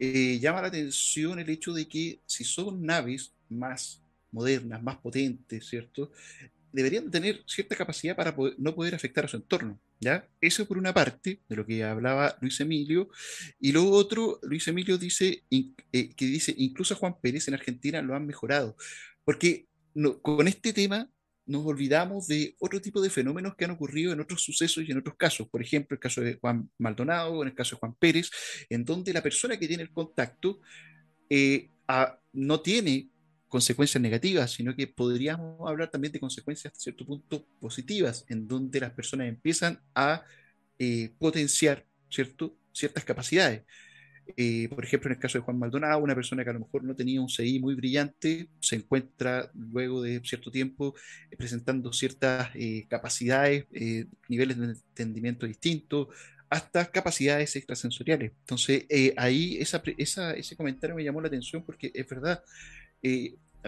[0.00, 5.68] eh, llama la atención el hecho de que si son naves más modernas, más potentes,
[5.68, 6.10] ¿cierto?
[6.72, 10.26] Deberían tener cierta capacidad para no poder afectar a su entorno, ¿ya?
[10.40, 13.10] Eso por una parte de lo que hablaba Luis Emilio.
[13.60, 15.74] Y lo otro, Luis Emilio dice eh,
[16.14, 18.76] que dice, incluso Juan Pérez en Argentina lo han mejorado,
[19.24, 19.66] porque
[20.22, 21.10] con este tema
[21.50, 24.98] nos olvidamos de otro tipo de fenómenos que han ocurrido en otros sucesos y en
[24.98, 25.48] otros casos.
[25.48, 28.30] Por ejemplo, el caso de Juan Maldonado, en el caso de Juan Pérez,
[28.68, 30.60] en donde la persona que tiene el contacto
[31.28, 31.68] eh,
[32.32, 33.10] no tiene
[33.48, 38.78] consecuencias negativas, sino que podríamos hablar también de consecuencias hasta cierto punto positivas, en donde
[38.78, 40.22] las personas empiezan a
[40.78, 43.64] eh, potenciar ciertas capacidades.
[44.36, 46.84] Eh, por ejemplo, en el caso de Juan Maldonado, una persona que a lo mejor
[46.84, 50.94] no tenía un CI muy brillante, se encuentra luego de cierto tiempo
[51.30, 53.66] eh, presentando ciertas eh, capacidades,
[54.28, 56.08] niveles de entendimiento distintos,
[56.48, 58.32] hasta capacidades extrasensoriales.
[58.40, 58.84] Entonces,
[59.16, 62.42] ahí esa, ese comentario me llamó la atención porque es verdad,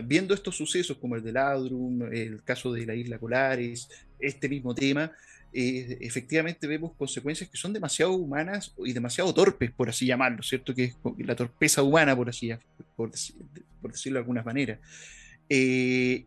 [0.05, 3.89] viendo estos sucesos como el del Adrum, el caso de la isla Colares,
[4.19, 5.13] este mismo tema,
[5.55, 10.75] eh, efectivamente vemos consecuencias que son demasiado humanas y demasiado torpes, por así llamarlo, ¿cierto?
[10.75, 12.53] Que es la torpeza humana, por así
[12.97, 14.81] por, decirlo de alguna manera.
[15.49, 16.25] Eh,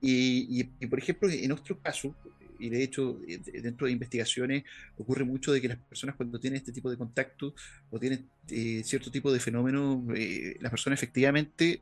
[0.00, 2.14] y, por ejemplo, en otro caso,
[2.58, 4.64] y de hecho eh, dentro de investigaciones
[4.98, 7.54] ocurre mucho de que las personas cuando tienen este tipo de contacto
[7.90, 8.28] o tienen
[8.84, 10.04] cierto tipo de fenómeno,
[10.60, 11.80] las personas efectivamente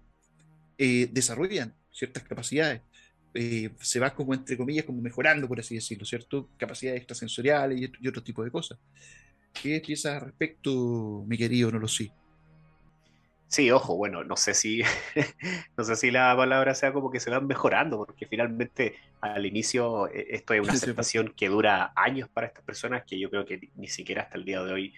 [0.79, 2.83] desarrollan ciertas capacidades.
[3.35, 6.49] Eh, se va como entre comillas, como mejorando, por así decirlo, ¿cierto?
[6.59, 8.79] Capacidades extrasensoriales y, otro tipo de cosas.
[9.53, 12.13] ¿Qué piensas al respecto, mi querido No lo sé?
[13.49, 14.83] Sí, ojo, bueno, no sé si
[15.77, 20.09] no sé si la palabra sea como que se van mejorando, porque finalmente al inicio
[20.09, 23.61] eh, esto es una aceptación que dura años para estas personas que yo creo que
[23.77, 24.95] ni siquiera hasta el día de hoy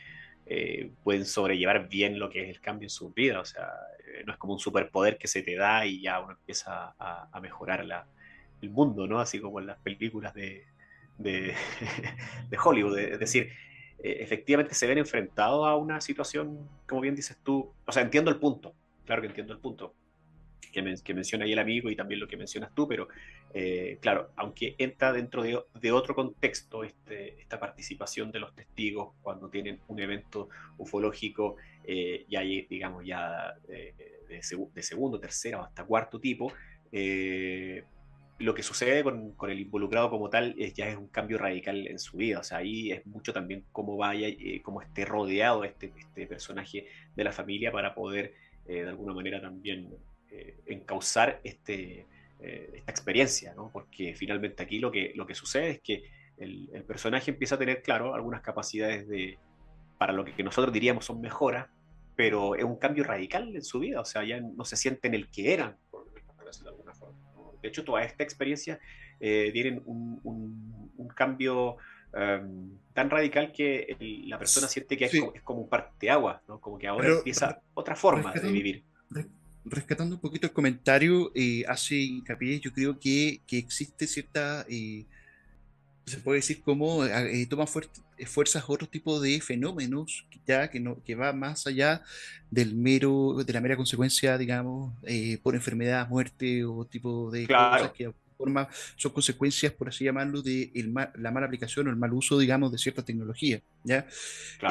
[0.46, 3.40] eh, pueden sobrellevar bien lo que es el cambio en su vida.
[3.40, 3.68] O sea,
[4.24, 7.40] no es como un superpoder que se te da y ya uno empieza a, a
[7.40, 8.06] mejorar la,
[8.62, 9.20] el mundo, ¿no?
[9.20, 10.64] Así como en las películas de,
[11.18, 11.54] de,
[12.64, 12.98] Hollywood.
[12.98, 13.50] Es decir,
[14.02, 18.30] eh, efectivamente se ven enfrentados a una situación, como bien dices tú, o sea, entiendo
[18.30, 18.74] el punto,
[19.04, 19.94] claro que entiendo el punto
[20.72, 23.08] que, menciona ahí el amigo y también lo que mencionas tú, pero
[23.52, 29.48] eh, claro, aunque entra dentro de, otro contexto este, esta participación de los testigos cuando
[29.48, 30.48] tienen un evento
[30.78, 33.94] ufológico, eh, ya digamos ya de,
[34.28, 36.52] de, segundo, tercero hasta cuarto tipo,
[36.90, 37.84] eh,
[38.38, 41.98] lo que sucede con, el involucrado como tal es, ya es un cambio radical en
[41.98, 42.40] su vida.
[42.40, 46.88] O sea, ahí es mucho también cómo vaya, eh, cómo esté rodeado este, este personaje
[47.14, 48.34] de la familia para poder
[48.66, 49.94] eh, de alguna manera también
[50.30, 52.06] eh, encauzar este,
[52.40, 53.70] esta experiencia, ¿no?
[53.72, 56.04] Porque finalmente aquí lo que, lo que sucede es que
[56.36, 59.38] el, personaje empieza a tener, claro, algunas capacidades de,
[59.96, 61.68] para lo que nosotros diríamos son mejoras,
[62.16, 64.00] pero es un cambio radical en su vida.
[64.00, 66.04] O sea, ya no se sienten el que eran, por
[66.44, 67.23] decirlo de alguna forma.
[67.64, 68.78] De hecho, toda esta experiencia
[69.18, 71.76] eh, tienen un, cambio
[72.12, 73.96] em, tan radical que
[74.26, 76.60] la persona siente que es, como, un parteaguas, ¿no?
[76.60, 78.84] Como que ahora empieza otra forma de vivir.
[79.64, 84.66] Rescatando un poquito el comentario, eh, hace hincapié, yo creo que, existe cierta...
[84.68, 85.06] Eh,
[86.06, 91.14] se puede decir cómo eh, toma fuerzas otro tipo de fenómenos ya que no que
[91.14, 92.02] va más allá
[92.50, 97.92] del mero de la mera consecuencia digamos eh, por enfermedad muerte o tipo de cosas
[97.92, 100.70] que forma son consecuencias por así llamarlo de
[101.16, 104.06] la mala aplicación o el mal uso digamos de cierta tecnología ya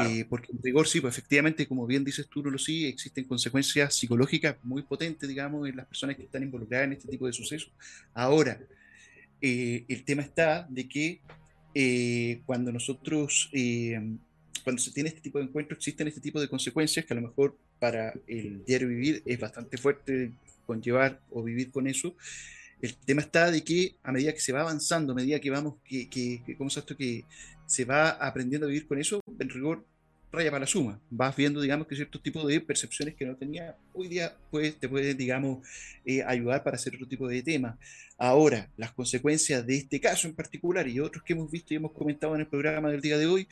[0.06, 3.96] eh, porque en rigor sí pues efectivamente como bien dices tú lo sí existen consecuencias
[3.96, 7.72] psicológicas muy potentes digamos en las personas que están involucradas en este tipo de sucesos.
[8.14, 8.60] Ahora
[9.46, 11.20] eh, el tema está de que
[11.76, 14.00] eh, cuando nosotros, eh,
[14.64, 17.24] cuando se tiene este tipo de encuentros, existen este tipo de consecuencias que a lo
[17.24, 20.32] mejor para el diario vivir es bastante fuerte
[20.66, 22.16] conllevar o vivir con eso.
[22.82, 25.76] El tema está de que a medida que se va avanzando, a medida que vamos,
[25.84, 26.96] que, que, que ¿cómo es esto?
[26.96, 27.26] Que
[27.66, 29.86] se va aprendiendo a vivir con eso, en rigor
[30.34, 31.00] raya para la suma.
[31.10, 34.90] Vas viendo, digamos, que ciertos tipos de percepciones que no tenía hoy día, pues te
[34.90, 35.66] pueden, digamos,
[36.06, 37.78] eh, ayudar para hacer otro tipo de temas.
[38.18, 41.92] Ahora, las consecuencias de este caso en particular y otros que hemos visto y hemos
[41.92, 43.48] comentado en el programa del día de hoy,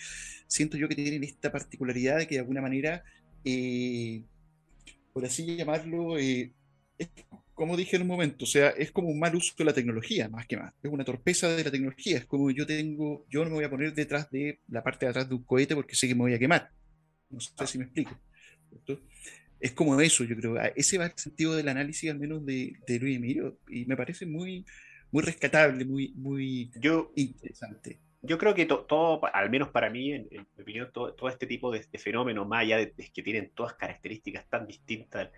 [0.47, 3.03] siento yo que tienen esta particularidad de que de alguna manera,
[3.45, 4.23] eh,
[5.13, 6.51] por así llamarlo, eh,
[7.53, 10.29] como dije en un momento, o sea, es como un mal uso de la tecnología,
[10.29, 10.73] más que más.
[10.81, 12.17] Es una torpeza de la tecnología.
[12.17, 15.09] Es como yo tengo, yo no me voy a poner detrás de la parte de
[15.11, 16.71] atrás de un cohete porque sé que me voy a quemar.
[17.29, 18.17] No sé si me explico.
[19.59, 20.55] Es como eso, yo creo.
[20.75, 24.25] Ese va el sentido del análisis, al menos de, de Luis Emilio, y me parece
[24.25, 24.65] muy,
[25.11, 27.99] muy rescatable, muy, muy yo, interesante.
[28.23, 31.83] Yo creo que todo, al menos para mí, en, mi opinión, todo, este tipo de,
[31.97, 35.29] fenómenos, más allá de, que tienen todas características tan distintas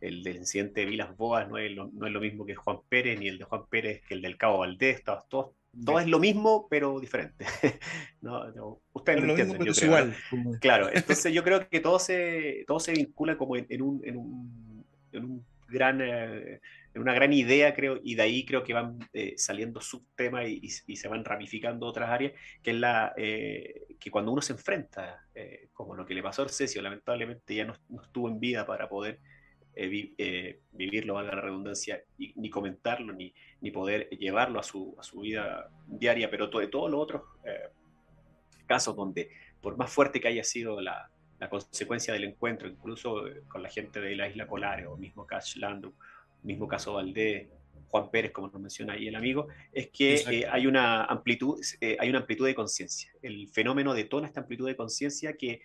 [0.00, 2.78] el del incidente de Vilas Boas no es, lo, no es lo mismo que Juan
[2.88, 6.18] Pérez, ni el de Juan Pérez que el del Cabo Valdés, todo, todo es lo
[6.18, 7.44] mismo, pero diferente.
[8.20, 9.86] no, no, ustedes lo, entienden, yo creo.
[9.86, 10.16] Igual,
[10.60, 14.86] Claro, entonces yo creo que todo se, todo se vincula como en, un, en, un,
[15.12, 16.00] en un gran...
[16.00, 16.60] Eh,
[16.94, 20.62] en una gran idea, creo, y de ahí creo que van eh, saliendo subtemas y,
[20.86, 22.32] y, se van ramificando otras áreas,
[22.62, 25.22] que es la eh, que cuando uno se enfrenta,
[25.74, 28.88] como lo que le pasó a Arcesio, lamentablemente ya no, no estuvo en vida para
[28.88, 29.20] poder
[29.78, 34.96] eh, eh, vivirlo, valga la redundancia, y, ni comentarlo, ni, ni poder llevarlo a su,
[34.98, 37.68] a su vida diaria, pero de todos los otros eh,
[38.64, 39.28] casos donde,
[39.60, 44.00] por más fuerte que haya sido la, la, consecuencia del encuentro, incluso con la gente
[44.00, 45.94] de la isla Polares, o mismo Cash Landru,
[46.42, 47.46] mismo caso Valdés,
[47.88, 51.60] Juan Pérez, como nos menciona ahí el amigo, es que hay, una amplitud,
[51.98, 53.12] hay una amplitud de conciencia.
[53.20, 55.60] El fenómeno detona esta amplitud de conciencia que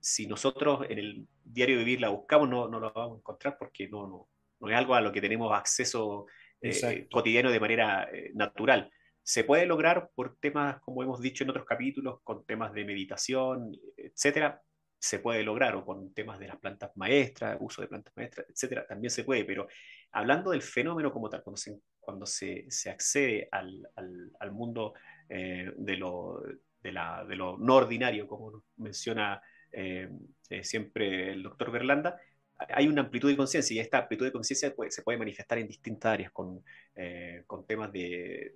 [0.00, 3.88] si nosotros en el diario vivir la buscamos, no, no la vamos a encontrar porque
[3.88, 4.28] no, no,
[4.60, 6.26] no es algo a lo que tenemos acceso
[6.60, 8.90] eh, cotidiano de manera eh, natural.
[9.22, 13.72] Se puede lograr por temas, como hemos dicho en otros capítulos, con temas de meditación,
[13.96, 14.60] etcétera.
[14.98, 18.86] Se puede lograr, o con temas de las plantas maestras, uso de plantas maestras, etcétera,
[18.86, 19.44] también se puede.
[19.44, 19.68] Pero
[20.12, 24.94] hablando del fenómeno como tal, cuando se, cuando se, se accede al, al, al mundo
[25.28, 26.42] eh, de, lo,
[26.82, 29.40] de, lo no ordinario, como menciona
[29.72, 30.08] eh,
[30.50, 32.18] eh, siempre el doctor Berlanda,
[32.58, 36.12] hay una amplitud de conciencia y esta amplitud de conciencia se puede manifestar en distintas
[36.12, 36.64] áreas, con,
[36.96, 38.54] eh, con temas de,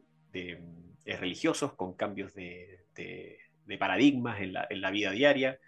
[1.05, 2.81] religiosos, con cambios de,
[3.79, 5.59] paradigmas en la, en la, vida diaria,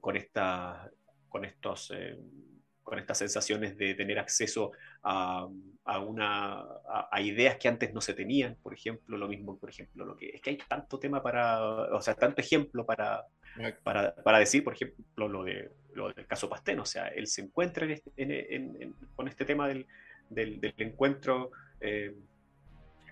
[0.00, 0.16] con,
[1.28, 1.92] con estos
[2.90, 4.72] con estas sensaciones de tener acceso
[5.04, 5.46] a,
[5.84, 6.60] a una,
[7.08, 10.30] a, ideas que antes no se tenían, por ejemplo, lo mismo, por ejemplo, lo que
[10.30, 11.62] es que hay tanto tema para,
[11.94, 13.26] o sea, tanto ejemplo para,
[13.84, 17.42] para, para decir, por ejemplo, lo, de, lo del caso Pastén, o sea, él se
[17.42, 19.86] encuentra en este, en, con este tema del,
[20.28, 22.12] del, del encuentro eh,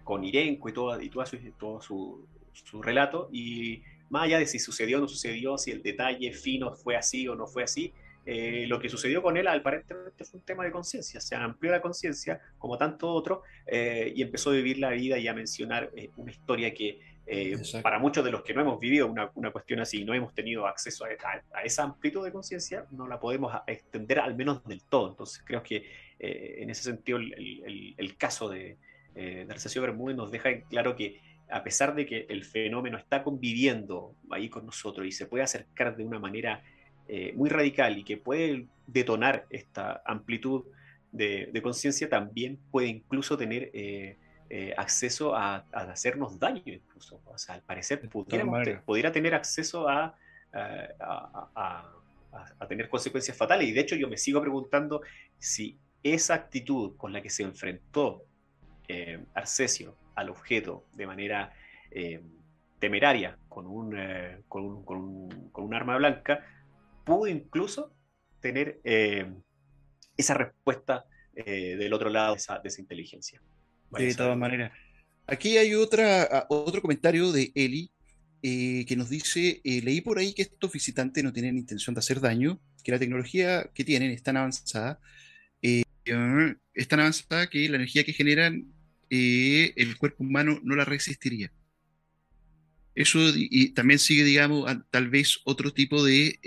[0.03, 4.47] con Irenco y todo, y todo, su, todo su, su relato, y más allá de
[4.47, 7.95] si sucedió o no sucedió, si el detalle fino fue así o no fue así,
[8.31, 11.81] eh, lo que sucedió con él aparentemente fue un tema de conciencia, se amplió la
[11.81, 16.11] conciencia como tanto otro eh, y empezó a vivir la vida y a mencionar eh,
[16.19, 17.01] una historia que
[17.83, 20.67] para muchos de los que no hemos vivido una, una cuestión así, no hemos tenido
[20.67, 21.09] acceso a,
[21.59, 25.09] a, esa amplitud de conciencia, no la podemos extender al menos del todo.
[25.09, 25.87] Entonces creo que
[26.19, 28.77] en ese sentido el, el, el caso de,
[29.15, 33.23] de Arcesio Bermúdez nos deja en claro que a pesar de que el fenómeno está
[33.23, 36.63] conviviendo ahí con nosotros y se puede acercar de una manera
[37.11, 40.65] eh, muy radical y que puede detonar esta amplitud
[41.11, 44.19] de, conciencia, también puede incluso tener eh,
[44.51, 47.23] eh, acceso a, hacernos daño, incluso.
[47.25, 50.15] O sea, al parecer pudiera tener acceso a,
[50.53, 51.95] a,
[52.69, 53.67] tener consecuencias fatales.
[53.69, 55.01] Y de hecho yo me sigo preguntando
[55.39, 58.27] si esa actitud con la que se enfrentó
[59.33, 61.55] Arcesio al objeto de manera
[62.79, 63.97] temeraria con un,
[64.47, 66.45] con, un, con, un, con un arma blanca,
[67.09, 67.93] pudo incluso
[68.41, 69.27] tener eh,
[70.17, 71.05] esa respuesta
[71.35, 73.41] eh, del otro lado de esa, inteligencia.
[73.91, 74.73] de todas maneras.
[75.27, 77.91] Aquí hay otra, otro comentario de Eli
[78.43, 81.99] eh, que nos dice, eh, leí por ahí que estos visitantes no tienen intención de
[81.99, 85.01] hacer daño, que la tecnología que tienen es tan avanzada,
[85.61, 85.83] eh,
[86.75, 88.73] es tan avanzada que la energía que generan
[89.11, 91.51] el cuerpo humano no la resistiría.
[92.99, 96.39] Eso y también sigue, digamos, tal vez otro tipo de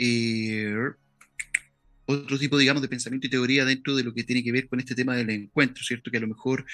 [2.05, 4.79] otro tipo, digamos, de pensamiento y teoría dentro de lo que tiene que ver con
[4.79, 6.11] este tema del encuentro, ¿cierto?
[6.11, 6.65] Que a lo mejor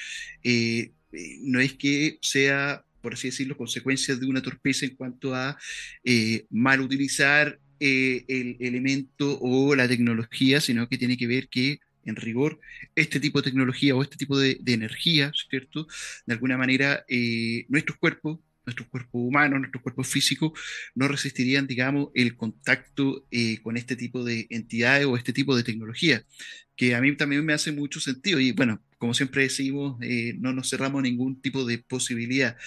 [1.41, 5.57] no es que sea por así decirlo, consecuencias de una torpeza en cuanto a
[6.03, 11.79] eh, mal utilizar eh, el elemento o la tecnología, sino que tiene que ver que
[12.03, 12.59] en rigor,
[12.95, 15.87] este tipo de tecnología o este tipo de, energía, ¿cierto?
[16.25, 20.51] De alguna manera, eh, nuestros cuerpos, nuestros cuerpos humanos, nuestros cuerpos físicos,
[20.93, 23.25] no resistirían, digamos, el contacto
[23.63, 26.23] con este tipo de entidades o este tipo de tecnología,
[26.75, 28.39] que a mí también me hace mucho sentido.
[28.39, 29.97] Y bueno, como siempre decimos,
[30.39, 32.57] no nos cerramos ningún tipo de posibilidad.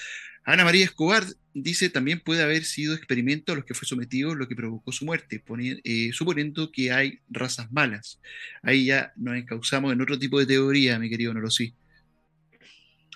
[0.45, 1.25] Ana María Escobar
[1.55, 5.05] dice también puede haber sido experimento a los que fue sometido lo que provocó su
[5.05, 5.43] muerte,
[5.85, 8.21] eh, suponiendo que hay razas malas.
[8.63, 11.75] Ahí ya nos encauzamos en otro tipo de teoría, mi querido Norosí.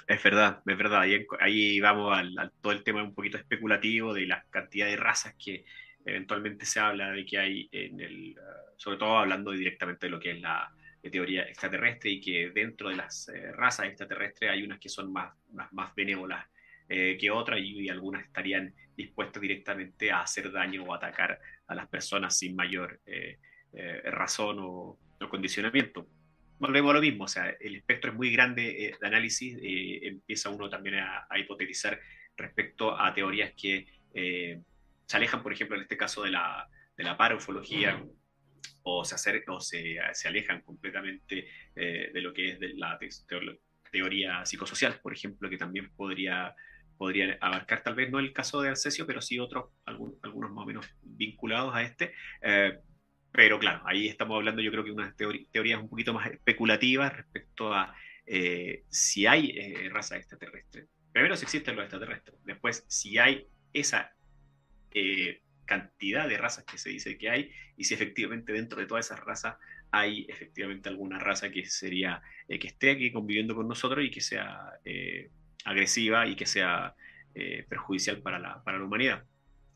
[0.06, 1.02] Es verdad, es verdad.
[1.40, 5.64] Ahí, vamos al, todo el tema un poquito especulativo de la cantidad de razas que
[6.05, 10.20] eventualmente se habla de que hay en el, uh, sobre todo hablando directamente de lo
[10.20, 10.70] que es la
[11.10, 15.35] teoría extraterrestre y que dentro de las eh, razas extraterrestres hay unas que son más,
[15.52, 16.47] más, más benévolas
[16.86, 21.89] eh, que otras y, algunas estarían dispuestas directamente a hacer daño o atacar a las
[21.89, 23.39] personas sin mayor eh,
[23.72, 24.98] eh, razón o,
[25.31, 26.06] condicionamiento.
[26.59, 30.68] Volvemos a lo mismo, o sea, el espectro es muy grande de análisis, empieza uno
[30.68, 31.98] también a, hipotetizar
[32.36, 37.16] respecto a teorías que se alejan, por ejemplo, en este caso de la, de la
[38.85, 42.98] o se, se, alejan completamente de lo que es la
[43.90, 46.55] teoría psicosocial, por ejemplo, que también podría
[46.97, 50.66] podría abarcar tal vez no el caso de Alcesio, pero sí otros, algunos más o
[50.66, 52.14] menos vinculados a este.
[52.43, 52.78] Eh,
[53.35, 57.74] pero claro, ahí estamos hablando yo creo que unas teorías un poquito más especulativas respecto
[57.74, 57.94] a
[58.27, 60.86] eh, si hay eh, raza extraterrestre.
[61.12, 62.39] Primero, si existen los extraterrestres.
[62.44, 64.12] Después, si hay esa
[65.65, 69.19] cantidad de razas que se dice que hay y si efectivamente dentro de todas esas
[69.19, 69.56] razas
[69.90, 74.70] hay efectivamente alguna raza que sería que esté aquí conviviendo con nosotros y que sea
[75.65, 76.94] agresiva y que sea
[77.35, 79.24] eh, perjudicial para la, para la humanidad.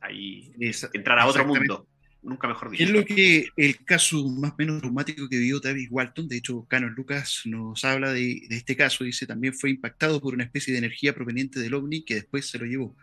[0.01, 0.53] Ahí
[0.93, 1.89] entrar a otro mundo,
[2.23, 2.85] nunca mejor dicho.
[2.85, 6.65] Es lo que el caso más o menos traumático que vivió Travis Walton, de hecho,
[6.69, 10.73] Canon Lucas nos habla de, de, este caso, dice también fue impactado por una especie
[10.73, 12.97] de energía proveniente del ovni que después se lo llevó.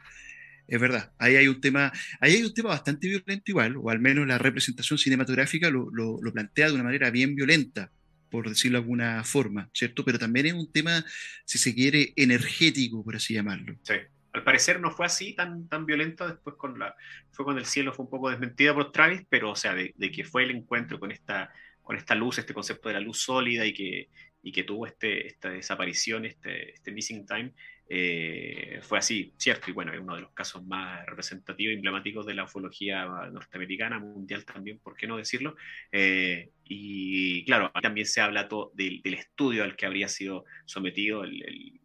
[0.67, 3.99] Es verdad, ahí hay un tema, ahí hay un tema bastante violento igual, o al
[3.99, 7.91] menos la representación cinematográfica lo, lo, lo plantea de una manera bien violenta
[8.35, 10.03] por decirlo de alguna forma, ¿cierto?
[10.03, 11.05] Pero también es un tema,
[11.45, 13.77] si se quiere, energético, por así llamarlo.
[13.83, 13.93] Sí.
[14.35, 16.93] Al parecer no fue así tan, tan violento, después con la,
[17.31, 20.25] fue cuando el cielo fue un poco desmentida por Travis, pero o sea, de, que
[20.25, 23.73] fue el encuentro con esta, con esta luz, este concepto de la luz sólida y
[23.73, 24.09] que,
[24.43, 27.53] y que tuvo este, esta desaparición, este, este missing time,
[27.87, 32.25] eh, fue así, cierto, y bueno, es uno de los casos más representativos y emblemáticos
[32.25, 35.55] de la ufología norteamericana, mundial también, ¿por qué no decirlo?
[35.91, 41.79] Eh, y claro, también se habla todo del, estudio al que habría sido sometido y,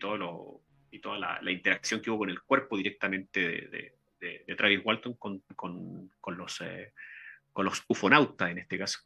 [0.00, 0.60] todo lo,
[0.94, 5.40] y toda la, interacción que hubo con el cuerpo directamente de, de, Travis Walton con,
[5.56, 6.92] con, con los, eh,
[7.52, 9.00] con los ufonautas en este caso.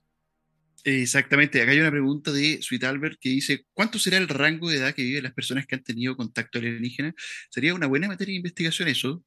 [0.85, 4.77] Exactamente, acá hay una pregunta de Sweet Albert que dice, ¿cuánto será el rango de
[4.77, 7.15] edad que viven las personas que han tenido contacto alienígena?
[7.51, 9.25] Sería una buena materia de investigación eso.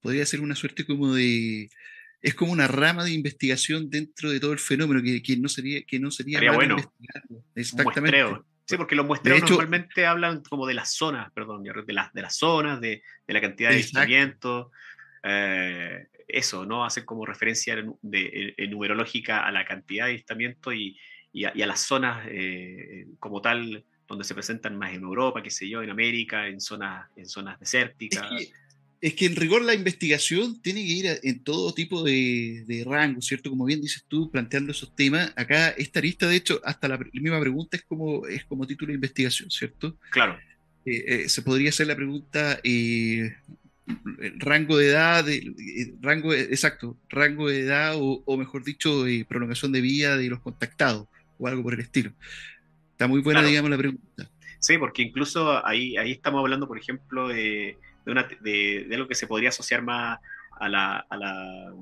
[0.00, 1.68] Podría ser una suerte como de...
[2.20, 5.84] Es como una rama de investigación dentro de todo el fenómeno que, que no sería
[5.84, 6.76] que no sería, bueno.
[7.54, 8.24] Exactamente.
[8.68, 12.36] Sí, porque los muestreos normalmente hablan como de las zonas, perdón, de las, de las
[12.36, 14.66] zonas, de, de la cantidad de avistamientos.
[15.22, 16.84] Eh, eso, ¿no?
[16.84, 20.98] Hacen como referencia de, numerológica a la cantidad de avistamientos y,
[21.32, 25.66] y, a, las zonas eh, como tal donde se presentan más en Europa, qué sé
[25.66, 28.30] yo, en América, en zonas, en zonas desérticas.
[28.32, 28.54] Es que,
[29.00, 33.50] en rigor la investigación tiene que ir en todo tipo de, de rango, ¿cierto?
[33.50, 35.32] Como bien dices tú, planteando esos temas.
[35.36, 38.96] Acá esta lista, de hecho, hasta la, misma pregunta es como, es como título de
[38.96, 39.96] investigación, ¿cierto?
[40.10, 40.38] Claro.
[40.84, 42.60] Eh, eh, se podría hacer la pregunta,
[44.38, 49.80] rango de edad, eh, rango, exacto, rango de edad o, mejor dicho, eh, prolongación de
[49.80, 51.06] vida de los contactados
[51.38, 52.12] o algo por el estilo.
[52.92, 54.28] Está muy buena, digamos, la pregunta.
[54.58, 59.14] Sí, porque incluso ahí, ahí estamos hablando, por ejemplo, de, de, una, de, algo que
[59.14, 60.18] se podría asociar más
[60.58, 61.72] a la, a la,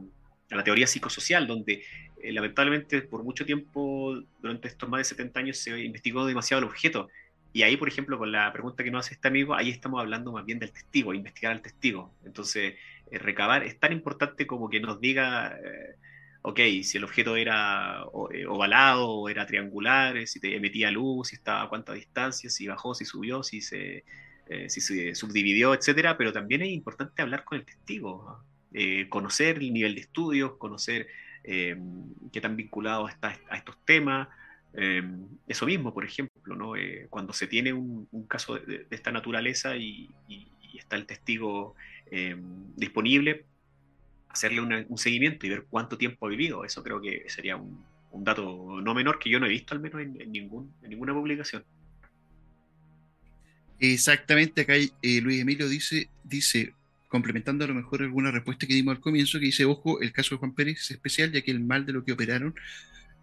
[0.50, 1.82] a la teoría psicosocial, donde
[2.22, 6.68] eh, lamentablemente por mucho tiempo, durante estos más de 70 años, se investigó demasiado el
[6.68, 7.08] objeto
[7.56, 10.30] y ahí, por ejemplo, con la pregunta que nos hace este amigo, ahí estamos hablando
[10.30, 12.12] más bien del testigo, investigar al testigo.
[12.26, 12.74] Entonces,
[13.10, 15.96] eh, recabar es tan importante como que nos diga, eh,
[16.42, 21.62] ok, si el objeto era ovalado o era triangular, si te emitía luz, si estaba
[21.62, 24.04] a cuánta distancia, si bajó, si subió, si se,
[24.68, 26.16] si se subdividió, etcétera.
[26.16, 28.40] Pero también es importante hablar con el testigo,
[29.08, 31.08] conocer el nivel de estudios, conocer
[31.42, 34.28] qué tan vinculado está a estos temas.
[34.76, 36.76] Em, eso mismo, por ejemplo, ¿no?
[36.76, 40.10] Eh, cuando se tiene un, caso de, esta naturaleza y,
[40.74, 41.74] está el testigo
[42.76, 43.46] disponible,
[44.28, 46.64] hacerle un seguimiento y ver cuánto tiempo ha vivido.
[46.64, 47.82] Eso creo que sería un,
[48.18, 51.64] dato no menor que yo no he visto al menos en, ningún, en ninguna publicación.
[53.78, 56.72] Exactamente, acá eh, Luis Emilio dice, dice,
[57.08, 60.34] complementando a lo mejor alguna respuesta que dimos al comienzo, que dice, ojo, el caso
[60.34, 62.54] de Juan Pérez es especial, ya que el mal de lo que operaron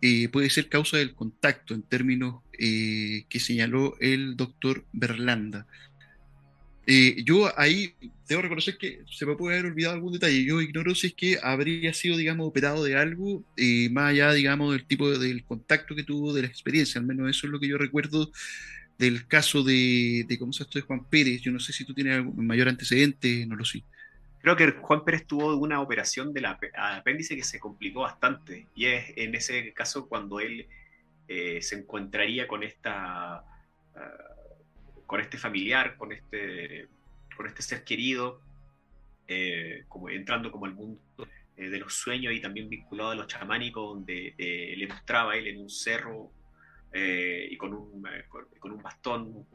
[0.06, 5.66] eh, puede ser causa del contacto en términos eh, que señaló el doctor Berlanda.
[6.86, 7.94] Eh, yo ahí
[8.28, 10.44] debo reconocer que se me puede haber olvidado algún detalle.
[10.44, 13.46] Yo ignoro si es que habría sido, digamos, operado de algo,
[13.92, 17.00] más allá, digamos, del tipo del contacto que tuvo, de la experiencia.
[17.00, 18.30] Al menos eso es lo que yo recuerdo
[18.98, 20.86] del caso de, de ¿cómo se llama?
[20.88, 21.42] Juan Pérez.
[21.42, 23.84] Yo no sé si tú tienes algún mayor antecedente, no lo sé.
[24.44, 29.14] Creo que Juan Pérez tuvo una operación del apéndice que se complicó bastante y es
[29.16, 30.68] en ese caso cuando él
[31.30, 33.46] eh, se encontraría con esta ah,
[35.06, 36.90] con este familiar, con este,
[37.38, 38.42] con este ser querido,
[39.30, 41.00] eh, como entrando como al mundo
[41.56, 45.62] eh, de los sueños y también vinculado a los chamánicos, donde le mostraba él en
[45.62, 46.32] un cerro
[46.94, 48.06] y con un,
[48.60, 49.48] con, un bastón,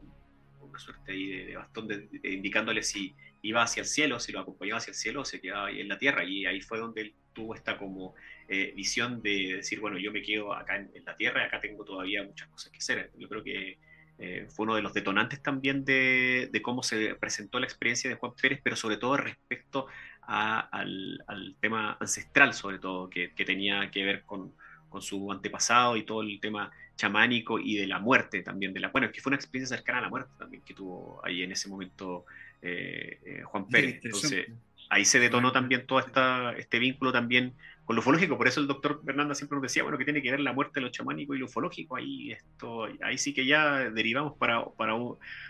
[0.61, 1.87] una suerte ahí de, bastón
[2.23, 5.79] indicándole si iba hacia el cielo, si lo acompañaba hacia el cielo, se quedaba ahí
[5.79, 6.23] en la tierra.
[6.23, 8.15] Y ahí fue donde él tuvo esta como
[8.47, 11.83] eh, visión de decir, bueno, yo me quedo acá en, la tierra y acá tengo
[11.85, 13.11] todavía muchas cosas que hacer.
[13.17, 13.77] Yo creo que
[14.17, 18.33] eh, fue uno de los detonantes también de, cómo se presentó la experiencia de Juan
[18.39, 19.87] Pérez, pero sobre todo respecto
[20.21, 24.53] al, tema ancestral, sobre todo, que, tenía que ver con,
[24.89, 28.89] con su antepasado y todo el tema chamánico y de la muerte también, de la,
[28.89, 31.69] bueno, que fue una experiencia cercana a la muerte también que tuvo ahí en ese
[31.69, 32.25] momento
[32.61, 34.01] eh, eh, Juan Pérez.
[34.03, 34.47] Entonces,
[34.89, 37.53] ahí se detonó también todo esta, este vínculo también
[37.85, 38.37] con lo ufológico.
[38.37, 40.79] Por eso el doctor Fernanda siempre nos decía, bueno, que tiene que ver la muerte
[40.79, 41.95] de lo chamánico y lo ufológico.
[41.95, 44.93] Ahí, esto, ahí sí que ya derivamos para, para,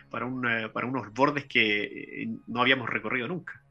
[0.10, 3.61] para, para unos bordes que eh, no habíamos recorrido nunca.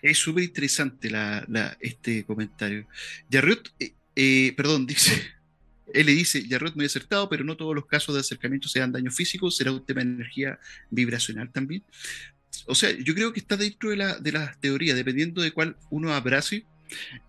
[0.00, 2.86] Es súper interesante la, este comentario.
[4.16, 5.12] Yarrut, perdón, dice,
[5.92, 9.10] él le dice, Jarrod muy acertado, pero no todos los casos de acercamiento sean daño
[9.10, 10.58] físico, será un tema de energía
[10.90, 11.82] vibracional también.
[12.66, 15.76] O sea, yo creo que está dentro de la, de las teorías, dependiendo de cuál
[15.90, 16.64] uno abrace,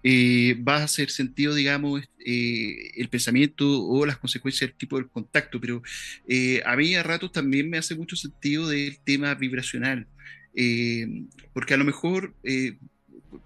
[0.03, 5.09] eh, va a hacer sentido, digamos, eh, el pensamiento o las consecuencias del tipo del
[5.09, 5.81] contacto, pero
[6.27, 10.07] eh, a mí a ratos también me hace mucho sentido del tema vibracional,
[11.53, 12.35] porque a lo mejor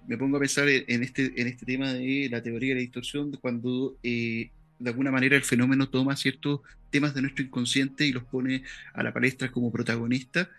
[0.07, 3.31] me pongo a pensar en este, en este tema de la teoría de la distorsión,
[3.41, 8.63] cuando de alguna manera el fenómeno toma ciertos temas de nuestro inconsciente y los pone
[8.93, 10.49] a la palestra como protagonista.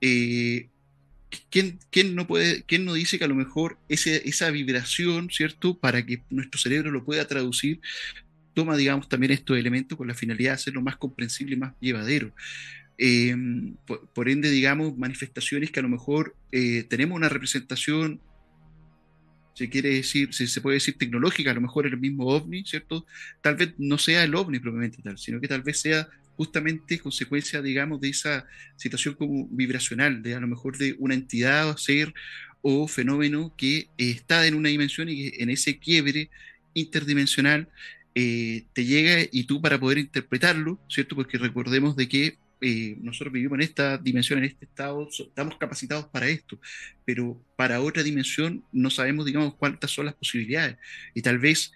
[0.00, 0.68] Eh,
[1.50, 1.78] ¿quién,
[2.14, 5.78] no puede, ¿Quién no dice que a lo mejor ese, esa vibración, ¿cierto?
[5.78, 7.80] Para que nuestro cerebro lo pueda traducir,
[8.54, 12.32] toma, digamos, también estos elementos con la finalidad de hacerlo más comprensible y más llevadero.
[12.98, 13.34] Eh,
[13.86, 18.20] por, ende, digamos, manifestaciones que a lo mejor eh, tenemos una representación
[19.54, 23.06] si quiere decir, si se puede decir tecnológica, a lo mejor el mismo ovni, ¿cierto?
[23.40, 27.60] Tal vez no sea el ovni propiamente tal, sino que tal vez sea justamente consecuencia,
[27.60, 28.46] digamos, de esa
[28.76, 32.14] situación como vibracional, de a lo mejor de una entidad, ser
[32.62, 36.30] o fenómeno que está en una dimensión y que en ese quiebre
[36.74, 37.68] interdimensional
[38.14, 41.16] eh, te llega y tú para poder interpretarlo, ¿cierto?
[41.16, 46.06] Porque recordemos de que eh, nosotros vivimos en esta dimensión, en este estado, estamos capacitados
[46.06, 46.60] para esto,
[47.04, 50.76] pero para otra dimensión no sabemos, digamos, cuántas son las posibilidades.
[51.12, 51.72] Y tal vez,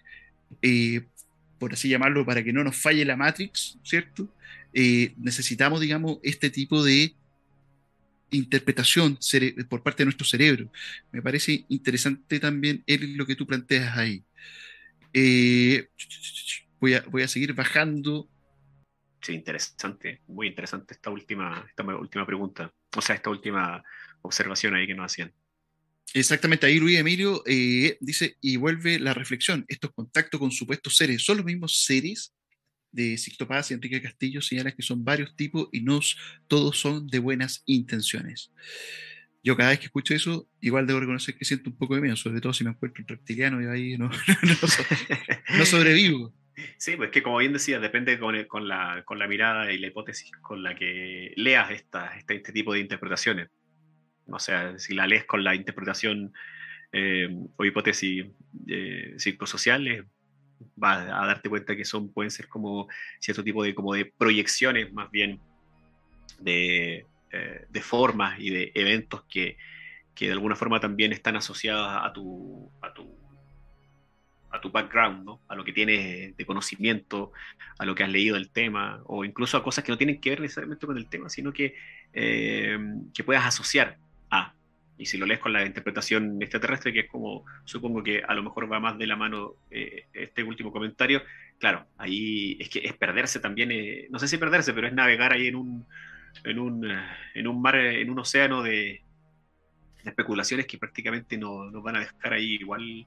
[0.62, 1.02] eh,
[1.58, 4.32] por así llamarlo, para que no nos falle la Matrix, ¿cierto?
[4.72, 7.16] Eh, necesitamos, digamos, este tipo de
[8.30, 9.18] interpretación
[9.68, 10.70] por parte de nuestro cerebro.
[11.10, 14.22] Me parece interesante también lo que tú planteas ahí.
[16.80, 18.28] voy a seguir bajando
[19.20, 23.82] Sí, interesante, muy interesante esta última, esta última pregunta, o sea, esta última
[24.22, 25.32] observación ahí que nos hacían.
[26.14, 31.24] Exactamente, ahí Luis Emilio eh, dice, y vuelve la reflexión, estos contactos con supuestos seres,
[31.24, 32.32] ¿son los mismos seres?
[32.92, 36.00] De Sixto Paz y Enrique Castillo señala que son varios tipos y no
[36.46, 38.52] todos son de buenas intenciones.
[39.42, 42.16] Yo cada vez que escucho eso, igual debo reconocer que siento un poco de miedo,
[42.16, 44.10] sobre todo si me encuentro un reptiliano y ahí no,
[45.58, 46.32] no sobrevivo.
[46.78, 49.88] Sí, pues que como bien decía, depende con, con, la, con la mirada y la
[49.88, 53.50] hipótesis con la que leas esta, este, este tipo de interpretaciones.
[54.28, 56.32] O sea, si la lees con la interpretación
[56.92, 58.26] eh, o hipótesis
[58.68, 60.04] eh, psicosociales,
[60.74, 62.88] vas a darte cuenta que son, pueden ser como
[63.20, 65.40] cierto tipo de, como de proyecciones más bien
[66.40, 69.56] de, eh, de formas y de eventos que,
[70.14, 73.14] que, de alguna forma también están asociados a tu, a tu,
[74.56, 75.40] a tu background, ¿no?
[75.48, 77.32] a lo que tienes de conocimiento,
[77.78, 80.30] a lo que has leído del tema, o incluso a cosas que no tienen que
[80.30, 81.74] ver necesariamente con el tema, sino que,
[82.12, 82.78] eh,
[83.14, 83.96] que puedas asociar
[84.30, 84.52] a.
[84.98, 88.42] Y si lo lees con la interpretación extraterrestre, que es como, supongo que a lo
[88.42, 91.22] mejor va más de la mano eh, este último comentario,
[91.58, 93.70] claro, ahí es que es perderse también,
[94.10, 95.86] no sé si perderse, pero es navegar ahí en un,
[96.44, 96.90] en un,
[97.34, 99.02] en un mar, en un océano de,
[100.08, 103.06] especulaciones que prácticamente nos, van a dejar ahí igual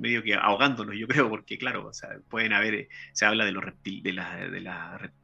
[0.00, 3.64] medio que ahogándonos, yo creo, porque claro, o sea, pueden haber, se habla de los
[3.64, 4.46] reptil, de, la,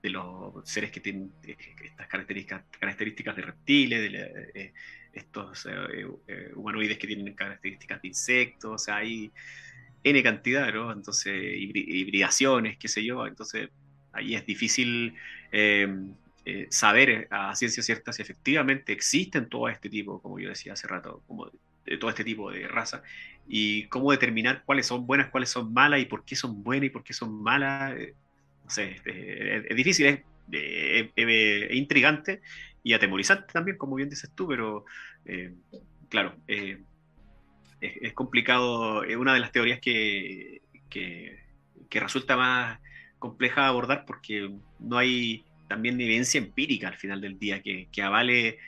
[0.02, 4.72] de, los seres que tienen eh, estas características, características de reptiles, de eh,
[5.12, 9.30] estos eh, humanoides que tienen características de insectos, o sea, hay
[10.04, 10.92] N cantidad, ¿no?
[10.92, 13.70] Entonces, hibridaciones, qué sé yo, entonces
[14.12, 15.14] ahí es difícil
[16.48, 20.86] eh, saber a ciencia cierta si efectivamente existen todo este tipo, como yo decía hace
[20.86, 21.50] rato, como
[21.84, 23.02] de todo este tipo de raza,
[23.48, 26.90] y cómo determinar cuáles son buenas, cuáles son malas, y por qué son buenas y
[26.90, 27.94] por qué son malas.
[27.96, 28.14] Eh,
[28.64, 32.40] no sé, este, es, difícil, es, intrigante
[32.82, 34.84] y atemorizante también, como bien dices tú, pero
[35.24, 35.52] eh,
[36.08, 41.44] claro, es, complicado, es una de las teorías que, que,
[41.90, 42.78] resulta más
[43.18, 48.58] compleja abordar porque no hay también evidencia empírica al final del día que, que avale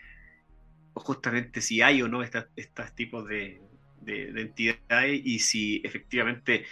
[0.94, 2.46] justamente si hay o no estos
[2.94, 3.60] tipos de,
[4.00, 6.66] de, entidades y si efectivamente,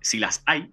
[0.00, 0.72] si las hay,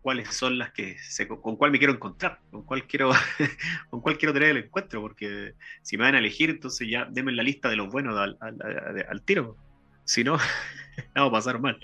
[0.00, 3.10] cuáles son las que se, con cuál me quiero encontrar, con cuál quiero,
[3.90, 7.32] con cuál quiero tener el encuentro, porque si me van a elegir, entonces ya denme
[7.32, 9.56] la lista de los buenos al, al, tiro,
[10.04, 10.36] si no,
[11.14, 11.80] vamos a pasar mal.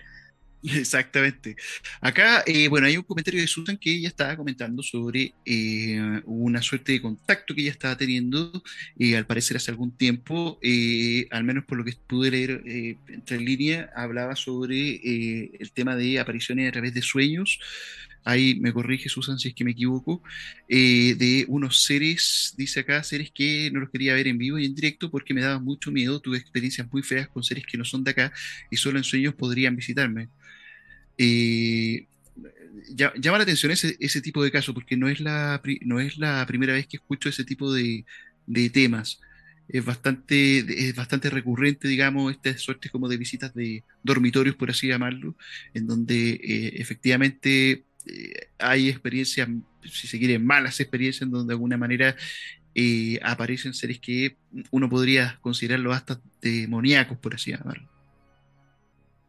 [0.63, 1.57] Exactamente.
[2.01, 6.61] Acá, eh, bueno, hay un comentario de Susan que ella estaba comentando sobre eh, una
[6.61, 8.63] suerte de contacto que ella estaba teniendo,
[8.99, 10.59] eh, al parecer hace algún tiempo,
[11.31, 12.63] al menos por lo que pude leer
[13.09, 15.01] entre línea, hablaba sobre
[15.59, 17.59] el tema de apariciones a través de sueños.
[18.25, 20.23] Ahí me corrige Susan si es que me equivoco,
[20.69, 24.75] de unos seres, dice acá, seres que no los quería ver en vivo y en
[24.75, 28.05] directo porque me daba mucho miedo, tuve experiencias muy feas con seres que no son
[28.05, 28.33] de acá
[28.71, 30.29] y solo en sueños podrían visitarme.
[31.19, 32.07] Eh,
[32.95, 36.73] llama la atención ese, tipo de casos, porque no es, la, no es la primera
[36.73, 38.05] vez que escucho ese tipo de,
[38.73, 39.21] temas.
[39.69, 44.89] Es bastante, es bastante recurrente, digamos, estas suertes como de visitas de dormitorios, por así
[44.89, 45.37] llamarlo,
[45.75, 49.49] en donde eh, efectivamente eh, hay experiencias,
[49.85, 52.17] si se quiere, malas experiencias, en donde de alguna manera
[53.23, 54.37] aparecen seres que
[54.71, 57.91] uno podría considerarlo hasta demoníacos, por así llamarlo.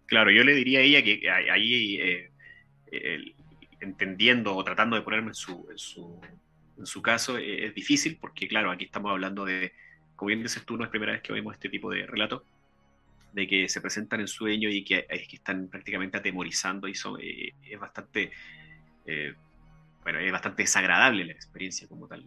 [0.05, 1.97] Claro, yo le diría a ella que ahí,
[2.91, 3.33] eh,
[3.79, 5.67] entendiendo o tratando de ponerme en su,
[6.77, 9.73] en su, caso, eh, es difícil porque, claro, aquí estamos hablando de,
[10.15, 12.43] como bien dices tú, no es primera vez que oímos este tipo de relatos,
[13.33, 17.53] de que se presentan en sueño y que, que están prácticamente atemorizando y son, eh,
[17.63, 18.31] es bastante,
[20.03, 22.25] bueno, es bastante desagradable la experiencia como tal.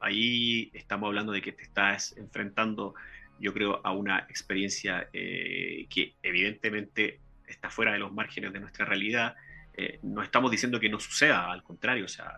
[0.00, 2.94] ahí estamos hablando de que te estás enfrentando
[3.38, 8.84] yo creo, a una experiencia eh, que evidentemente está fuera de los márgenes de nuestra
[8.84, 9.36] realidad.
[9.74, 12.36] Eh, no estamos diciendo que no suceda, al contrario, o sea,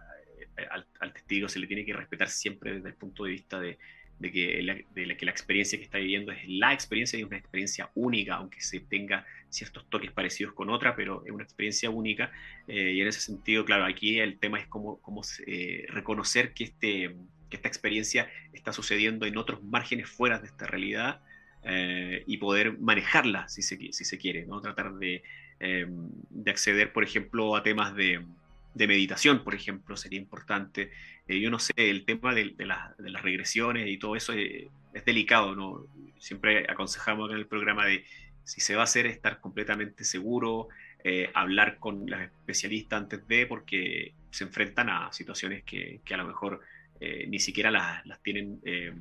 [0.56, 3.78] eh, al, testigo se le tiene que respetar siempre desde el punto de vista de,
[4.20, 4.76] que, la,
[5.16, 8.60] que la experiencia que está viviendo es la experiencia y es una experiencia única, aunque
[8.60, 12.30] se tenga ciertos toques parecidos con otra, pero es una experiencia única.
[12.66, 15.22] y en ese sentido, claro, aquí el tema es cómo, cómo
[15.88, 17.14] reconocer que este
[17.50, 21.20] que esta experiencia está sucediendo en otros márgenes fuera de esta realidad
[21.64, 24.62] eh, y poder manejarla si se, si se quiere, ¿no?
[24.62, 25.22] Tratar de,
[25.58, 28.24] em, de acceder, por ejemplo, a temas de,
[28.74, 30.90] de meditación, por ejemplo, sería importante.
[31.26, 35.54] Eh, yo no sé, el tema de, las regresiones y todo eso es, es delicado,
[35.54, 35.86] ¿no?
[36.18, 38.04] Siempre aconsejamos en el programa de
[38.44, 40.68] si se va a hacer, estar completamente seguro,
[41.04, 46.26] eh, hablar con los especialistas antes de, porque se enfrentan a situaciones que, a lo
[46.26, 46.60] mejor
[47.00, 48.92] eh, ni siquiera las, tienen eh,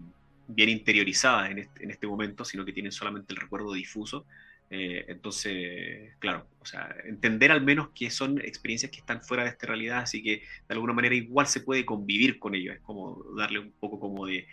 [0.48, 4.26] bien interiorizadas en este, momento, sino que tienen solamente el recuerdo difuso.
[4.72, 9.50] Eh, entonces, claro, o sea, entender al menos que son experiencias que están fuera de
[9.50, 10.38] esta realidad, así que
[10.68, 14.26] de alguna manera igual se puede convivir con ello, es como darle un poco como
[14.28, 14.48] de,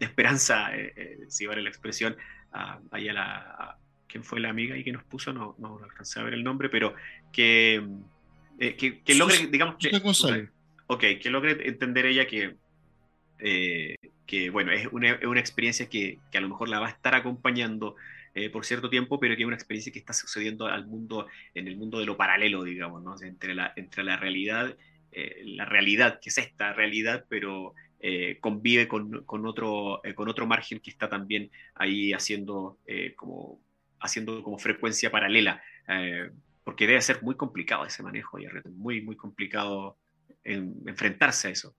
[0.00, 0.70] esperanza,
[1.28, 2.16] si vale la expresión,
[2.52, 3.76] a, la...
[4.08, 5.32] ¿Quién fue la amiga y que nos puso?
[5.32, 6.94] No, no alcancé a ver el nombre, pero
[7.30, 7.82] que
[8.58, 10.50] Eh, que, que, logre, digamos, que, González.
[10.88, 12.56] Ok, que logre entender ella que,
[13.38, 13.94] eh,
[14.26, 16.90] que bueno, es una, es una experiencia que, que, a lo mejor la va a
[16.90, 17.94] estar acompañando
[18.38, 21.66] eh, por cierto tiempo, pero que es una experiencia que está sucediendo al mundo, en
[21.66, 23.16] el mundo de lo paralelo, digamos, ¿no?
[23.20, 24.76] entre, la, entre la realidad,
[25.10, 30.28] eh, la realidad, que es esta realidad, pero eh, convive con, con otro, eh, con
[30.28, 32.78] otro margen que está también ahí haciendo,
[33.16, 33.60] como,
[33.98, 35.62] haciendo como frecuencia paralela,
[36.62, 39.96] porque debe ser muy complicado ese manejo, y muy, muy complicado
[40.44, 41.74] en, enfrentarse a eso.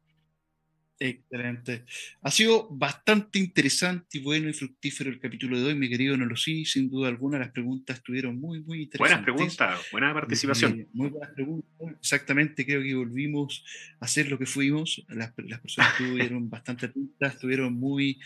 [1.02, 1.86] Excelente.
[2.22, 6.66] Ha sido bastante interesante y bueno y fructífero el capítulo de hoy, mi querido sí
[6.66, 7.40] sin duda alguna.
[7.40, 9.34] Las preguntas estuvieron muy, muy interesantes.
[9.34, 10.76] Buenas preguntas, buena participación.
[10.76, 11.70] Muy, muy buenas preguntas.
[12.02, 13.64] Exactamente, creo que volvimos
[14.02, 15.06] a hacer lo que fuimos.
[15.08, 18.20] Las, las personas estuvieron bastante atentas, estuvieron muy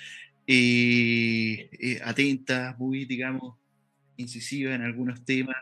[0.48, 3.56] eh, eh, atentas, muy, digamos,
[4.18, 5.58] incisivas en algunos temas.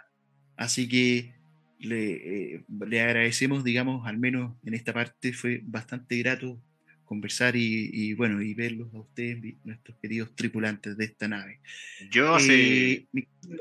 [0.56, 1.36] Así que
[1.78, 6.62] le, eh, le agradecemos, digamos, al menos en esta parte, fue bastante grato
[7.12, 11.60] conversar y, y, bueno, y verlos a ustedes, nuestros queridos tripulantes de esta nave.
[12.10, 13.06] Yo hace, eh,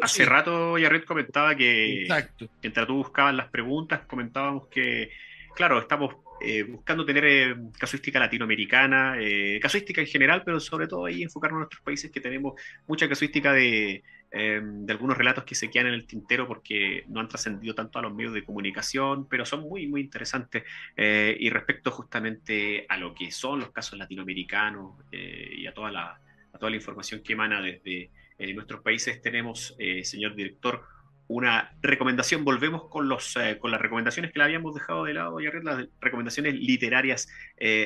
[0.00, 2.48] hace rato, Yaret comentaba que Exacto.
[2.62, 5.10] mientras tú buscabas las preguntas, comentábamos que,
[5.56, 11.06] claro, estamos eh, buscando tener eh, casuística latinoamericana, eh, casuística en general, pero sobre todo
[11.06, 12.54] ahí enfocarnos en nuestros países que tenemos
[12.86, 17.18] mucha casuística de, Em, de algunos relatos que se quedan en el tintero porque no
[17.18, 20.62] han trascendido tanto a los medios de comunicación, pero son muy, muy interesantes.
[20.96, 25.90] Eh, y respecto justamente a lo que son los casos latinoamericanos eh, y a toda,
[25.90, 26.20] la,
[26.52, 30.86] a toda la información que emana desde eh, nuestros países, tenemos, señor director,
[31.30, 32.44] una recomendación.
[32.44, 36.54] Volvemos con, los, con las recomendaciones que le habíamos dejado de lado, ya las recomendaciones
[36.54, 37.28] literarias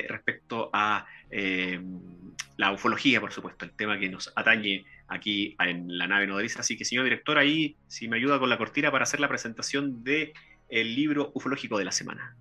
[0.09, 1.05] respecto a
[2.57, 6.61] la ufología, por supuesto, el tema que nos atañe aquí en la nave nodriza.
[6.61, 10.03] Así que, señor director, ahí si me ayuda con la cortina para hacer la presentación
[10.03, 10.33] del
[10.69, 12.35] el libro ufológico de la semana.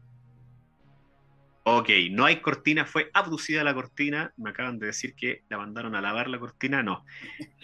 [1.65, 4.33] Ok, no hay cortina, fue abducida la cortina.
[4.37, 6.83] Me acaban de decir que la mandaron a lavar la cortina.
[6.83, 7.05] No.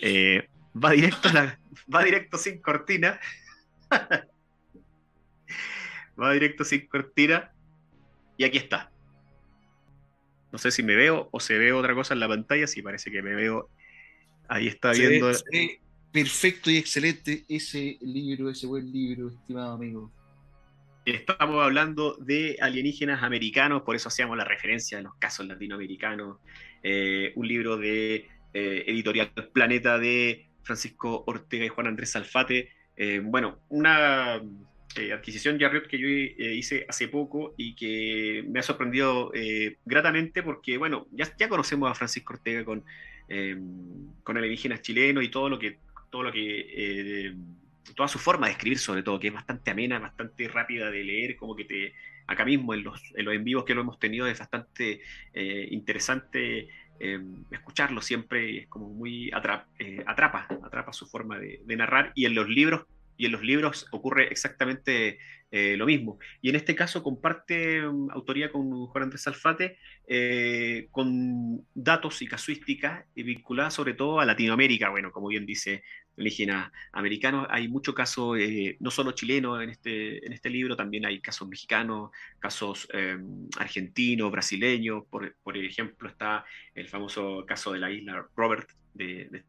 [0.02, 1.58] Eh, va, directo la,
[1.94, 3.20] va directo sin cortina.
[6.20, 7.52] va directo sin cortina.
[8.36, 8.90] Y aquí está.
[10.52, 12.66] No sé si me veo o se ve otra cosa en la pantalla.
[12.66, 13.70] Sí, parece que me veo
[14.50, 15.28] Ahí está se viendo.
[15.28, 15.80] Ve, se ve
[16.10, 20.12] perfecto y excelente ese libro, ese buen libro, estimado amigo.
[21.04, 26.38] Estamos hablando de alienígenas americanos, por eso hacíamos la referencia a los casos latinoamericanos.
[26.82, 32.70] Eh, un libro de eh, Editorial Planeta de Francisco Ortega y Juan Andrés Alfate.
[32.96, 34.40] Eh, bueno, una
[34.96, 39.32] eh, adquisición Jarriot que yo hice hace poco y que me ha sorprendido
[39.84, 42.84] gratamente porque, bueno, ya, conocemos a Francisco Ortega con
[43.32, 43.56] eh,
[44.24, 45.78] con alienígenas chilenos y todo lo que,
[46.10, 47.34] todo lo que eh,
[47.94, 51.36] toda su forma de escribir sobre todo, que es bastante amena, bastante rápida de leer,
[51.36, 51.94] como que te,
[52.26, 55.00] acá mismo en los, en los en vivos que lo hemos tenido es bastante
[55.32, 56.68] eh, interesante
[57.00, 57.18] eh,
[57.50, 62.46] escucharlo siempre, es como muy eh, atrapa, atrapa su forma de, narrar y en los
[62.48, 62.84] libros
[63.16, 65.18] y en los libros ocurre exactamente
[65.50, 66.18] eh, lo mismo.
[66.40, 72.26] Y en este caso comparte um, autoría con Juan Andrés Alfate, eh, con datos y
[72.28, 74.90] casuísticas vinculadas sobre todo a Latinoamérica.
[74.90, 75.82] Bueno, como bien dice
[76.16, 81.06] indígena americano, hay mucho caso, eh, no solo chileno en este, en este libro, también
[81.06, 83.18] hay casos mexicanos, casos eh,
[83.58, 85.04] argentinos, brasileños.
[85.10, 89.44] Por, por, ejemplo, está el famoso caso de la isla Robert de,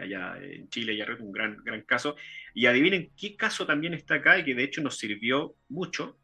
[0.00, 2.16] allá en Chile, un gran, gran caso.
[2.54, 6.18] Y adivinen qué caso también está acá y que de hecho nos sirvió mucho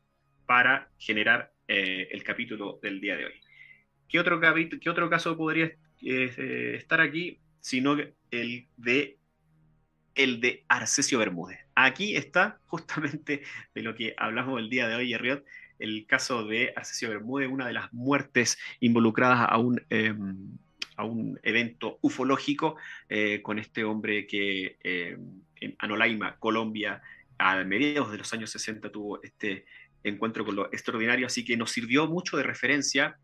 [0.47, 3.41] para generar eh, el capítulo del día de hoy.
[4.09, 4.41] ¿Qué otro,
[4.81, 5.73] qué otro caso podría
[6.03, 7.97] eh, estar aquí sino
[8.31, 9.19] el de,
[10.15, 11.59] el de Arcesio Bermúdez?
[11.74, 13.43] Aquí está justamente
[13.74, 15.45] de lo que hablamos el día de hoy, Riot,
[15.78, 19.82] el caso de Arcesio Bermúdez, una de las muertes involucradas a un...
[19.91, 20.15] Eh,
[20.97, 22.77] a un evento ufológico
[23.09, 25.16] eh, con este hombre que eh,
[25.57, 27.01] en Anolaima, Colombia,
[27.39, 29.65] a mediados de los años 60 tuvo este
[30.05, 33.19] encuentro con lo extraordinario, así que nos sirvió mucho de referencia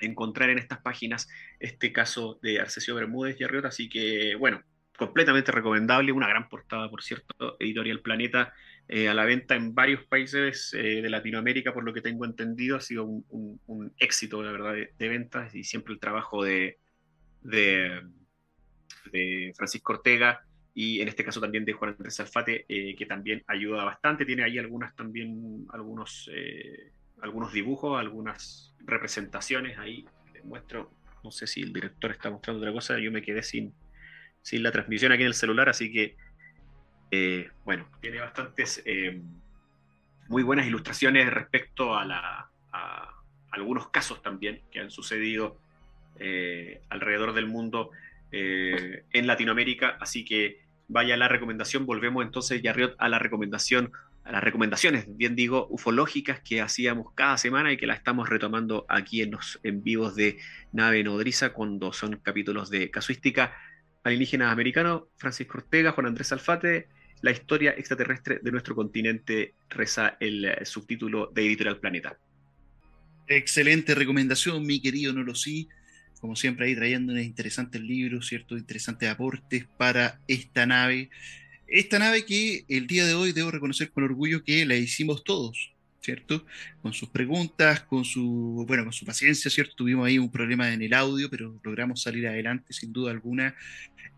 [0.00, 1.28] encontrar en estas páginas
[1.60, 4.62] este caso de Arcesio Bermúdez y así que bueno,
[5.06, 8.54] completamente recomendable, una gran portada, por cierto, Editorial Planeta,
[8.88, 12.76] eh, a la venta en varios países eh, de Latinoamérica, por lo que tengo entendido,
[12.76, 16.78] ha sido un, éxito, la verdad, de, ventas y siempre el trabajo de,
[17.42, 18.02] de,
[19.12, 20.42] de, Francisco Ortega
[20.74, 24.26] y en este caso también de Juan Andrés Alfate, eh, que también ayuda bastante.
[24.26, 26.90] Tiene ahí algunas también, algunos, eh,
[27.22, 29.78] algunos dibujos, algunas representaciones.
[29.78, 30.90] Ahí les muestro,
[31.22, 33.72] no sé si el director está mostrando otra cosa, yo me quedé sin,
[34.44, 36.16] sin la transmisión aquí en el celular, así que,
[37.10, 38.84] eh, bueno, tiene bastantes
[40.28, 42.50] muy buenas ilustraciones respecto a, la,
[43.54, 45.56] algunos casos también que han sucedido
[46.18, 47.90] eh, alrededor del mundo
[48.32, 49.96] eh, en Latinoamérica.
[50.00, 51.86] Así que vaya la recomendación.
[51.86, 53.92] Volvemos entonces, Yarriot, a la recomendación,
[54.24, 58.86] a las recomendaciones, bien digo, ufológicas que hacíamos cada semana y que la estamos retomando
[58.88, 60.38] aquí en los en vivos de
[60.72, 63.54] Nave Nodriza cuando son capítulos de casuística
[64.04, 66.88] alienígenas americanos, Francisco Ortega, Juan Andrés Alfate,
[67.22, 72.18] la historia extraterrestre de nuestro continente, reza el eh, subtítulo de Editorial Planeta.
[73.26, 75.68] Excelente recomendación, mi querido Nolosí.
[76.20, 78.56] Como siempre, ahí trayendo interesantes libros, ¿cierto?
[78.56, 81.08] Interesantes aportes para esta nave.
[81.66, 85.73] Esta nave que el día de hoy debo reconocer con orgullo que la hicimos todos,
[86.04, 86.44] ¿cierto?
[86.82, 89.74] Con sus preguntas, con su, bueno, con su paciencia, ¿cierto?
[89.74, 93.54] Tuvimos ahí un problema en el audio, pero logramos salir adelante sin duda alguna.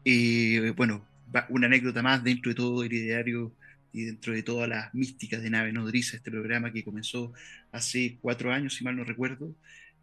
[0.05, 1.07] Eh, bueno,
[1.49, 3.53] una anécdota más dentro de todo el ideario
[3.93, 7.33] y dentro de todas las místicas de Nave Nodriza, este programa que comenzó
[7.73, 9.55] hace cuatro años, si mal no recuerdo,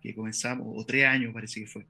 [0.02, 1.86] que comenzamos, o tres años parece que fue,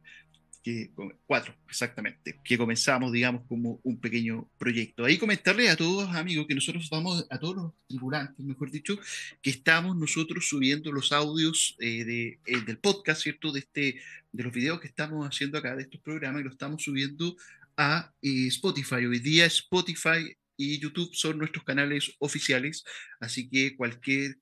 [1.25, 5.03] cuatro exactamente, que comenzamos, digamos, como un pequeño proyecto.
[5.03, 8.97] Ahí comentarle a todos, amigos, que nosotros vamos, a todos los tripulantes, mejor dicho,
[9.41, 13.51] que estamos nosotros subiendo los audios eh, de, eh, del podcast, ¿cierto?
[13.51, 13.99] De, este,
[14.31, 17.35] de los videos que estamos haciendo acá, de estos programas, y los estamos subiendo
[17.75, 19.05] a eh, Spotify.
[19.05, 22.85] Hoy día Spotify y YouTube son nuestros canales oficiales,
[23.19, 24.37] así que cualquier,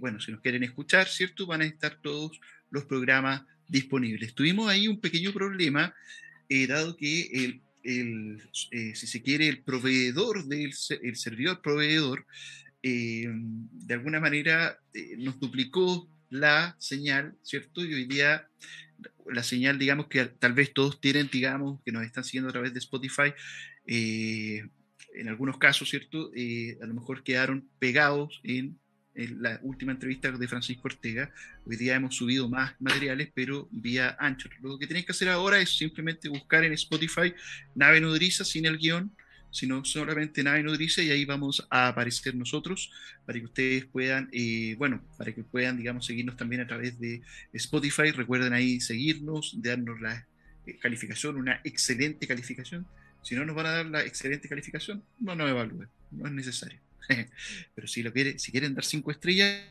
[0.00, 1.46] bueno, si nos quieren escuchar, ¿cierto?
[1.46, 2.38] Van a estar todos
[2.70, 4.34] los programas disponibles.
[4.34, 5.94] Tuvimos ahí un pequeño problema,
[6.48, 8.42] eh, dado que el,
[8.94, 10.72] si se quiere, el proveedor del
[11.02, 12.26] el servidor proveedor,
[12.82, 14.78] de alguna manera
[15.18, 17.84] nos duplicó la señal, ¿cierto?
[17.84, 18.48] Y hoy día
[19.26, 22.72] la señal, digamos, que tal vez todos tienen, digamos, que nos están siguiendo a través
[22.72, 23.32] de Spotify,
[23.86, 24.66] eh,
[25.14, 26.30] en algunos casos, ¿cierto?
[26.34, 28.78] Eh, a lo mejor quedaron pegados en,
[29.16, 31.30] la última entrevista de Francisco Ortega.
[31.64, 34.52] Hoy día hemos subido más materiales, pero vía Anchor.
[34.60, 37.34] Lo que tenéis que hacer ahora es simplemente buscar en Spotify
[37.74, 39.10] Nave Nodriza sin el guion
[39.56, 42.92] sino solamente Nave Nodriza y ahí vamos a aparecer nosotros
[43.24, 47.22] para que ustedes puedan, eh, bueno, para que puedan, digamos, seguirnos también a través de
[47.54, 48.10] Spotify.
[48.10, 50.26] Recuerden ahí seguirnos, darnos la
[50.66, 52.86] eh, calificación, una excelente calificación.
[53.22, 56.78] Si no nos van a dar la excelente calificación, no nos evalúen, no es necesario.
[57.74, 59.62] Pero si, lo quiere, si quieren dar cinco estrellas,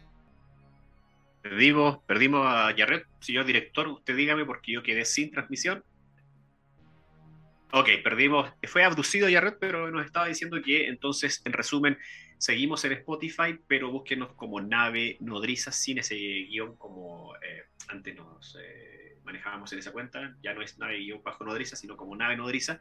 [1.45, 5.83] Perdimos, perdimos a Jarret, señor director, usted dígame porque yo quedé sin transmisión.
[7.71, 8.51] Ok, perdimos.
[8.63, 11.99] Fue abducido ya Red, pero nos estaba diciendo que entonces, en resumen,
[12.39, 18.57] seguimos en Spotify, pero búsquenos como nave nodriza sin ese guion como eh, antes nos
[18.59, 20.35] eh, manejábamos en esa cuenta.
[20.41, 22.79] Ya no es nave guion bajo nodriza, sino como nave nodriza.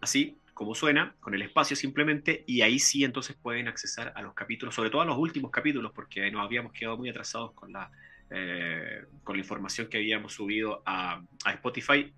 [0.00, 4.34] Así como suena, con el espacio simplemente, y ahí sí entonces pueden accesar a los
[4.34, 7.90] capítulos, sobre todo a los últimos capítulos, porque nos habíamos quedado muy atrasados con la,
[8.30, 12.12] eh, con la información que habíamos subido a, a Spotify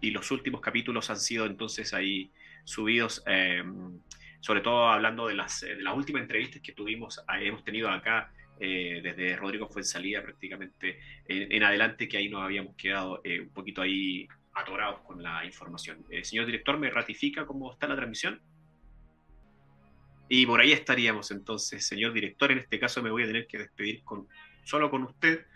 [0.00, 2.30] y los últimos capítulos han sido entonces ahí
[2.64, 4.00] subidos, em,
[4.40, 8.30] sobre todo hablando de las, de las últimas entrevistas que tuvimos, eh, hemos tenido acá
[8.60, 13.40] eh, desde Rodrigo fue en salida prácticamente en, adelante, que ahí nos habíamos quedado eh,
[13.40, 16.04] un poquito ahí atorados con la información.
[16.22, 18.40] señor director, ¿me ratifica cómo está la transmisión?
[20.28, 23.58] Y por ahí estaríamos entonces, señor director, en este caso me voy a tener que
[23.58, 24.26] despedir con,
[24.64, 25.46] solo con usted,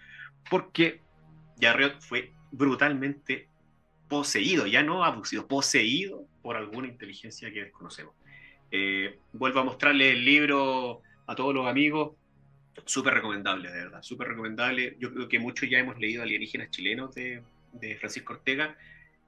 [0.50, 1.00] porque
[1.56, 3.48] Yarriot fue brutalmente
[4.08, 8.14] poseído, ya no abducido, poseído por alguna inteligencia que desconocemos.
[8.70, 12.16] Eh, vuelvo a mostrarle el libro a todos los amigos,
[12.84, 14.96] súper recomendable, de verdad, súper recomendable.
[14.98, 17.42] Yo creo que muchos ya hemos leído Alienígenas Chilenos de,
[17.98, 18.76] Francisco Ortega.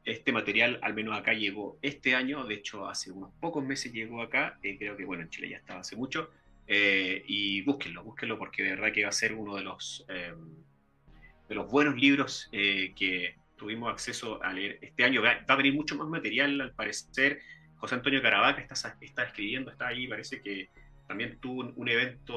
[0.04, 4.22] Este material, al menos acá, llegó este año, de hecho, hace unos pocos meses llegó
[4.22, 6.30] acá, eh, creo que, bueno, en Chile ya estaba hace mucho,
[6.66, 11.54] eh, y búsquenlo, búsquenlo, porque de verdad que va a ser uno de los, de
[11.54, 15.20] los buenos libros que tuvimos acceso a leer este año.
[15.22, 17.40] Va, a venir mucho más material, al parecer.
[17.76, 20.70] José Antonio Caravaca está, está escribiendo, está ahí, parece que
[21.06, 22.36] también tuvo un, evento,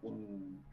[0.00, 0.64] un,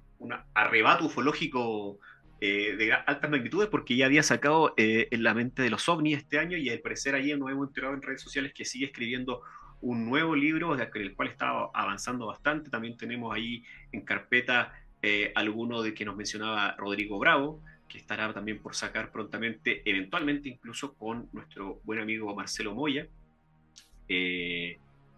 [0.54, 2.00] arrebato ufológico
[2.42, 6.20] eh, de altas magnitudes porque ya había sacado eh, en la mente de los ovnis
[6.20, 9.42] este año y al parecer ahí nos hemos enterado en redes sociales que sigue escribiendo
[9.82, 12.70] un nuevo libro el cual está avanzando bastante.
[12.70, 18.34] También tenemos ahí en carpeta eh, alguno de que nos mencionaba Rodrigo Bravo, que estará
[18.34, 23.08] también por sacar prontamente, eventualmente incluso con nuestro buen amigo Marcelo Moya.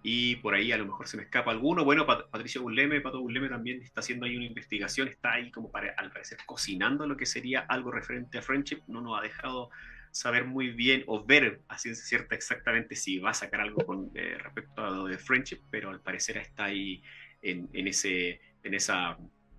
[0.03, 1.85] Y por ahí a lo mejor se me escapa alguno.
[1.85, 5.93] Bueno, Patricio Bulleme, Pato Bulleme también está haciendo ahí una investigación, está ahí como para,
[5.97, 8.81] al parecer, cocinando lo que sería algo referente a Friendship.
[8.87, 9.69] No nos ha dejado
[10.11, 14.11] saber muy bien o ver a ciencia cierta exactamente si va a sacar algo con
[14.15, 17.01] eh, respecto a lo de Friendship, pero al parecer está ahí
[17.41, 19.17] en, ese, en, esa,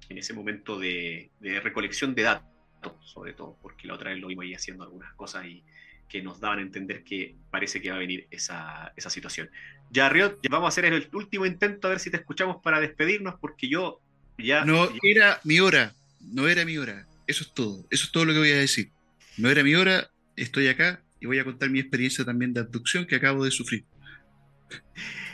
[0.09, 1.31] en ese momento de,
[1.63, 5.47] recolección de datos, sobre todo, porque la otra vez lo vimos ahí haciendo algunas cosas
[5.47, 5.65] y
[6.09, 9.51] que nos daban a entender que parece que va a venir esa, esa situación.
[9.93, 13.35] Ya, Riot, vamos a hacer el último intento a ver si te escuchamos para despedirnos,
[13.39, 14.01] porque yo
[14.39, 14.65] ya...
[14.65, 17.07] No era mi hora, no era mi hora.
[17.27, 18.91] Eso es todo, eso es todo lo que voy a decir.
[19.37, 23.07] No era mi hora, estoy acá y voy a contar mi experiencia también de abducción
[23.07, 23.85] que acabo de sufrir.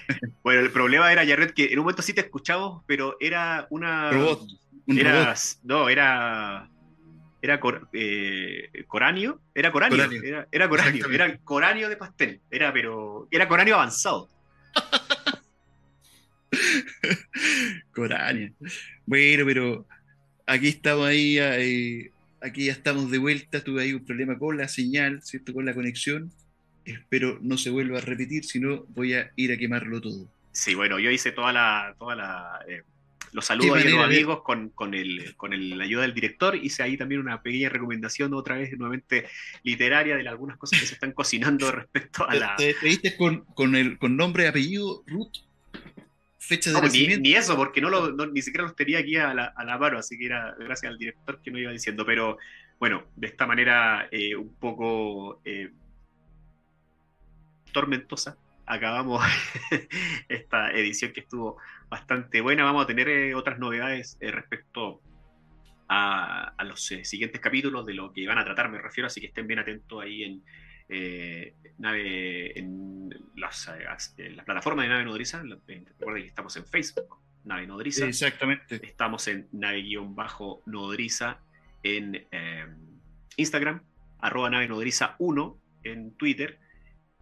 [0.42, 4.10] Bueno, el problema era, Jared, que en un momento sí te escuchamos, pero era una.
[4.10, 4.48] Robot.
[4.86, 6.66] era, No, era.
[7.42, 7.60] Era
[7.92, 9.38] eh, coranio.
[9.54, 10.02] Era coranio.
[10.22, 11.10] Era, era coranio.
[11.10, 12.40] Era coranio de pastel.
[12.50, 13.28] Era, pero.
[13.30, 14.30] Era coranio avanzado.
[17.92, 18.52] coranio.
[19.06, 19.86] Bueno, pero
[20.46, 21.38] aquí estamos ahí.
[21.38, 23.62] Eh, aquí ya estamos de vuelta.
[23.62, 25.52] Tuve ahí un problema con la señal, ¿cierto?
[25.52, 26.32] Con la conexión
[26.92, 30.28] espero no se vuelva a repetir, si no voy a ir a quemarlo todo.
[30.52, 32.82] Sí, bueno, yo hice toda la, toda la eh,
[33.32, 36.56] los saludos a los amigos con, con, el, con la ayuda del director.
[36.56, 39.26] Hice ahí también una pequeña recomendación, otra vez nuevamente
[39.62, 42.56] literaria, de algunas cosas que se están cocinando respecto a la.
[42.56, 45.32] ¿Te despediste con, con, el, con nombre y apellido, Ruth?
[46.38, 47.22] Fecha de nacimiento.
[47.22, 49.98] Ni, eso, porque no, lo, ni siquiera los tenía aquí a la, a la mano,
[49.98, 52.06] así que era gracias al director que me iba diciendo.
[52.06, 52.38] Pero
[52.78, 55.40] bueno, de esta manera eh, un poco.
[55.44, 55.70] Eh,
[57.72, 58.36] tormentosa.
[58.66, 59.24] Acabamos
[60.28, 61.56] esta edición que estuvo
[61.88, 62.64] bastante buena.
[62.64, 65.00] Vamos a tener eh, otras novedades eh, respecto
[65.88, 69.28] a, los eh, siguientes capítulos de lo que van a tratar, me refiero, así que
[69.28, 70.42] estén bien atentos ahí en,
[71.78, 73.70] nave, en las,
[74.16, 75.42] la plataforma de Nave Nodriza.
[75.42, 78.06] Recuerden que estamos en Facebook, Nave Nodriza.
[78.06, 78.86] Exactamente.
[78.86, 81.40] Estamos en Nave-Nodriza
[81.82, 82.26] en
[83.36, 83.82] Instagram,
[84.18, 86.58] arroba Nave Nodriza 1 en Twitter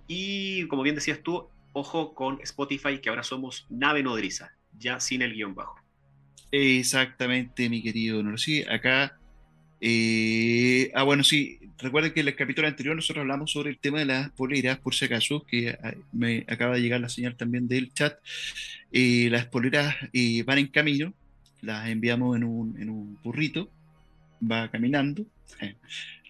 [0.08, 5.20] y como bien decías tú, ojo con Spotify, que ahora somos nave nodriza, ya sin
[5.20, 5.78] el guion bajo.
[6.50, 9.18] Exactamente, mi querido no Sí, acá.
[9.82, 13.98] Eh, ah, bueno, sí, recuerden que en el capítulo anterior nosotros hablamos sobre el tema
[13.98, 17.68] de las poleras, por si acaso, que ah, me acaba de llegar la señal también
[17.68, 18.18] del chat.
[18.90, 21.12] Eh, las poleras eh, van en camino,
[21.60, 23.70] las enviamos en un, en un burrito,
[24.40, 25.26] va caminando.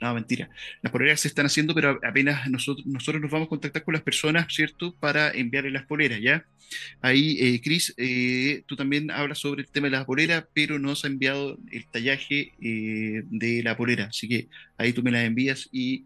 [0.00, 0.50] No, mentira.
[0.82, 4.46] Las poleras se están haciendo, pero apenas nosotros, nos vamos a contactar con las personas,
[4.50, 4.94] ¿cierto?
[5.00, 6.44] Para enviarle las poleras, ¿ya?
[7.00, 10.90] Ahí, eh, Cris, eh, tú también hablas sobre el tema de las poleras, pero no
[10.90, 14.06] has enviado el tallaje eh, de la polera.
[14.06, 16.04] Así que ahí tú me las envías y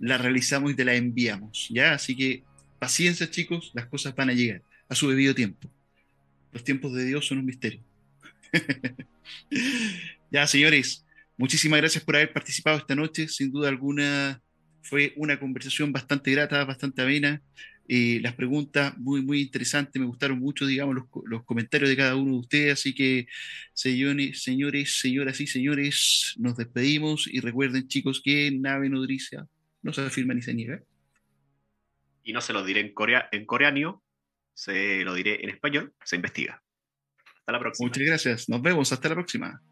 [0.00, 1.92] la realizamos y te la enviamos, ¿ya?
[1.92, 2.42] Así que
[2.80, 5.70] paciencia, chicos, las cosas van a llegar a su debido tiempo.
[6.52, 7.80] Los tiempos de Dios son un misterio.
[10.32, 11.04] ya, señores.
[11.40, 13.26] Muchísimas gracias por haber participado esta noche.
[13.26, 14.42] Sin duda alguna
[14.82, 17.40] fue una conversación bastante grata, bastante amena.
[17.88, 19.98] Eh, las preguntas muy, muy interesantes.
[19.98, 22.72] Me gustaron mucho, digamos, los, comentarios de cada uno de ustedes.
[22.74, 23.26] Así que,
[23.72, 27.26] señores, señores, señoras y señores, nos despedimos.
[27.26, 29.48] Y recuerden, chicos, que nave nodriza
[29.80, 30.82] no se afirma ni se niega.
[32.22, 34.02] Y no se lo diré en, corea, en coreano,
[34.52, 36.62] se lo diré en español, se investiga.
[37.38, 37.88] Hasta la próxima.
[37.88, 38.48] Muchas gracias.
[38.50, 38.92] Nos vemos.
[38.92, 39.62] Hasta la próxima.